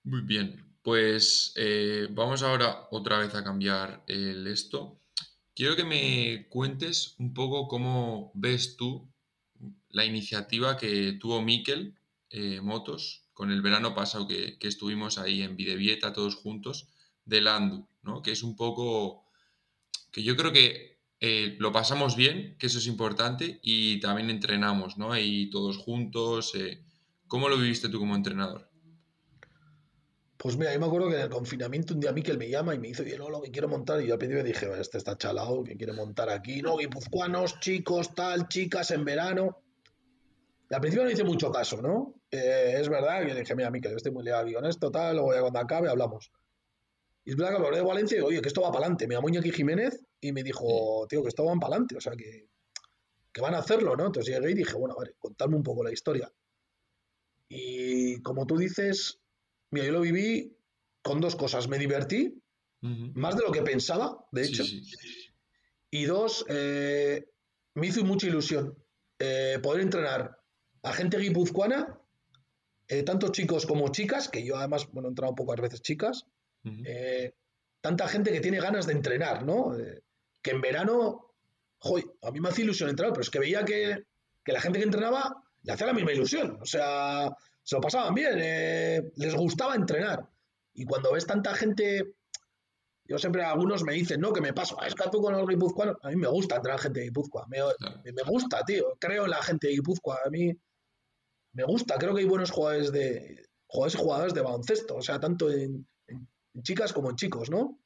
Muy 0.03 0.23
bien. 0.23 0.75
Pues 0.83 1.53
eh, 1.57 2.09
vamos 2.11 2.43
ahora 2.43 2.89
otra 2.91 3.19
vez 3.19 3.35
a 3.35 3.45
cambiar 3.45 4.03
el 4.09 4.47
esto. 4.47 5.01
Quiero 5.55 5.77
que 5.77 5.85
me 5.85 6.49
cuentes 6.49 7.15
un 7.19 7.35
poco 7.35 7.69
cómo 7.69 8.33
ves 8.35 8.77
tú 8.77 9.09
la 9.91 10.05
iniciativa 10.05 10.77
que 10.77 11.13
tuvo 11.21 11.43
Miquel 11.43 11.95
eh, 12.31 12.61
Motos 12.61 13.29
con 13.33 13.53
el 13.53 13.63
verano 13.63 13.95
pasado 13.95 14.27
que, 14.27 14.57
estuvimos 14.61 15.19
ahí 15.19 15.43
en 15.43 15.57
Videvieta 15.57 16.13
todos 16.13 16.35
juntos 16.35 16.89
de 17.25 17.41
Landu, 17.41 17.87
¿no? 18.03 18.23
Que 18.23 18.33
es 18.33 18.43
un 18.43 18.57
poco 18.57 19.25
que 20.11 20.23
yo 20.23 20.37
creo 20.37 20.53
que 20.53 20.98
eh, 21.21 21.57
lo 21.59 21.73
pasamos 21.73 22.15
bien, 22.15 22.57
que 22.59 22.69
eso 22.69 22.79
es 22.79 22.87
importante, 22.87 23.59
y 23.63 23.99
también 24.01 24.31
entrenamos, 24.31 24.99
¿no? 24.99 25.13
Ahí 25.13 25.51
todos 25.51 25.77
juntos. 25.77 26.55
Eh, 26.55 26.85
¿Cómo 27.27 27.49
lo 27.49 27.59
viviste 27.59 27.89
tú 27.89 27.99
como 27.99 28.15
entrenador? 28.15 28.69
Pues 30.37 30.57
mira, 30.57 30.73
yo 30.73 30.79
me 30.79 30.87
acuerdo 30.87 31.09
que 31.09 31.17
en 31.17 31.23
el 31.23 31.29
confinamiento 31.29 31.95
un 31.95 32.01
día 32.01 32.13
Miquel 32.13 32.39
me 32.39 32.49
llama 32.49 32.73
y 32.73 32.79
me 32.79 32.89
dice, 32.89 33.03
oye, 33.03 33.19
no, 33.19 33.29
lo 33.29 33.43
que 33.43 33.51
quiero 33.51 33.67
montar, 33.69 34.01
y 34.01 34.07
yo 34.07 34.13
al 34.13 34.19
principio 34.21 34.45
dije, 34.45 34.69
este 34.81 34.99
está 34.99 35.19
chalado, 35.19 35.65
que 35.65 35.77
quiere 35.77 35.93
montar 35.93 36.31
aquí, 36.31 36.63
no, 36.63 36.77
guipuzcoanos, 36.77 37.59
chicos, 37.59 38.15
tal, 38.15 38.47
chicas 38.47 38.93
en 38.93 39.05
verano. 39.05 39.59
Y 40.71 40.75
al 40.75 40.81
principio 40.81 41.05
no 41.05 41.11
hice 41.11 41.25
mucho 41.25 41.51
caso, 41.51 41.83
¿no? 41.83 42.15
Eh, 42.31 42.77
es 42.79 42.89
verdad 42.89 43.27
que 43.27 43.35
dije, 43.35 43.57
mira, 43.57 43.73
Miquel, 43.73 43.97
estoy 43.97 44.13
muy 44.13 44.29
aquí 44.29 44.53
con 44.53 44.67
esto, 44.67 44.93
tal, 44.93 45.17
luego 45.17 45.35
ya 45.35 45.41
cuando 45.41 45.59
acabe 45.59 45.89
hablamos. 45.89 46.31
Y 47.25 47.31
es 47.31 47.37
verdad 47.37 47.57
que 47.57 47.67
hablé 47.67 47.79
de 47.79 47.85
Valencia 47.85 48.15
y 48.15 48.19
digo, 48.19 48.29
oye, 48.29 48.41
que 48.41 48.49
esto 48.49 48.61
va 48.61 48.69
para 48.69 48.85
adelante. 48.85 49.09
Llamó 49.11 49.29
Iñaki 49.29 49.51
Jiménez 49.51 50.08
y 50.21 50.33
me 50.33 50.43
dijo, 50.43 51.07
tío, 51.09 51.23
que 51.23 51.29
esto 51.29 51.45
va 51.45 51.55
para 51.55 51.75
adelante, 51.75 51.97
o 51.97 52.01
sea, 52.01 52.13
que, 52.17 52.49
que, 53.33 53.41
van 53.41 53.55
a 53.55 53.59
hacerlo, 53.59 53.97
¿no? 53.97 54.07
Entonces 54.07 54.35
llegué 54.35 54.51
y 54.51 54.55
dije, 54.55 54.75
bueno, 54.75 54.95
a 54.97 55.01
ver, 55.01 55.15
contadme 55.19 55.57
un 55.57 55.63
poco 55.63 55.85
la 55.85 55.93
historia. 55.93 56.33
Y 57.49 58.21
como 58.23 58.47
tú 58.47 58.57
dices, 58.57 59.21
mira, 59.71 59.87
yo 59.87 59.93
lo 59.93 60.01
viví 60.01 60.57
con 61.03 61.21
dos 61.21 61.37
cosas. 61.37 61.69
Me 61.69 61.79
divertí, 61.79 62.43
más 62.81 63.37
de 63.37 63.43
lo 63.43 63.53
que 63.53 63.63
pensaba, 63.63 64.27
de 64.33 64.45
hecho. 64.45 64.65
Y 65.91 66.05
dos, 66.05 66.45
eh, 66.49 67.31
me 67.75 67.87
hizo 67.87 68.05
mucha 68.05 68.27
ilusión 68.27 68.77
eh, 69.19 69.59
poder 69.63 69.83
entrenar 69.83 70.39
a 70.83 70.93
gente 70.93 71.19
guipuzcoana, 71.19 71.99
eh, 72.89 73.03
tanto 73.03 73.29
chicos 73.29 73.67
como 73.67 73.89
chicas, 73.89 74.29
que 74.29 74.45
yo 74.45 74.57
además, 74.57 74.89
bueno, 74.93 75.09
he 75.09 75.11
entrado 75.11 75.35
pocas 75.35 75.61
veces 75.61 75.83
chicas, 75.83 76.27
tanta 77.81 78.09
gente 78.09 78.33
que 78.33 78.41
tiene 78.41 78.61
ganas 78.61 78.87
de 78.87 78.93
entrenar, 78.93 79.45
¿no? 79.45 79.77
Eh, 79.79 80.03
que 80.43 80.51
en 80.51 80.61
verano, 80.61 81.35
joy, 81.81 82.05
a 82.23 82.31
mí 82.31 82.41
me 82.41 82.49
hace 82.49 82.63
ilusión 82.63 82.91
entrar, 82.91 83.11
pero 83.11 83.23
es 83.23 83.31
que 83.31 83.39
veía 83.39 83.65
que, 83.65 84.05
la 84.47 84.61
gente 84.61 84.79
que 84.79 84.85
entrenaba 84.87 85.43
le 85.63 85.73
hacía 85.73 85.89
la 85.89 85.93
misma 85.93 86.13
ilusión, 86.13 86.59
o 86.63 86.65
sea, 86.65 87.31
se 87.63 87.77
lo 87.77 87.83
pasaban 87.83 88.15
bien, 88.15 88.39
eh, 88.39 89.03
les 89.17 89.35
gustaba 89.35 89.75
entrenar. 89.75 90.27
Y 90.73 90.87
cuando 90.87 91.13
ves 91.13 91.27
tanta 91.27 91.55
gente, 91.55 92.15
yo 93.05 93.19
siempre 93.19 93.43
algunos 93.43 93.83
me 93.85 93.93
dicen, 93.93 94.21
no, 94.21 94.33
que 94.33 94.41
me 94.41 94.55
paso, 94.55 94.81
es 94.83 94.95
que 94.95 95.11
tú 95.11 95.21
con 95.21 95.35
los 95.35 95.47
guipuzcoanos, 95.47 95.97
a 96.03 96.09
mí 96.09 96.17
me 96.17 96.29
gusta 96.29 96.57
entrenar 96.57 96.81
gente 96.81 97.01
de 97.01 97.07
Guipúzcoa, 97.07 97.47
me, 97.49 97.59
me, 98.13 98.23
gusta, 98.23 98.65
tío, 98.65 98.97
creo 98.99 99.25
en 99.25 99.31
la 99.31 99.43
gente 99.43 99.67
de 99.67 99.75
Guipúzcoa, 99.75 100.21
a 100.25 100.31
mí 100.31 100.53
me 101.53 101.65
gusta, 101.65 101.97
creo 101.97 102.15
que 102.15 102.21
hay 102.21 102.27
buenos 102.27 102.51
jugadores 102.51 102.93
de 102.93 103.49
jugadores 103.67 103.95
y 103.95 103.99
jugadoras 103.99 104.35
de 104.35 104.41
baloncesto, 104.41 104.97
o 104.97 105.03
sea, 105.03 105.21
tanto 105.21 105.51
en, 105.51 105.87
chicas 106.63 106.93
como 106.93 107.11
en 107.11 107.17
chicos, 107.17 107.51
¿no? 107.51 107.79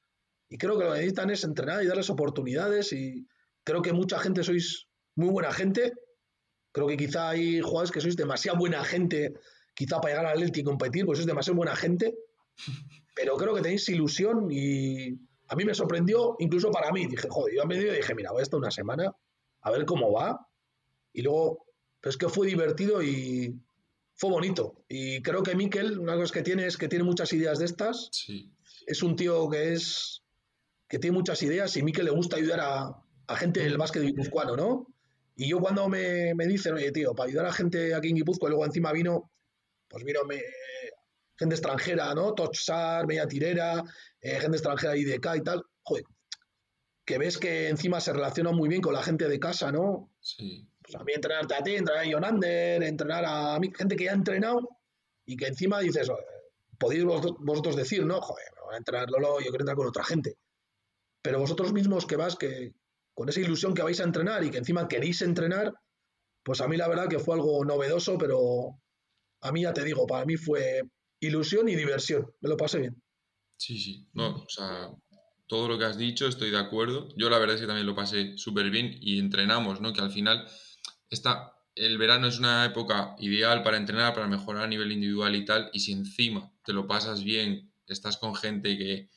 Y 0.53 0.59
creo 0.59 0.77
que 0.77 0.85
lo 0.85 0.91
que 0.91 0.99
necesitan 0.99 1.31
es 1.31 1.45
entrenar 1.45 1.83
y 1.83 1.87
darles 1.87 2.11
oportunidades 2.11 2.93
y 2.93 3.27
creo 3.65 3.81
que 3.81 3.95
mucha 3.95 4.19
gente 4.19 4.45
sois 4.45 4.87
muy 5.17 5.31
buena 5.31 5.51
gente. 5.51 5.95
Creo 6.73 6.87
que 6.87 6.99
quizá 6.99 7.31
hay 7.31 7.63
jugadores 7.63 7.91
que 7.91 8.03
sois 8.03 8.17
demasiado 8.17 8.59
buena 8.59 8.85
gente, 8.85 9.33
quizá 9.73 9.99
para 9.99 10.13
llegar 10.13 10.27
al 10.27 10.33
Atleti 10.35 10.61
y 10.61 10.65
competir, 10.65 11.07
pues 11.07 11.17
sois 11.17 11.27
demasiado 11.27 11.57
buena 11.57 11.75
gente. 11.75 12.15
Pero 13.17 13.39
creo 13.39 13.55
que 13.55 13.63
tenéis 13.63 13.89
ilusión 13.89 14.49
y 14.51 15.19
a 15.49 15.57
mí 15.57 15.65
me 15.65 15.73
sorprendió, 15.73 16.37
incluso 16.39 16.71
para 16.71 16.93
mí. 16.93 17.07
Dije, 17.07 17.29
joder, 17.31 17.55
yo 17.55 17.63
a 17.63 17.67
medio 17.67 17.91
dije, 17.91 18.15
mira, 18.15 18.31
voy 18.33 18.41
a 18.41 18.43
estar 18.43 18.61
una 18.61 18.71
semana 18.71 19.11
a 19.63 19.71
ver 19.71 19.87
cómo 19.87 20.13
va. 20.13 20.47
Y 21.15 21.23
luego, 21.23 21.65
pues 22.03 22.19
que 22.19 22.29
fue 22.29 22.47
divertido 22.47 23.03
y 23.03 23.59
fue 24.17 24.29
bonito. 24.29 24.85
Y 24.87 25.23
creo 25.23 25.43
que 25.43 25.55
Miquel, 25.55 25.99
una 25.99 26.17
cosa 26.17 26.35
que 26.35 26.43
tiene 26.43 26.67
es 26.67 26.77
que 26.77 26.89
tiene 26.89 27.07
muchas 27.07 27.33
ideas 27.33 27.59
de 27.59 27.65
estas. 27.65 28.11
Sí 28.13 28.53
es 28.87 29.03
un 29.03 29.17
tío 29.17 29.49
que 29.49 29.73
es 29.73 30.22
que 30.93 30.99
tiene 30.99 31.17
muchas 31.17 31.43
ideas 31.43 31.75
y 31.75 31.81
a 31.81 31.85
mí 31.85 31.91
que 31.91 32.03
le 32.03 32.11
gusta 32.11 32.37
ayudar 32.37 32.61
a, 32.61 33.37
gente 33.37 33.61
del 33.61 33.79
básquet 33.79 34.03
guipuzcoano, 34.03 34.57
¿no? 34.57 34.87
Y 35.35 35.49
yo 35.49 35.59
cuando 35.59 35.89
me, 35.89 36.35
me, 36.35 36.47
dicen, 36.47 36.75
oye, 36.75 36.93
tío, 36.93 37.15
para 37.15 37.31
ayudar 37.31 37.47
a 37.47 37.53
gente 37.55 37.95
aquí 37.95 38.11
en 38.11 38.17
Guipúzcoa, 38.17 38.51
luego 38.51 38.67
encima 38.67 38.93
vino, 38.93 39.33
pues 39.89 40.05
vino 40.05 40.21
gente 41.39 41.55
extranjera, 41.55 42.15
¿no? 42.15 42.35
Tochsar, 42.35 43.07
Media 43.07 43.27
Tirera, 43.27 43.83
eh, 44.21 44.39
gente 44.39 44.59
extranjera 44.59 44.95
IDK 44.95 45.37
y 45.37 45.41
tal, 45.41 45.63
joder, 45.83 46.05
que 47.07 47.17
ves 47.17 47.39
que 47.39 47.71
encima 47.71 47.99
se 47.99 48.13
relaciona 48.13 48.53
muy 48.53 48.69
bien 48.69 48.83
con 48.83 48.93
la 48.93 49.03
gente 49.03 49.31
de 49.31 49.41
casa, 49.41 49.73
¿no? 49.73 50.11
Sí. 50.21 50.69
Pues 50.83 50.95
a 50.97 51.05
mí 51.05 51.15
entrenarte 51.15 51.55
a 51.55 51.63
ti, 51.63 51.75
entrenar 51.75 52.05
a 52.05 52.11
Jonander, 52.11 52.83
entrenar 52.83 53.25
a 53.27 53.59
mí, 53.59 53.73
gente 53.75 53.97
que 53.97 54.05
ya 54.05 54.11
ha 54.11 54.15
entrenado 54.15 54.69
y 55.25 55.39
que 55.39 55.47
encima 55.47 55.81
dices, 55.81 56.11
podéis 56.79 57.05
vosotros 57.05 57.77
decir, 57.77 58.05
¿no? 58.05 58.21
Joder, 58.21 58.49
a 58.71 58.77
entrar 58.77 59.09
Lolo, 59.11 59.41
yo 59.41 59.49
quiero 59.49 59.63
entrar 59.63 59.77
con 59.77 59.87
otra 59.87 60.05
gente. 60.05 60.37
Pero 61.23 61.39
vosotros 61.39 61.73
mismos 61.73 62.07
que 62.07 62.17
vas, 62.17 62.37
que 62.37 62.75
con 63.15 63.29
esa 63.29 63.41
ilusión 63.41 63.75
que 63.75 63.83
vais 63.83 64.01
a 64.01 64.05
entrenar 64.05 64.43
y 64.45 64.51
que 64.51 64.59
encima 64.59 64.89
queréis 64.89 65.23
entrenar, 65.23 65.75
pues 66.43 66.61
a 66.61 66.69
mí 66.69 66.77
la 66.77 66.89
verdad 66.89 67.09
que 67.09 67.19
fue 67.19 67.37
algo 67.37 67.65
novedoso, 67.65 68.19
pero 68.19 68.81
a 69.41 69.53
mí 69.53 69.63
ya 69.63 69.73
te 69.73 69.85
digo, 69.85 70.07
para 70.07 70.25
mí 70.25 70.37
fue 70.37 70.83
ilusión 71.21 71.69
y 71.69 71.77
diversión. 71.77 72.33
Me 72.41 72.49
lo 72.49 72.57
pasé 72.57 72.81
bien. 72.81 73.03
Sí, 73.57 73.79
sí. 73.79 74.09
No, 74.13 74.43
o 74.43 74.49
sea, 74.49 74.91
todo 75.47 75.69
lo 75.69 75.79
que 75.79 75.85
has 75.85 75.97
dicho 75.97 76.27
estoy 76.27 76.51
de 76.51 76.59
acuerdo. 76.59 77.09
Yo 77.17 77.31
la 77.31 77.39
verdad 77.39 77.55
es 77.55 77.61
que 77.61 77.67
también 77.67 77.87
lo 77.87 77.95
pasé 77.95 78.37
súper 78.37 78.71
bien 78.71 78.97
y 79.01 79.19
entrenamos, 79.19 79.81
¿no? 79.81 79.93
Que 79.93 80.01
al 80.01 80.11
final 80.11 80.49
está, 81.11 81.55
el 81.77 81.99
verano 81.99 82.27
es 82.27 82.39
una 82.39 82.65
época 82.65 83.15
ideal 83.19 83.63
para 83.63 83.77
entrenar, 83.77 84.15
para 84.15 84.27
mejorar 84.27 84.65
a 84.65 84.69
nivel 84.69 84.91
individual 84.91 85.37
y 85.37 85.45
tal, 85.45 85.71
y 85.73 85.81
si 85.81 85.93
encima 85.93 86.53
te 86.65 86.73
lo 86.73 86.87
pasas 86.87 87.23
bien 87.23 87.73
estás 87.87 88.17
con 88.17 88.35
gente 88.35 88.77
que, 88.77 89.09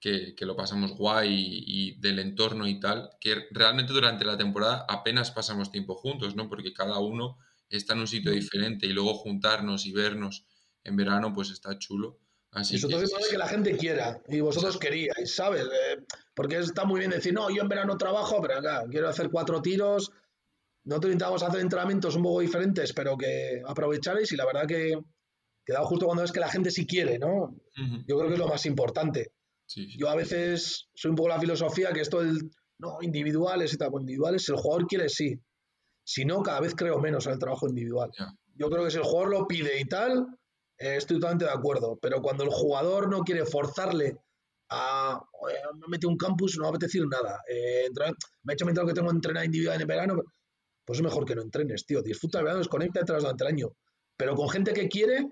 que, 0.00 0.34
lo 0.40 0.56
pasamos 0.56 0.96
guay 0.96 1.28
y, 1.66 2.00
del 2.00 2.18
entorno 2.18 2.66
y 2.66 2.80
tal, 2.80 3.10
que 3.20 3.46
realmente 3.50 3.92
durante 3.92 4.24
la 4.24 4.38
temporada 4.38 4.86
apenas 4.88 5.30
pasamos 5.30 5.70
tiempo 5.70 5.94
juntos, 5.94 6.34
¿no? 6.34 6.48
Porque 6.48 6.72
cada 6.72 6.98
uno 6.98 7.38
está 7.68 7.92
en 7.92 8.00
un 8.00 8.06
sitio 8.06 8.32
diferente 8.32 8.86
y 8.86 8.92
luego 8.92 9.14
juntarnos 9.14 9.84
y 9.86 9.92
vernos 9.92 10.46
en 10.82 10.96
verano, 10.96 11.32
pues 11.34 11.50
está 11.50 11.78
chulo. 11.78 12.18
Así 12.52 12.76
Eso 12.76 12.88
que... 12.88 12.96
que 13.30 13.38
la 13.38 13.46
gente 13.46 13.76
quiera 13.76 14.20
y 14.26 14.40
vosotros 14.40 14.78
queríais, 14.78 15.34
¿sabes? 15.34 15.64
Eh, 15.64 16.02
porque 16.34 16.56
está 16.56 16.84
muy 16.84 16.98
bien 16.98 17.12
decir, 17.12 17.32
no, 17.32 17.48
yo 17.50 17.62
en 17.62 17.68
verano 17.68 17.96
trabajo, 17.96 18.40
pero 18.40 18.58
acá 18.58 18.86
quiero 18.90 19.08
hacer 19.08 19.30
cuatro 19.30 19.60
tiros. 19.62 20.10
Nosotros 20.84 21.12
intentamos 21.12 21.42
hacer 21.42 21.60
entrenamientos 21.60 22.16
un 22.16 22.22
poco 22.22 22.40
diferentes, 22.40 22.92
pero 22.94 23.16
que 23.16 23.62
aprovecharéis 23.64 24.32
y 24.32 24.36
la 24.36 24.46
verdad 24.46 24.66
que, 24.66 24.98
quedado 25.64 25.86
justo 25.86 26.06
cuando 26.06 26.22
ves 26.22 26.32
que 26.32 26.40
la 26.40 26.48
gente 26.48 26.70
sí 26.70 26.86
quiere, 26.86 27.18
¿no? 27.18 27.54
Yo 28.08 28.16
creo 28.16 28.28
que 28.28 28.34
es 28.34 28.40
lo 28.40 28.48
más 28.48 28.64
importante. 28.66 29.30
Yo 29.96 30.08
a 30.08 30.16
veces 30.16 30.88
soy 30.94 31.10
un 31.10 31.16
poco 31.16 31.28
la 31.28 31.40
filosofía 31.40 31.92
que 31.92 32.00
esto 32.00 32.20
del, 32.20 32.50
no, 32.78 32.98
individuales 33.02 33.72
y 33.72 33.78
tal, 33.78 33.90
pues 33.90 34.02
individuales, 34.02 34.44
si 34.44 34.52
el 34.52 34.58
jugador 34.58 34.86
quiere, 34.86 35.08
sí. 35.08 35.38
Si 36.02 36.24
no, 36.24 36.42
cada 36.42 36.60
vez 36.60 36.74
creo 36.74 36.98
menos 36.98 37.26
en 37.26 37.34
el 37.34 37.38
trabajo 37.38 37.68
individual. 37.68 38.10
Yo 38.54 38.68
creo 38.68 38.84
que 38.84 38.90
si 38.90 38.96
el 38.96 39.04
jugador 39.04 39.30
lo 39.30 39.46
pide 39.46 39.80
y 39.80 39.84
tal, 39.84 40.26
eh, 40.78 40.96
estoy 40.96 41.18
totalmente 41.18 41.44
de 41.44 41.52
acuerdo. 41.52 41.98
Pero 42.00 42.20
cuando 42.20 42.42
el 42.42 42.50
jugador 42.50 43.08
no 43.08 43.20
quiere 43.20 43.44
forzarle 43.44 44.16
a, 44.70 45.20
me 45.74 45.86
mete 45.88 46.06
un 46.06 46.16
campus, 46.16 46.56
no 46.56 46.64
va 46.64 46.68
a 46.68 46.70
apetecer 46.70 47.02
nada. 47.06 47.40
Eh, 47.48 47.88
me 48.42 48.52
he 48.52 48.54
hecho 48.54 48.66
mental 48.66 48.86
que 48.86 48.94
tengo 48.94 49.10
entrenar 49.10 49.44
individual 49.44 49.80
en 49.80 49.86
verano, 49.86 50.22
pues 50.84 50.98
es 50.98 51.04
mejor 51.04 51.24
que 51.24 51.34
no 51.34 51.42
entrenes, 51.42 51.84
tío. 51.86 52.02
Disfruta 52.02 52.38
el 52.38 52.44
verano, 52.44 52.60
desconecta, 52.60 53.00
entras 53.00 53.22
durante 53.22 53.44
el 53.44 53.48
año. 53.48 53.68
Pero 54.16 54.34
con 54.34 54.48
gente 54.48 54.72
que 54.72 54.88
quiere, 54.88 55.28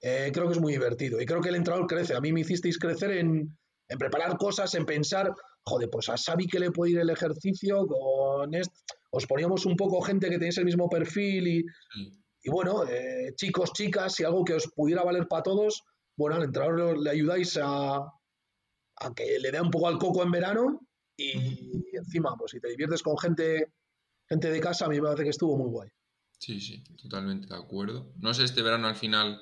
eh, 0.00 0.30
creo 0.32 0.46
que 0.46 0.54
es 0.54 0.60
muy 0.60 0.72
divertido. 0.72 1.20
Y 1.20 1.26
creo 1.26 1.40
que 1.40 1.50
el 1.50 1.56
entrenador 1.56 1.86
crece. 1.86 2.14
A 2.14 2.20
mí 2.20 2.32
me 2.32 2.40
hicisteis 2.40 2.78
crecer 2.78 3.12
en, 3.12 3.56
en 3.88 3.98
preparar 3.98 4.36
cosas, 4.36 4.74
en 4.74 4.84
pensar, 4.84 5.32
joder, 5.64 5.88
pues 5.90 6.08
a 6.08 6.16
Xavi 6.16 6.46
que 6.46 6.60
le 6.60 6.70
puede 6.70 6.92
ir 6.92 6.98
el 6.98 7.10
ejercicio, 7.10 7.86
con 7.86 8.54
esto. 8.54 8.74
os 9.10 9.26
poníamos 9.26 9.66
un 9.66 9.76
poco 9.76 10.00
gente 10.02 10.28
que 10.28 10.38
tenéis 10.38 10.58
el 10.58 10.64
mismo 10.64 10.88
perfil 10.88 11.46
y, 11.46 11.64
y 12.42 12.50
bueno, 12.50 12.84
eh, 12.88 13.32
chicos, 13.36 13.72
chicas, 13.72 14.14
si 14.14 14.24
algo 14.24 14.44
que 14.44 14.54
os 14.54 14.68
pudiera 14.74 15.02
valer 15.02 15.26
para 15.28 15.42
todos, 15.42 15.82
bueno, 16.16 16.36
al 16.36 16.44
entrenador 16.44 16.98
le 16.98 17.10
ayudáis 17.10 17.58
a, 17.60 17.96
a 17.96 19.14
que 19.14 19.38
le 19.38 19.50
dé 19.50 19.60
un 19.60 19.70
poco 19.70 19.88
al 19.88 19.98
coco 19.98 20.22
en 20.22 20.30
verano 20.30 20.80
y, 21.16 21.96
encima, 21.96 22.36
pues 22.38 22.52
si 22.52 22.60
te 22.60 22.68
diviertes 22.68 23.02
con 23.02 23.18
gente, 23.18 23.72
gente 24.28 24.50
de 24.50 24.60
casa, 24.60 24.86
a 24.86 24.88
mí 24.88 24.96
me 24.96 25.02
parece 25.02 25.24
que 25.24 25.30
estuvo 25.30 25.56
muy 25.56 25.70
guay. 25.70 25.88
Sí, 26.38 26.60
sí, 26.60 26.84
totalmente 26.96 27.48
de 27.48 27.56
acuerdo. 27.56 28.12
No 28.18 28.34
sé, 28.34 28.44
este 28.44 28.62
verano 28.62 28.88
al 28.88 28.96
final, 28.96 29.40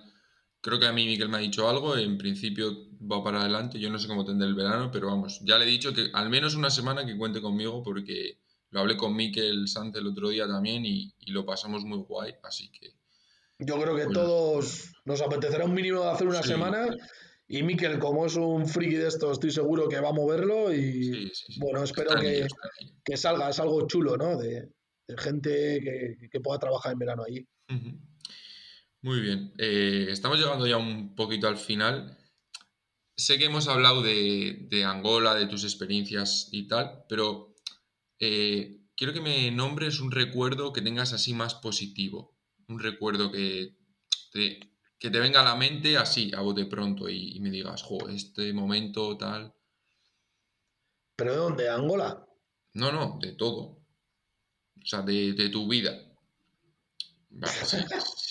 creo 0.65 0.81
que 0.81 0.87
a 0.87 0.93
mí 0.93 1.05
Miquel 1.05 1.29
me 1.29 1.37
ha 1.37 1.41
dicho 1.41 1.69
algo, 1.69 1.95
en 1.95 2.17
principio 2.17 2.89
va 3.01 3.23
para 3.23 3.43
adelante, 3.43 3.79
yo 3.79 3.91
no 3.91 3.99
sé 3.99 4.09
cómo 4.09 4.25
tendré 4.25 4.49
el 4.49 4.55
verano, 4.55 4.91
pero 4.91 5.09
vamos, 5.09 5.41
ya 5.43 5.59
le 5.59 5.67
he 5.67 5.69
dicho 5.69 5.93
que 5.93 6.09
al 6.15 6.31
menos 6.31 6.55
una 6.55 6.71
semana 6.71 7.05
que 7.05 7.19
cuente 7.19 7.43
conmigo 7.43 7.83
porque 7.83 8.39
lo 8.71 8.81
hablé 8.81 8.97
con 8.97 9.15
Miquel 9.15 9.69
Sanz 9.69 9.95
el 9.97 10.07
otro 10.07 10.31
día 10.31 10.49
también 10.49 10.87
y, 10.87 11.13
lo 11.27 11.45
pasamos 11.45 11.85
muy 11.85 11.99
guay, 11.99 12.33
así 12.43 12.71
que... 12.71 12.95
Yo 13.59 13.79
creo 13.79 13.95
que 13.95 14.07
todos 14.07 14.91
nos 15.05 15.21
apetecerá 15.21 15.67
un 15.67 15.75
mínimo 15.75 16.01
de 16.01 16.11
hacer 16.11 16.27
una 16.27 16.43
semana 16.43 16.87
y 17.47 17.63
Miquel, 17.63 17.99
como 17.99 18.25
es 18.25 18.35
un 18.35 18.67
friki 18.67 18.95
de 18.95 19.09
esto, 19.09 19.33
estoy 19.33 19.51
seguro 19.51 19.87
que 19.87 20.01
va 20.01 20.09
a 20.09 20.15
moverlo 20.15 20.75
y 20.75 21.31
bueno, 21.59 21.85
espero 21.85 22.19
que, 22.19 22.47
que, 23.05 23.17
salga, 23.19 23.51
es 23.51 23.61
algo 23.61 23.87
chulo, 23.87 24.17
¿no? 24.17 24.39
De, 24.39 24.67
gente 25.19 26.19
que, 26.33 26.41
pueda 26.41 26.59
trabajar 26.59 26.93
en 26.93 26.99
verano 26.99 27.25
allí. 27.25 27.47
Muy 29.05 29.21
bien, 29.21 29.53
eh, 29.59 30.07
estamos 30.09 30.39
llegando 30.39 30.67
ya 30.67 30.79
un 30.79 31.15
poquito 31.15 31.47
al 31.47 31.59
final. 31.59 32.17
Sé 33.15 33.37
que 33.37 33.45
hemos 33.45 33.69
hablado 33.69 34.01
de, 34.01 34.67
de 34.71 34.85
Angola, 34.85 35.35
de 35.35 35.45
tus 35.45 35.63
experiencias 35.65 36.49
y 36.53 36.67
tal, 36.69 37.05
pero 37.07 37.55
eh, 38.19 38.81
quiero 38.97 39.13
que 39.13 39.21
me 39.21 39.51
nombres 39.51 40.01
un 40.01 40.11
recuerdo 40.11 40.73
que 40.73 40.81
tengas 40.81 41.13
así 41.13 41.35
más 41.35 41.55
positivo, 41.55 42.35
un 42.67 42.81
recuerdo 42.81 43.31
que 43.31 43.77
te, 44.33 44.73
que 44.99 45.11
te 45.11 45.21
venga 45.21 45.43
a 45.43 45.45
la 45.45 45.55
mente 45.55 45.99
así, 45.99 46.33
a 46.35 46.41
bote 46.41 46.65
pronto, 46.65 47.07
y, 47.07 47.39
me 47.41 47.51
digas, 47.51 47.83
jo, 47.83 48.09
este 48.09 48.55
momento 48.55 49.19
tal. 49.19 49.55
¿Pero 51.15 51.33
de 51.33 51.37
dónde? 51.37 51.69
¿Angola? 51.69 52.27
No, 52.73 52.91
no, 52.91 53.19
de 53.21 53.33
todo. 53.33 53.61
O 54.83 54.87
sea, 54.87 55.03
de, 55.03 55.51
tu 55.51 55.69
vida. 55.69 55.93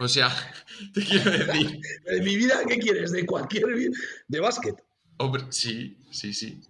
o 0.00 0.08
sea, 0.08 0.30
te 0.94 1.04
quiero 1.04 1.30
decir. 1.30 1.80
¿De 2.04 2.22
mi 2.22 2.36
vida 2.36 2.60
qué 2.66 2.78
quieres? 2.78 3.12
¿De 3.12 3.26
cualquier 3.26 3.66
vida? 3.74 3.92
¿De 4.28 4.40
básquet? 4.40 4.82
Hombre, 5.18 5.44
sí, 5.50 5.98
sí, 6.10 6.32
sí. 6.32 6.60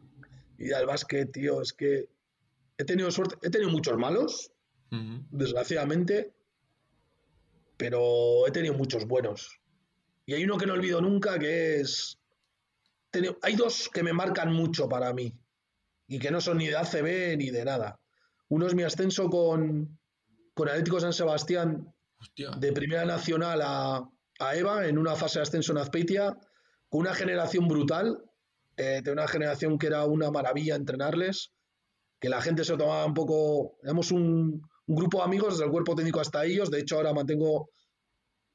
Y 0.58 0.72
al 0.72 0.84
básquet, 0.84 1.30
tío, 1.32 1.62
es 1.62 1.72
que 1.72 2.08
he 2.76 2.84
tenido 2.84 3.10
suerte, 3.10 3.36
he 3.42 3.50
tenido 3.50 3.70
muchos 3.70 3.96
malos, 3.96 4.50
desgraciadamente, 5.30 6.32
pero 7.76 8.46
he 8.48 8.50
tenido 8.50 8.74
muchos 8.74 9.06
buenos. 9.06 9.60
Y 10.26 10.34
hay 10.34 10.44
uno 10.44 10.58
que 10.58 10.66
no 10.66 10.74
olvido 10.74 11.00
nunca 11.00 11.38
que 11.38 11.80
es... 11.80 12.18
Hay 13.42 13.54
dos 13.54 13.88
que 13.92 14.02
me 14.02 14.12
marcan 14.12 14.52
mucho 14.52 14.88
para 14.88 15.12
mí 15.12 15.32
y 16.08 16.18
que 16.18 16.30
no 16.30 16.40
son 16.40 16.58
ni 16.58 16.66
de 16.66 16.76
ACB 16.76 17.36
ni 17.38 17.50
de 17.50 17.64
nada. 17.64 18.00
Uno 18.48 18.66
es 18.66 18.74
mi 18.74 18.82
ascenso 18.82 19.30
con, 19.30 19.98
con 20.54 20.68
Atlético 20.68 21.00
San 21.00 21.12
Sebastián 21.12 21.92
de 22.58 22.72
Primera 22.72 23.04
Nacional 23.04 23.60
a, 23.62 24.08
a, 24.38 24.56
EVA 24.56 24.86
en 24.86 24.98
una 24.98 25.16
fase 25.16 25.38
de 25.38 25.42
ascenso 25.42 25.72
en 25.72 25.78
Azpeitia, 25.78 26.36
con 26.88 27.00
una 27.02 27.14
generación 27.14 27.68
brutal, 27.68 28.22
eh, 28.76 29.00
de 29.02 29.12
una 29.12 29.28
generación 29.28 29.78
que 29.78 29.88
era 29.88 30.04
una 30.04 30.30
maravilla 30.30 30.74
entrenarles, 30.74 31.52
que 32.20 32.28
la 32.28 32.40
gente 32.40 32.64
se 32.64 32.76
tomaba 32.76 33.06
un 33.06 33.14
poco, 33.14 33.76
éramos 33.82 34.10
un, 34.12 34.62
un 34.86 34.96
grupo 34.96 35.18
de 35.18 35.24
amigos 35.24 35.54
desde 35.54 35.64
el 35.64 35.70
cuerpo 35.70 35.94
técnico 35.94 36.20
hasta 36.20 36.44
ellos. 36.44 36.70
De 36.70 36.80
hecho, 36.80 36.96
ahora 36.96 37.14
mantengo 37.14 37.70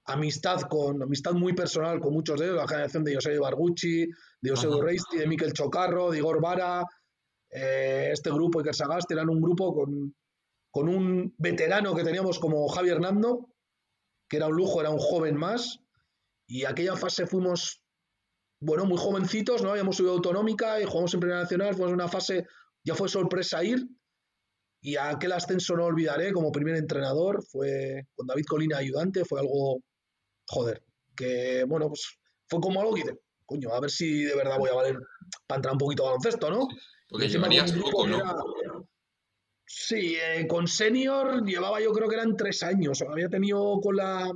amistad 0.05 0.61
con 0.61 1.01
amistad 1.01 1.33
muy 1.33 1.53
personal 1.53 1.99
con 1.99 2.13
muchos 2.13 2.39
de 2.39 2.45
ellos, 2.45 2.57
la 2.57 2.67
generación 2.67 3.03
de 3.03 3.15
José 3.15 3.39
Bargucci, 3.39 4.07
de 4.41 4.49
José 4.49 4.67
Reisti, 4.79 5.17
de 5.17 5.27
Miquel 5.27 5.53
Chocarro, 5.53 6.11
de 6.11 6.19
Igor 6.19 6.41
Vara, 6.41 6.83
eh, 7.49 8.09
este 8.11 8.29
grupo 8.29 8.59
Iker 8.59 8.75
Sagasti, 8.75 9.13
eran 9.13 9.29
un 9.29 9.41
grupo 9.41 9.73
con, 9.73 10.13
con 10.69 10.89
un 10.89 11.33
veterano 11.37 11.95
que 11.95 12.03
teníamos 12.03 12.37
como 12.37 12.67
Javi 12.67 12.89
Hernando, 12.89 13.54
que 14.27 14.37
era 14.37 14.47
un 14.47 14.55
lujo, 14.55 14.81
era 14.81 14.89
un 14.89 14.99
joven 14.99 15.35
más, 15.35 15.79
y 16.47 16.65
aquella 16.65 16.95
fase 16.95 17.25
fuimos, 17.25 17.81
bueno, 18.59 18.85
muy 18.85 18.97
jovencitos, 18.97 19.61
¿no? 19.61 19.71
Habíamos 19.71 19.97
subido 19.97 20.13
autonómica 20.13 20.79
y 20.79 20.85
jugamos 20.85 21.13
en 21.13 21.19
Primera 21.19 21.41
Nacional, 21.41 21.73
fuimos 21.73 21.93
una 21.93 22.07
fase, 22.07 22.45
ya 22.83 22.95
fue 22.95 23.09
sorpresa 23.09 23.63
ir, 23.63 23.85
y 24.81 24.97
aquel 24.97 25.31
ascenso 25.31 25.75
no 25.75 25.85
olvidaré 25.85 26.31
como 26.31 26.51
primer 26.51 26.75
entrenador, 26.75 27.43
fue 27.43 28.07
con 28.13 28.27
David 28.27 28.45
Colina 28.45 28.77
ayudante, 28.77 29.25
fue 29.25 29.39
algo, 29.39 29.79
joder, 30.47 30.83
que 31.15 31.63
bueno, 31.63 31.87
pues 31.87 32.17
fue 32.47 32.59
como 32.59 32.81
algo 32.81 32.93
que 32.93 33.01
dice, 33.01 33.19
coño, 33.45 33.73
a 33.73 33.79
ver 33.79 33.89
si 33.89 34.23
de 34.23 34.35
verdad 34.35 34.59
voy 34.59 34.69
a 34.69 34.75
valer 34.75 34.99
para 35.47 35.57
entrar 35.57 35.73
un 35.73 35.79
poquito 35.79 36.03
a 36.03 36.07
baloncesto, 36.07 36.49
¿no? 36.49 36.67
porque 37.09 37.29
llevarías 37.29 37.71
poco, 37.71 38.07
¿no? 38.07 38.17
Sí, 39.65 40.15
eh, 40.15 40.47
con 40.47 40.67
senior 40.67 41.43
llevaba 41.43 41.81
yo 41.81 41.91
creo 41.91 42.07
que 42.07 42.15
eran 42.15 42.37
tres 42.37 42.61
años. 42.63 43.01
Había 43.01 43.29
tenido 43.29 43.79
con 43.81 43.95
la, 43.95 44.31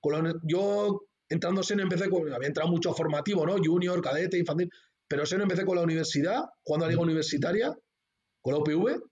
con 0.00 0.24
la 0.24 0.34
yo 0.42 1.02
entrando 1.28 1.62
senior 1.62 1.84
empecé 1.84 2.10
con, 2.10 2.32
había 2.32 2.48
entrado 2.48 2.70
mucho 2.70 2.92
formativo, 2.92 3.46
¿no? 3.46 3.56
Junior, 3.62 4.00
cadete, 4.02 4.38
infantil, 4.38 4.70
pero 5.08 5.24
senior 5.24 5.44
empecé 5.44 5.64
con 5.64 5.76
la 5.76 5.82
universidad, 5.82 6.44
jugando 6.64 6.84
a 6.84 6.88
la 6.88 6.92
liga 6.92 7.02
universitaria, 7.02 7.76
con 8.40 8.54
la 8.54 8.60
UPV, 8.60 9.02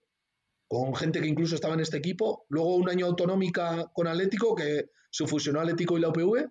con 0.67 0.95
gente 0.95 1.21
que 1.21 1.27
incluso 1.27 1.55
estaba 1.55 1.73
en 1.73 1.81
este 1.81 1.97
equipo. 1.97 2.45
Luego 2.49 2.75
un 2.75 2.89
año 2.89 3.05
autonómica 3.05 3.89
con 3.93 4.07
Atlético, 4.07 4.55
que 4.55 4.89
se 5.09 5.27
fusionó 5.27 5.61
Atlético 5.61 5.97
y 5.97 6.01
la 6.01 6.09
UPV. 6.09 6.49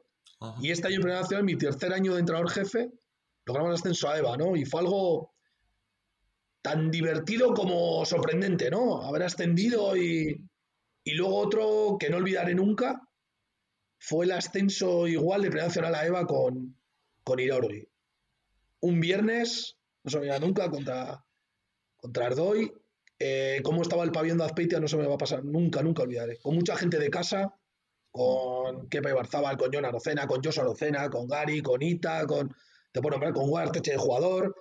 Y 0.60 0.70
este 0.70 0.88
año 0.88 0.96
en 0.96 1.02
Primera 1.02 1.20
Nacional, 1.22 1.44
mi 1.44 1.56
tercer 1.56 1.92
año 1.92 2.12
de 2.14 2.20
entrenador 2.20 2.50
jefe, 2.50 2.90
logramos 3.46 3.70
el 3.70 3.74
ascenso 3.74 4.08
a 4.08 4.18
EVA, 4.18 4.36
¿no? 4.36 4.56
Y 4.56 4.64
fue 4.64 4.80
algo 4.80 5.33
tan 6.64 6.90
divertido 6.90 7.52
como 7.52 8.06
sorprendente, 8.06 8.70
¿no? 8.70 9.02
Haber 9.02 9.24
ascendido 9.24 9.94
y, 9.98 10.34
y 11.04 11.12
luego 11.12 11.36
otro 11.36 11.96
que 12.00 12.08
no 12.08 12.16
olvidaré 12.16 12.54
nunca 12.54 13.06
fue 13.98 14.24
el 14.24 14.32
ascenso 14.32 15.06
igual 15.06 15.42
de 15.42 15.50
Primera 15.50 15.98
a 15.98 16.06
EVA 16.06 16.26
con, 16.26 16.74
con. 17.22 17.38
Un 18.80 19.00
viernes, 19.00 19.76
no 20.04 20.10
se 20.10 20.20
me 20.20 20.40
nunca, 20.40 20.70
contra, 20.70 21.22
contra 21.96 22.26
Ardoy, 22.26 22.72
eh, 23.18 23.60
cómo 23.62 23.82
estaba 23.82 24.02
el 24.04 24.12
pabellón 24.12 24.38
de 24.38 24.44
Azpeitia 24.44 24.80
no 24.80 24.88
se 24.88 24.96
me 24.96 25.06
va 25.06 25.16
a 25.16 25.18
pasar, 25.18 25.44
nunca, 25.44 25.82
nunca 25.82 26.02
olvidaré. 26.02 26.38
Con 26.38 26.54
mucha 26.54 26.76
gente 26.76 26.98
de 26.98 27.10
casa, 27.10 27.54
con 28.10 28.88
Kepa 28.88 29.10
Ibarzabal, 29.10 29.58
con 29.58 29.70
John 29.70 29.84
Arocena, 29.84 30.26
con 30.26 30.42
Joshua 30.42 30.62
Arocena, 30.62 31.10
con 31.10 31.28
Gary, 31.28 31.60
con 31.60 31.82
Ita, 31.82 32.26
con, 32.26 32.48
te 32.90 33.02
puedo 33.02 33.12
nombrar, 33.12 33.34
con 33.34 33.50
Guarteche 33.50 33.92
de 33.92 33.98
jugador, 33.98 34.54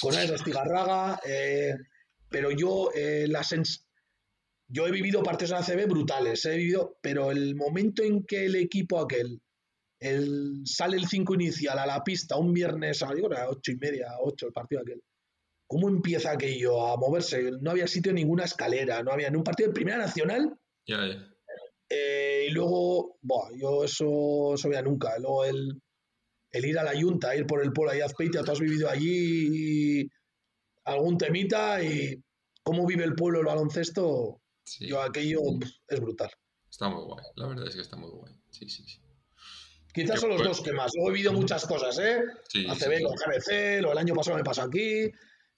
con 0.00 0.14
Ares 0.14 0.30
Estigarraga, 0.30 1.20
eh, 1.24 1.74
pero 2.28 2.50
yo, 2.50 2.90
eh, 2.94 3.26
yo 4.68 4.86
he 4.86 4.90
vivido 4.90 5.22
partidos 5.22 5.50
en 5.52 5.78
ACB 5.78 5.88
brutales, 5.88 6.44
he 6.44 6.56
vivido, 6.56 6.98
pero 7.02 7.30
el 7.30 7.56
momento 7.56 8.02
en 8.02 8.24
que 8.24 8.46
el 8.46 8.56
equipo 8.56 9.00
aquel 9.00 9.40
el, 10.00 10.62
sale 10.64 10.96
el 10.96 11.06
5 11.06 11.34
inicial 11.34 11.78
a 11.78 11.86
la 11.86 12.02
pista 12.02 12.36
un 12.36 12.52
viernes 12.52 13.02
a 13.02 13.12
las 13.12 13.48
8 13.48 13.72
y 13.72 13.76
media, 13.76 14.08
8 14.20 14.46
el 14.46 14.52
partido 14.52 14.80
aquel, 14.80 15.02
¿Cómo 15.66 15.88
empieza 15.88 16.32
aquello 16.32 16.84
a 16.84 16.96
moverse? 16.96 17.52
No 17.60 17.70
había 17.70 17.86
sitio 17.86 18.12
ninguna 18.12 18.44
escalera, 18.44 19.04
no 19.04 19.12
había 19.12 19.28
en 19.28 19.36
un 19.36 19.44
partido 19.44 19.68
de 19.68 19.74
Primera 19.74 19.98
Nacional. 19.98 20.58
Eh, 21.88 22.46
y 22.48 22.50
luego, 22.50 23.18
bueno, 23.22 23.56
yo 23.56 23.84
eso, 23.84 24.54
eso 24.54 24.68
veía 24.68 24.82
nunca. 24.82 25.16
Luego 25.18 25.44
el, 25.44 25.80
ir 26.52 26.78
a 26.78 26.84
la 26.84 27.00
Junta, 27.00 27.34
ir 27.36 27.46
por 27.46 27.62
el 27.62 27.72
pueblo 27.72 27.92
ahí 27.92 28.00
a 28.00 28.06
Azpeitia, 28.06 28.42
tú 28.42 28.52
has 28.52 28.60
vivido 28.60 28.88
allí 28.88 30.08
algún 30.84 31.18
temita 31.18 31.82
y 31.82 32.22
cómo 32.62 32.86
vive 32.86 33.04
el 33.04 33.14
pueblo 33.14 33.40
el 33.40 33.46
baloncesto, 33.46 34.40
yo 34.80 35.02
aquello 35.02 35.40
es 35.88 36.00
brutal. 36.00 36.30
Está 36.70 36.88
muy 36.88 37.04
guay, 37.04 37.24
la 37.36 37.46
verdad 37.48 37.68
es 37.68 37.74
que 37.74 37.82
está 37.82 37.96
muy 37.96 38.10
guay. 38.10 38.32
Sí, 38.50 38.68
sí, 38.68 38.84
sí. 38.86 39.00
Quizás 39.92 40.20
son 40.20 40.30
los 40.30 40.42
dos 40.42 40.60
que 40.60 40.72
más. 40.72 40.92
Luego 40.94 41.10
he 41.10 41.14
vivido 41.14 41.32
muchas 41.32 41.66
cosas, 41.66 41.98
¿eh? 41.98 42.22
Sí, 42.48 42.64
ACB 42.68 43.02
con 43.02 43.16
GBC, 43.16 43.82
lo 43.82 43.92
el 43.92 43.98
año 43.98 44.14
pasado 44.14 44.36
me 44.36 44.44
pasó 44.44 44.62
aquí, 44.62 45.10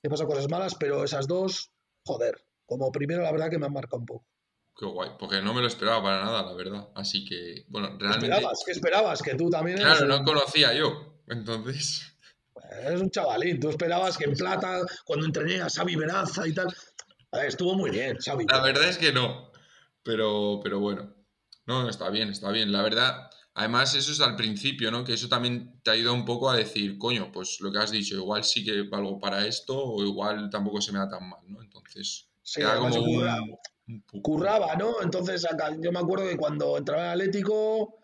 he 0.02 0.08
pasado 0.08 0.28
cosas 0.28 0.48
malas, 0.48 0.74
pero 0.74 1.04
esas 1.04 1.26
dos, 1.26 1.70
joder, 2.04 2.42
como 2.64 2.90
primero 2.90 3.22
la 3.22 3.32
verdad 3.32 3.50
que 3.50 3.58
me 3.58 3.66
han 3.66 3.72
marcado 3.72 4.00
un 4.00 4.06
poco. 4.06 4.26
Qué 4.76 4.86
guay, 4.86 5.10
porque 5.18 5.42
no 5.42 5.52
me 5.52 5.60
lo 5.60 5.66
esperaba 5.66 6.02
para 6.02 6.24
nada, 6.24 6.42
la 6.42 6.54
verdad. 6.54 6.88
Así 6.94 7.24
que, 7.24 7.64
bueno, 7.68 7.96
realmente. 7.98 8.26
¿Qué 8.26 8.32
esperabas? 8.32 8.62
¿Qué 8.64 8.72
esperabas? 8.72 9.22
Que 9.22 9.34
tú 9.34 9.50
también. 9.50 9.78
Claro, 9.78 10.06
no 10.06 10.24
conocía 10.24 10.72
yo. 10.72 11.20
Entonces. 11.28 12.02
Eres 12.84 13.00
un 13.00 13.10
chavalín. 13.10 13.60
Tú 13.60 13.68
esperabas 13.68 14.16
que 14.16 14.24
en 14.24 14.34
plata, 14.34 14.80
cuando 15.04 15.26
entrené 15.26 15.60
a 15.60 15.68
Xavi 15.68 15.96
Veraza 15.96 16.48
y 16.48 16.54
tal. 16.54 16.74
estuvo 17.46 17.74
muy 17.74 17.90
bien, 17.90 18.16
Xavi. 18.16 18.46
La 18.48 18.62
verdad 18.62 18.88
es 18.88 18.98
que 18.98 19.12
no. 19.12 19.52
Pero, 20.02 20.60
pero 20.62 20.80
bueno. 20.80 21.14
No, 21.66 21.88
está 21.88 22.08
bien, 22.10 22.30
está 22.30 22.50
bien. 22.50 22.72
La 22.72 22.82
verdad, 22.82 23.30
Además, 23.54 23.94
eso 23.94 24.12
es 24.12 24.20
al 24.20 24.34
principio, 24.34 24.90
¿no? 24.90 25.04
Que 25.04 25.12
eso 25.12 25.28
también 25.28 25.78
te 25.82 25.90
ayuda 25.90 26.12
un 26.12 26.24
poco 26.24 26.48
a 26.48 26.56
decir, 26.56 26.96
coño, 26.96 27.30
pues 27.30 27.60
lo 27.60 27.70
que 27.70 27.78
has 27.78 27.90
dicho, 27.90 28.14
igual 28.14 28.44
sí 28.44 28.64
que 28.64 28.82
valgo 28.84 29.20
para 29.20 29.46
esto 29.46 29.76
o 29.78 30.02
igual 30.02 30.48
tampoco 30.48 30.80
se 30.80 30.90
me 30.90 30.98
da 30.98 31.08
tan 31.10 31.28
mal, 31.28 31.40
¿no? 31.46 31.60
Entonces, 31.60 32.30
Sí, 32.42 32.60
como 32.62 32.96
un, 32.96 33.56
curraba, 34.22 34.74
¿no? 34.76 35.02
Entonces 35.02 35.44
acá, 35.50 35.76
yo 35.80 35.92
me 35.92 35.98
acuerdo 35.98 36.28
que 36.28 36.36
cuando 36.36 36.76
entraba 36.78 37.04
en 37.06 37.10
Atlético, 37.10 37.94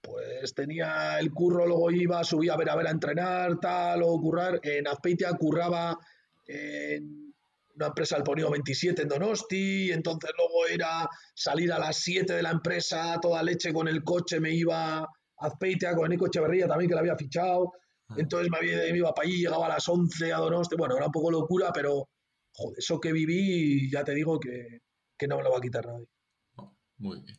pues 0.00 0.54
tenía 0.54 1.18
el 1.18 1.30
curro, 1.30 1.66
luego 1.66 1.90
iba, 1.90 2.24
subía 2.24 2.54
a 2.54 2.56
ver 2.56 2.70
a 2.70 2.76
ver 2.76 2.86
a 2.86 2.90
entrenar, 2.90 3.58
tal, 3.60 4.02
o 4.02 4.18
currar. 4.20 4.60
En 4.62 4.88
Azpeitia 4.88 5.32
curraba 5.34 5.96
en 6.46 7.34
una 7.74 7.86
empresa 7.88 8.16
del 8.16 8.24
Ponio 8.24 8.50
27 8.50 9.02
en 9.02 9.08
Donosti, 9.08 9.92
entonces 9.92 10.30
luego 10.36 10.66
era 10.66 11.08
salir 11.34 11.72
a 11.72 11.78
las 11.78 11.96
7 11.98 12.32
de 12.34 12.42
la 12.42 12.50
empresa, 12.50 13.18
toda 13.20 13.42
leche 13.42 13.72
con 13.72 13.88
el 13.88 14.02
coche, 14.02 14.40
me 14.40 14.52
iba 14.52 14.98
a 15.00 15.08
Azpeitia 15.36 15.94
con 15.94 16.08
Nico 16.10 16.26
Echeverría 16.26 16.66
también, 16.66 16.88
que 16.88 16.94
la 16.94 17.00
había 17.00 17.16
fichado. 17.16 17.72
Entonces 18.16 18.50
me, 18.50 18.58
había- 18.58 18.90
me 18.90 18.98
iba 18.98 19.14
para 19.14 19.28
allí, 19.28 19.38
llegaba 19.38 19.66
a 19.66 19.70
las 19.70 19.88
11 19.88 20.32
a 20.32 20.38
Donosti. 20.38 20.74
Bueno, 20.76 20.96
era 20.96 21.06
un 21.06 21.12
poco 21.12 21.30
locura, 21.30 21.70
pero 21.72 22.08
joder, 22.52 22.78
eso 22.78 22.98
que 22.98 23.12
viví, 23.12 23.88
ya 23.90 24.02
te 24.02 24.12
digo 24.14 24.40
que, 24.40 24.80
que 25.20 25.28
no 25.28 25.36
me 25.36 25.42
lo 25.44 25.50
va 25.52 25.58
a 25.58 25.60
quitar 25.60 25.86
nadie. 25.86 26.08
Muy 26.96 27.20
bien. 27.20 27.38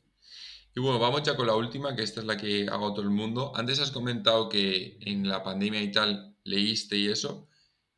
Y 0.76 0.80
bueno, 0.80 1.00
vamos 1.00 1.24
ya 1.24 1.36
con 1.36 1.48
la 1.48 1.56
última, 1.56 1.96
que 1.96 2.04
esta 2.04 2.22
es 2.22 2.26
la 2.28 2.38
que 2.38 2.68
hago 2.70 2.94
todo 2.94 3.02
el 3.04 3.10
mundo. 3.10 3.52
Antes 3.56 3.80
has 3.80 3.92
comentado 3.92 4.48
que 4.50 4.98
en 5.02 5.28
la 5.28 5.44
pandemia 5.44 5.82
y 5.82 5.92
tal 5.92 6.38
leíste 6.44 6.96
y 6.98 7.08
eso. 7.10 7.48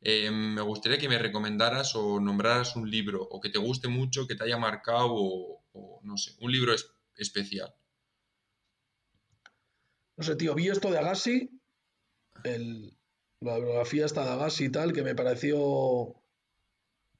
Eh, 0.00 0.30
me 0.30 0.60
gustaría 0.62 0.98
que 0.98 1.08
me 1.08 1.18
recomendaras 1.18 1.94
o 1.94 2.18
nombraras 2.20 2.76
un 2.76 2.90
libro 2.90 3.22
o 3.22 3.40
que 3.40 3.48
te 3.50 3.58
guste 3.58 3.88
mucho, 3.88 4.26
que 4.26 4.34
te 4.34 4.44
haya 4.44 4.58
marcado 4.58 5.08
o, 5.12 5.62
o 5.72 6.00
no 6.02 6.16
sé, 6.16 6.32
un 6.40 6.50
libro 6.52 6.74
es- 6.74 6.90
especial. 7.16 7.74
No 10.16 10.24
sé, 10.24 10.36
tío, 10.36 10.54
vi 10.54 10.68
esto 10.68 10.90
de 10.90 10.98
Agassi, 10.98 11.50
el- 12.44 12.96
la 13.40 13.58
biografía 13.58 14.06
esta 14.06 14.24
de 14.24 14.30
Agassi 14.32 14.64
y 14.64 14.70
tal, 14.72 14.92
que 14.92 15.02
me 15.02 15.14
pareció 15.14 15.56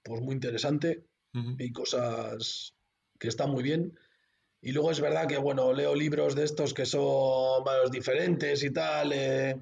pues 0.02 0.20
muy 0.20 0.34
interesante 0.34 1.06
Ujú. 1.34 1.56
y 1.58 1.72
cosas 1.72 2.74
que 3.18 3.28
están 3.28 3.50
muy 3.50 3.62
bien. 3.62 3.98
Y 4.60 4.72
luego 4.72 4.90
es 4.90 5.00
verdad 5.00 5.26
que, 5.26 5.36
bueno, 5.36 5.72
leo 5.72 5.94
libros 5.94 6.34
de 6.34 6.44
estos 6.44 6.72
que 6.72 6.86
son 6.86 7.64
varios 7.64 7.90
diferentes 7.90 8.62
y 8.62 8.70
tal, 8.70 9.12
eh, 9.12 9.60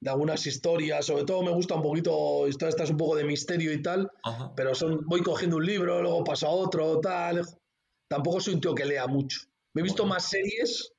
de 0.00 0.10
algunas 0.10 0.46
historias, 0.46 1.06
sobre 1.06 1.24
todo 1.24 1.42
me 1.42 1.52
gusta 1.52 1.74
un 1.74 1.82
poquito, 1.82 2.46
historias 2.46 2.74
estas 2.74 2.90
un 2.90 2.96
poco 2.96 3.16
de 3.16 3.24
misterio 3.24 3.72
y 3.72 3.82
tal, 3.82 4.10
Ajá. 4.24 4.52
pero 4.54 4.74
son, 4.74 5.06
voy 5.06 5.22
cogiendo 5.22 5.56
un 5.56 5.66
libro, 5.66 6.02
luego 6.02 6.24
paso 6.24 6.46
a 6.46 6.50
otro, 6.50 7.00
tal. 7.00 7.42
Tampoco 8.08 8.40
soy 8.40 8.54
un 8.54 8.60
tío 8.60 8.74
que 8.74 8.84
lea 8.84 9.06
mucho. 9.06 9.40
Me 9.72 9.80
he 9.80 9.84
visto 9.84 10.04
más 10.04 10.28
series 10.28 10.92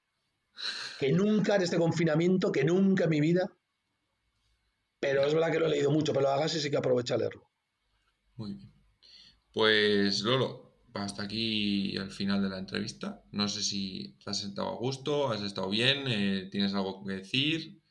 que 1.00 1.12
nunca 1.12 1.56
en 1.56 1.62
este 1.62 1.78
confinamiento, 1.78 2.52
que 2.52 2.64
nunca 2.64 3.04
en 3.06 3.10
mi 3.10 3.22
vida. 3.22 3.52
Pero 5.00 5.26
es 5.26 5.34
verdad 5.34 5.52
que 5.52 5.60
lo 5.60 5.68
he 5.68 5.70
leído 5.70 5.92
mucho, 5.92 6.14
pero 6.14 6.24
lo 6.24 6.32
hagas 6.32 6.56
y 6.56 6.60
sí 6.60 6.72
que 6.72 6.78
aprovecha 6.78 7.16
a 7.16 7.18
leerlo. 7.18 7.50
Muy 8.38 8.54
bien. 8.54 8.73
Pues 9.54 10.22
Lolo, 10.22 10.72
hasta 10.94 11.24
aquí 11.24 11.96
al 11.98 12.12
final 12.12 12.42
de 12.42 12.50
la 12.50 12.58
entrevista. 12.58 13.24
No 13.32 13.48
sé 13.48 13.62
si 13.64 14.16
te 14.24 14.30
has 14.32 14.40
sentado 14.40 14.70
a 14.70 14.76
gusto, 14.76 15.32
has 15.32 15.42
estado 15.42 15.70
bien, 15.70 16.06
eh, 16.08 16.50
tienes 16.52 16.74
algo 16.74 17.04
que 17.04 17.14
decir. 17.14 17.82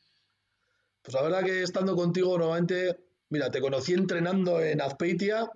Pues 1.01 1.13
la 1.15 1.21
verdad 1.21 1.43
que 1.43 1.63
estando 1.63 1.95
contigo 1.95 2.37
nuevamente, 2.37 2.97
mira, 3.29 3.49
te 3.51 3.61
conocí 3.61 3.93
entrenando 3.93 4.61
en 4.61 4.81
Azpeitia. 4.81 5.49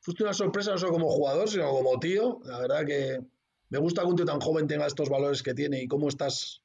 Fuiste 0.00 0.24
una 0.24 0.32
sorpresa 0.34 0.72
no 0.72 0.78
solo 0.78 0.92
como 0.92 1.10
jugador, 1.10 1.48
sino 1.48 1.70
como 1.70 1.98
tío. 2.00 2.40
La 2.44 2.58
verdad 2.58 2.84
que 2.84 3.20
me 3.70 3.78
gusta 3.78 4.02
que 4.02 4.08
un 4.08 4.16
tío 4.16 4.24
tan 4.24 4.40
joven 4.40 4.66
tenga 4.66 4.86
estos 4.86 5.08
valores 5.08 5.42
que 5.42 5.54
tiene 5.54 5.82
y 5.82 5.88
cómo 5.88 6.08
estás 6.08 6.62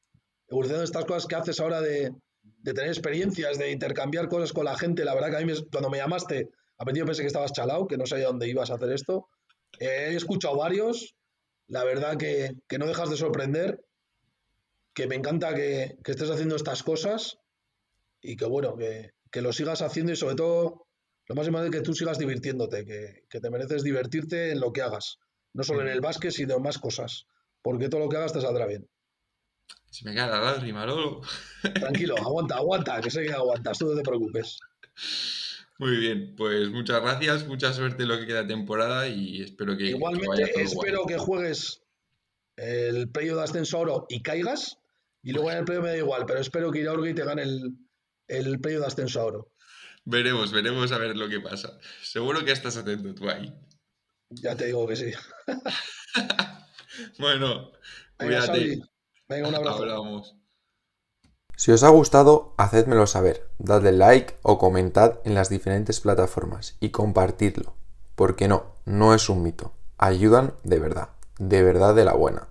evolucionando 0.48 0.84
estas 0.86 1.06
cosas 1.06 1.28
que 1.28 1.36
haces 1.36 1.60
ahora 1.60 1.82
de, 1.82 2.12
de 2.42 2.74
tener 2.74 2.90
experiencias, 2.90 3.58
de 3.60 3.72
intercambiar 3.72 4.28
cosas 4.28 4.54
con 4.54 4.66
la 4.66 4.78
gente. 4.78 5.06
La 5.06 5.14
verdad 5.14 5.30
que 5.30 5.36
a 5.38 5.40
mí 5.40 5.46
me- 5.46 5.66
cuando 5.72 5.90
me 5.90 5.98
llamaste, 5.98 6.50
a 6.78 6.86
principio 6.86 7.08
pensé 7.08 7.22
que 7.24 7.28
estabas 7.28 7.54
chalao, 7.54 7.88
que 7.88 7.98
no 7.98 8.06
sabía 8.06 8.28
dónde 8.28 8.48
ibas 8.48 8.70
a 8.70 8.76
hacer 8.76 8.92
esto. 8.92 9.30
Eh, 9.80 10.10
he 10.12 10.16
escuchado 10.16 10.58
varios. 10.58 11.16
La 11.68 11.84
verdad 11.84 12.18
que, 12.18 12.56
que 12.68 12.78
no 12.78 12.86
dejas 12.86 13.10
de 13.10 13.18
sorprender, 13.18 13.84
que 14.94 15.08
me 15.08 15.16
encanta 15.16 15.54
que, 15.54 15.98
que 16.04 16.12
estés 16.12 16.30
haciendo 16.30 16.56
estas 16.56 16.84
cosas 16.84 17.40
y 18.22 18.38
que 18.38 18.46
bueno, 18.46 18.76
que, 18.78 19.12
que 19.32 19.42
lo 19.42 19.52
sigas 19.54 19.82
haciendo 19.82 20.12
y 20.12 20.16
sobre 20.16 20.36
todo, 20.36 20.88
lo 21.26 21.36
más 21.36 21.48
importante 21.48 21.76
es 21.76 21.82
que 21.82 21.86
tú 21.86 21.94
sigas 21.94 22.18
divirtiéndote, 22.18 22.86
que, 22.86 23.24
que 23.30 23.40
te 23.40 23.50
mereces 23.50 23.84
divertirte 23.84 24.52
en 24.52 24.60
lo 24.60 24.72
que 24.72 24.82
hagas, 24.82 25.20
no 25.54 25.64
solo 25.64 25.82
en 25.82 25.90
el 25.90 26.02
básquet, 26.02 26.32
sino 26.32 26.56
en 26.56 26.64
más 26.64 26.78
cosas, 26.78 27.26
porque 27.62 27.90
todo 27.90 28.02
lo 28.02 28.10
que 28.10 28.18
hagas 28.18 28.34
te 28.34 28.42
saldrá 28.42 28.66
bien. 28.66 28.88
Se 29.92 30.06
me 30.06 30.16
cae 30.16 30.30
la 30.30 30.40
lágrima, 30.40 30.86
Lolo. 30.86 31.22
Tranquilo, 31.62 32.16
aguanta, 32.18 32.56
aguanta, 32.56 33.02
que 33.02 33.12
sé 33.12 33.24
que 33.24 33.34
aguantas, 33.34 33.78
tú 33.78 33.88
no 33.88 33.96
te 33.96 34.04
preocupes. 34.04 34.60
Muy 35.80 35.98
bien, 35.98 36.36
pues 36.36 36.70
muchas 36.70 37.02
gracias, 37.02 37.46
mucha 37.48 37.72
suerte 37.74 38.04
en 38.04 38.10
lo 38.10 38.20
que 38.20 38.26
queda 38.26 38.42
de 38.42 38.48
temporada 38.48 39.08
y 39.08 39.42
espero 39.42 39.78
que, 39.78 39.86
que 39.86 39.90
Igualmente, 39.92 40.28
vaya 40.28 40.48
todo 40.48 40.64
guay. 40.64 40.66
espero 40.66 41.06
que 41.06 41.18
juegues 41.18 41.82
el 42.56 43.10
playo 43.10 43.36
de 43.38 43.44
ascenso 43.44 43.80
oro 43.80 44.06
y 44.10 44.22
caigas, 44.22 44.80
y 45.22 45.34
luego 45.34 45.52
en 45.52 45.58
el 45.60 45.66
playo 45.66 45.82
me 45.82 45.90
da 45.90 45.98
igual, 45.98 46.26
pero 46.26 46.40
espero 46.40 46.72
que 46.72 46.80
Iraurgi 46.80 47.14
te 47.14 47.24
gane 47.24 47.44
el, 47.44 47.78
el 48.28 48.60
playo 48.60 48.80
de 48.80 48.88
ascenso 48.88 49.22
a 49.22 49.26
oro. 49.26 49.52
Veremos, 50.06 50.52
veremos 50.52 50.92
a 50.92 50.98
ver 50.98 51.16
lo 51.16 51.28
que 51.30 51.42
pasa. 51.42 51.78
Seguro 52.02 52.44
que 52.46 52.54
estás 52.54 52.78
atento 52.78 53.14
tú 53.14 53.30
ahí. 53.30 53.54
Ya 54.30 54.56
te 54.56 54.66
digo 54.68 54.88
que 54.88 54.96
sí. 54.96 55.12
Bueno, 57.20 57.72
Venga, 58.18 58.48
cuídate. 58.48 58.82
Venga, 59.30 59.50
un 59.50 59.56
abrazo. 59.56 59.78
Hablamos. 59.84 60.37
Si 61.58 61.72
os 61.72 61.82
ha 61.82 61.90
gustado, 61.90 62.54
hacedmelo 62.58 63.08
saber, 63.08 63.50
dadle 63.58 63.92
like 63.92 64.36
o 64.44 64.60
comentad 64.60 65.16
en 65.24 65.34
las 65.34 65.50
diferentes 65.50 66.00
plataformas 66.00 66.78
y 66.80 66.90
compartidlo. 66.92 67.74
Porque 68.16 68.48
no, 68.48 68.66
no 68.86 69.16
es 69.16 69.28
un 69.28 69.42
mito. 69.42 69.72
Ayudan 69.98 70.54
de 70.64 70.78
verdad, 70.78 71.10
de 71.40 71.64
verdad 71.64 71.96
de 71.96 72.06
la 72.06 72.14
buena. 72.14 72.48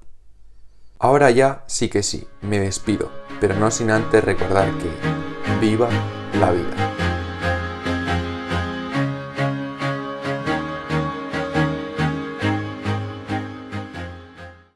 Ahora 0.99 1.31
ya 1.31 1.63
sí 1.69 1.89
que 1.89 2.03
sí, 2.03 2.27
me 2.43 2.59
despido, 2.59 3.13
pero 3.41 3.55
no 3.55 3.71
sin 3.71 3.93
antes 3.93 4.25
recordar 4.25 4.77
que 4.79 4.91
viva 5.61 5.89
la 6.41 6.51
vida. 6.51 6.96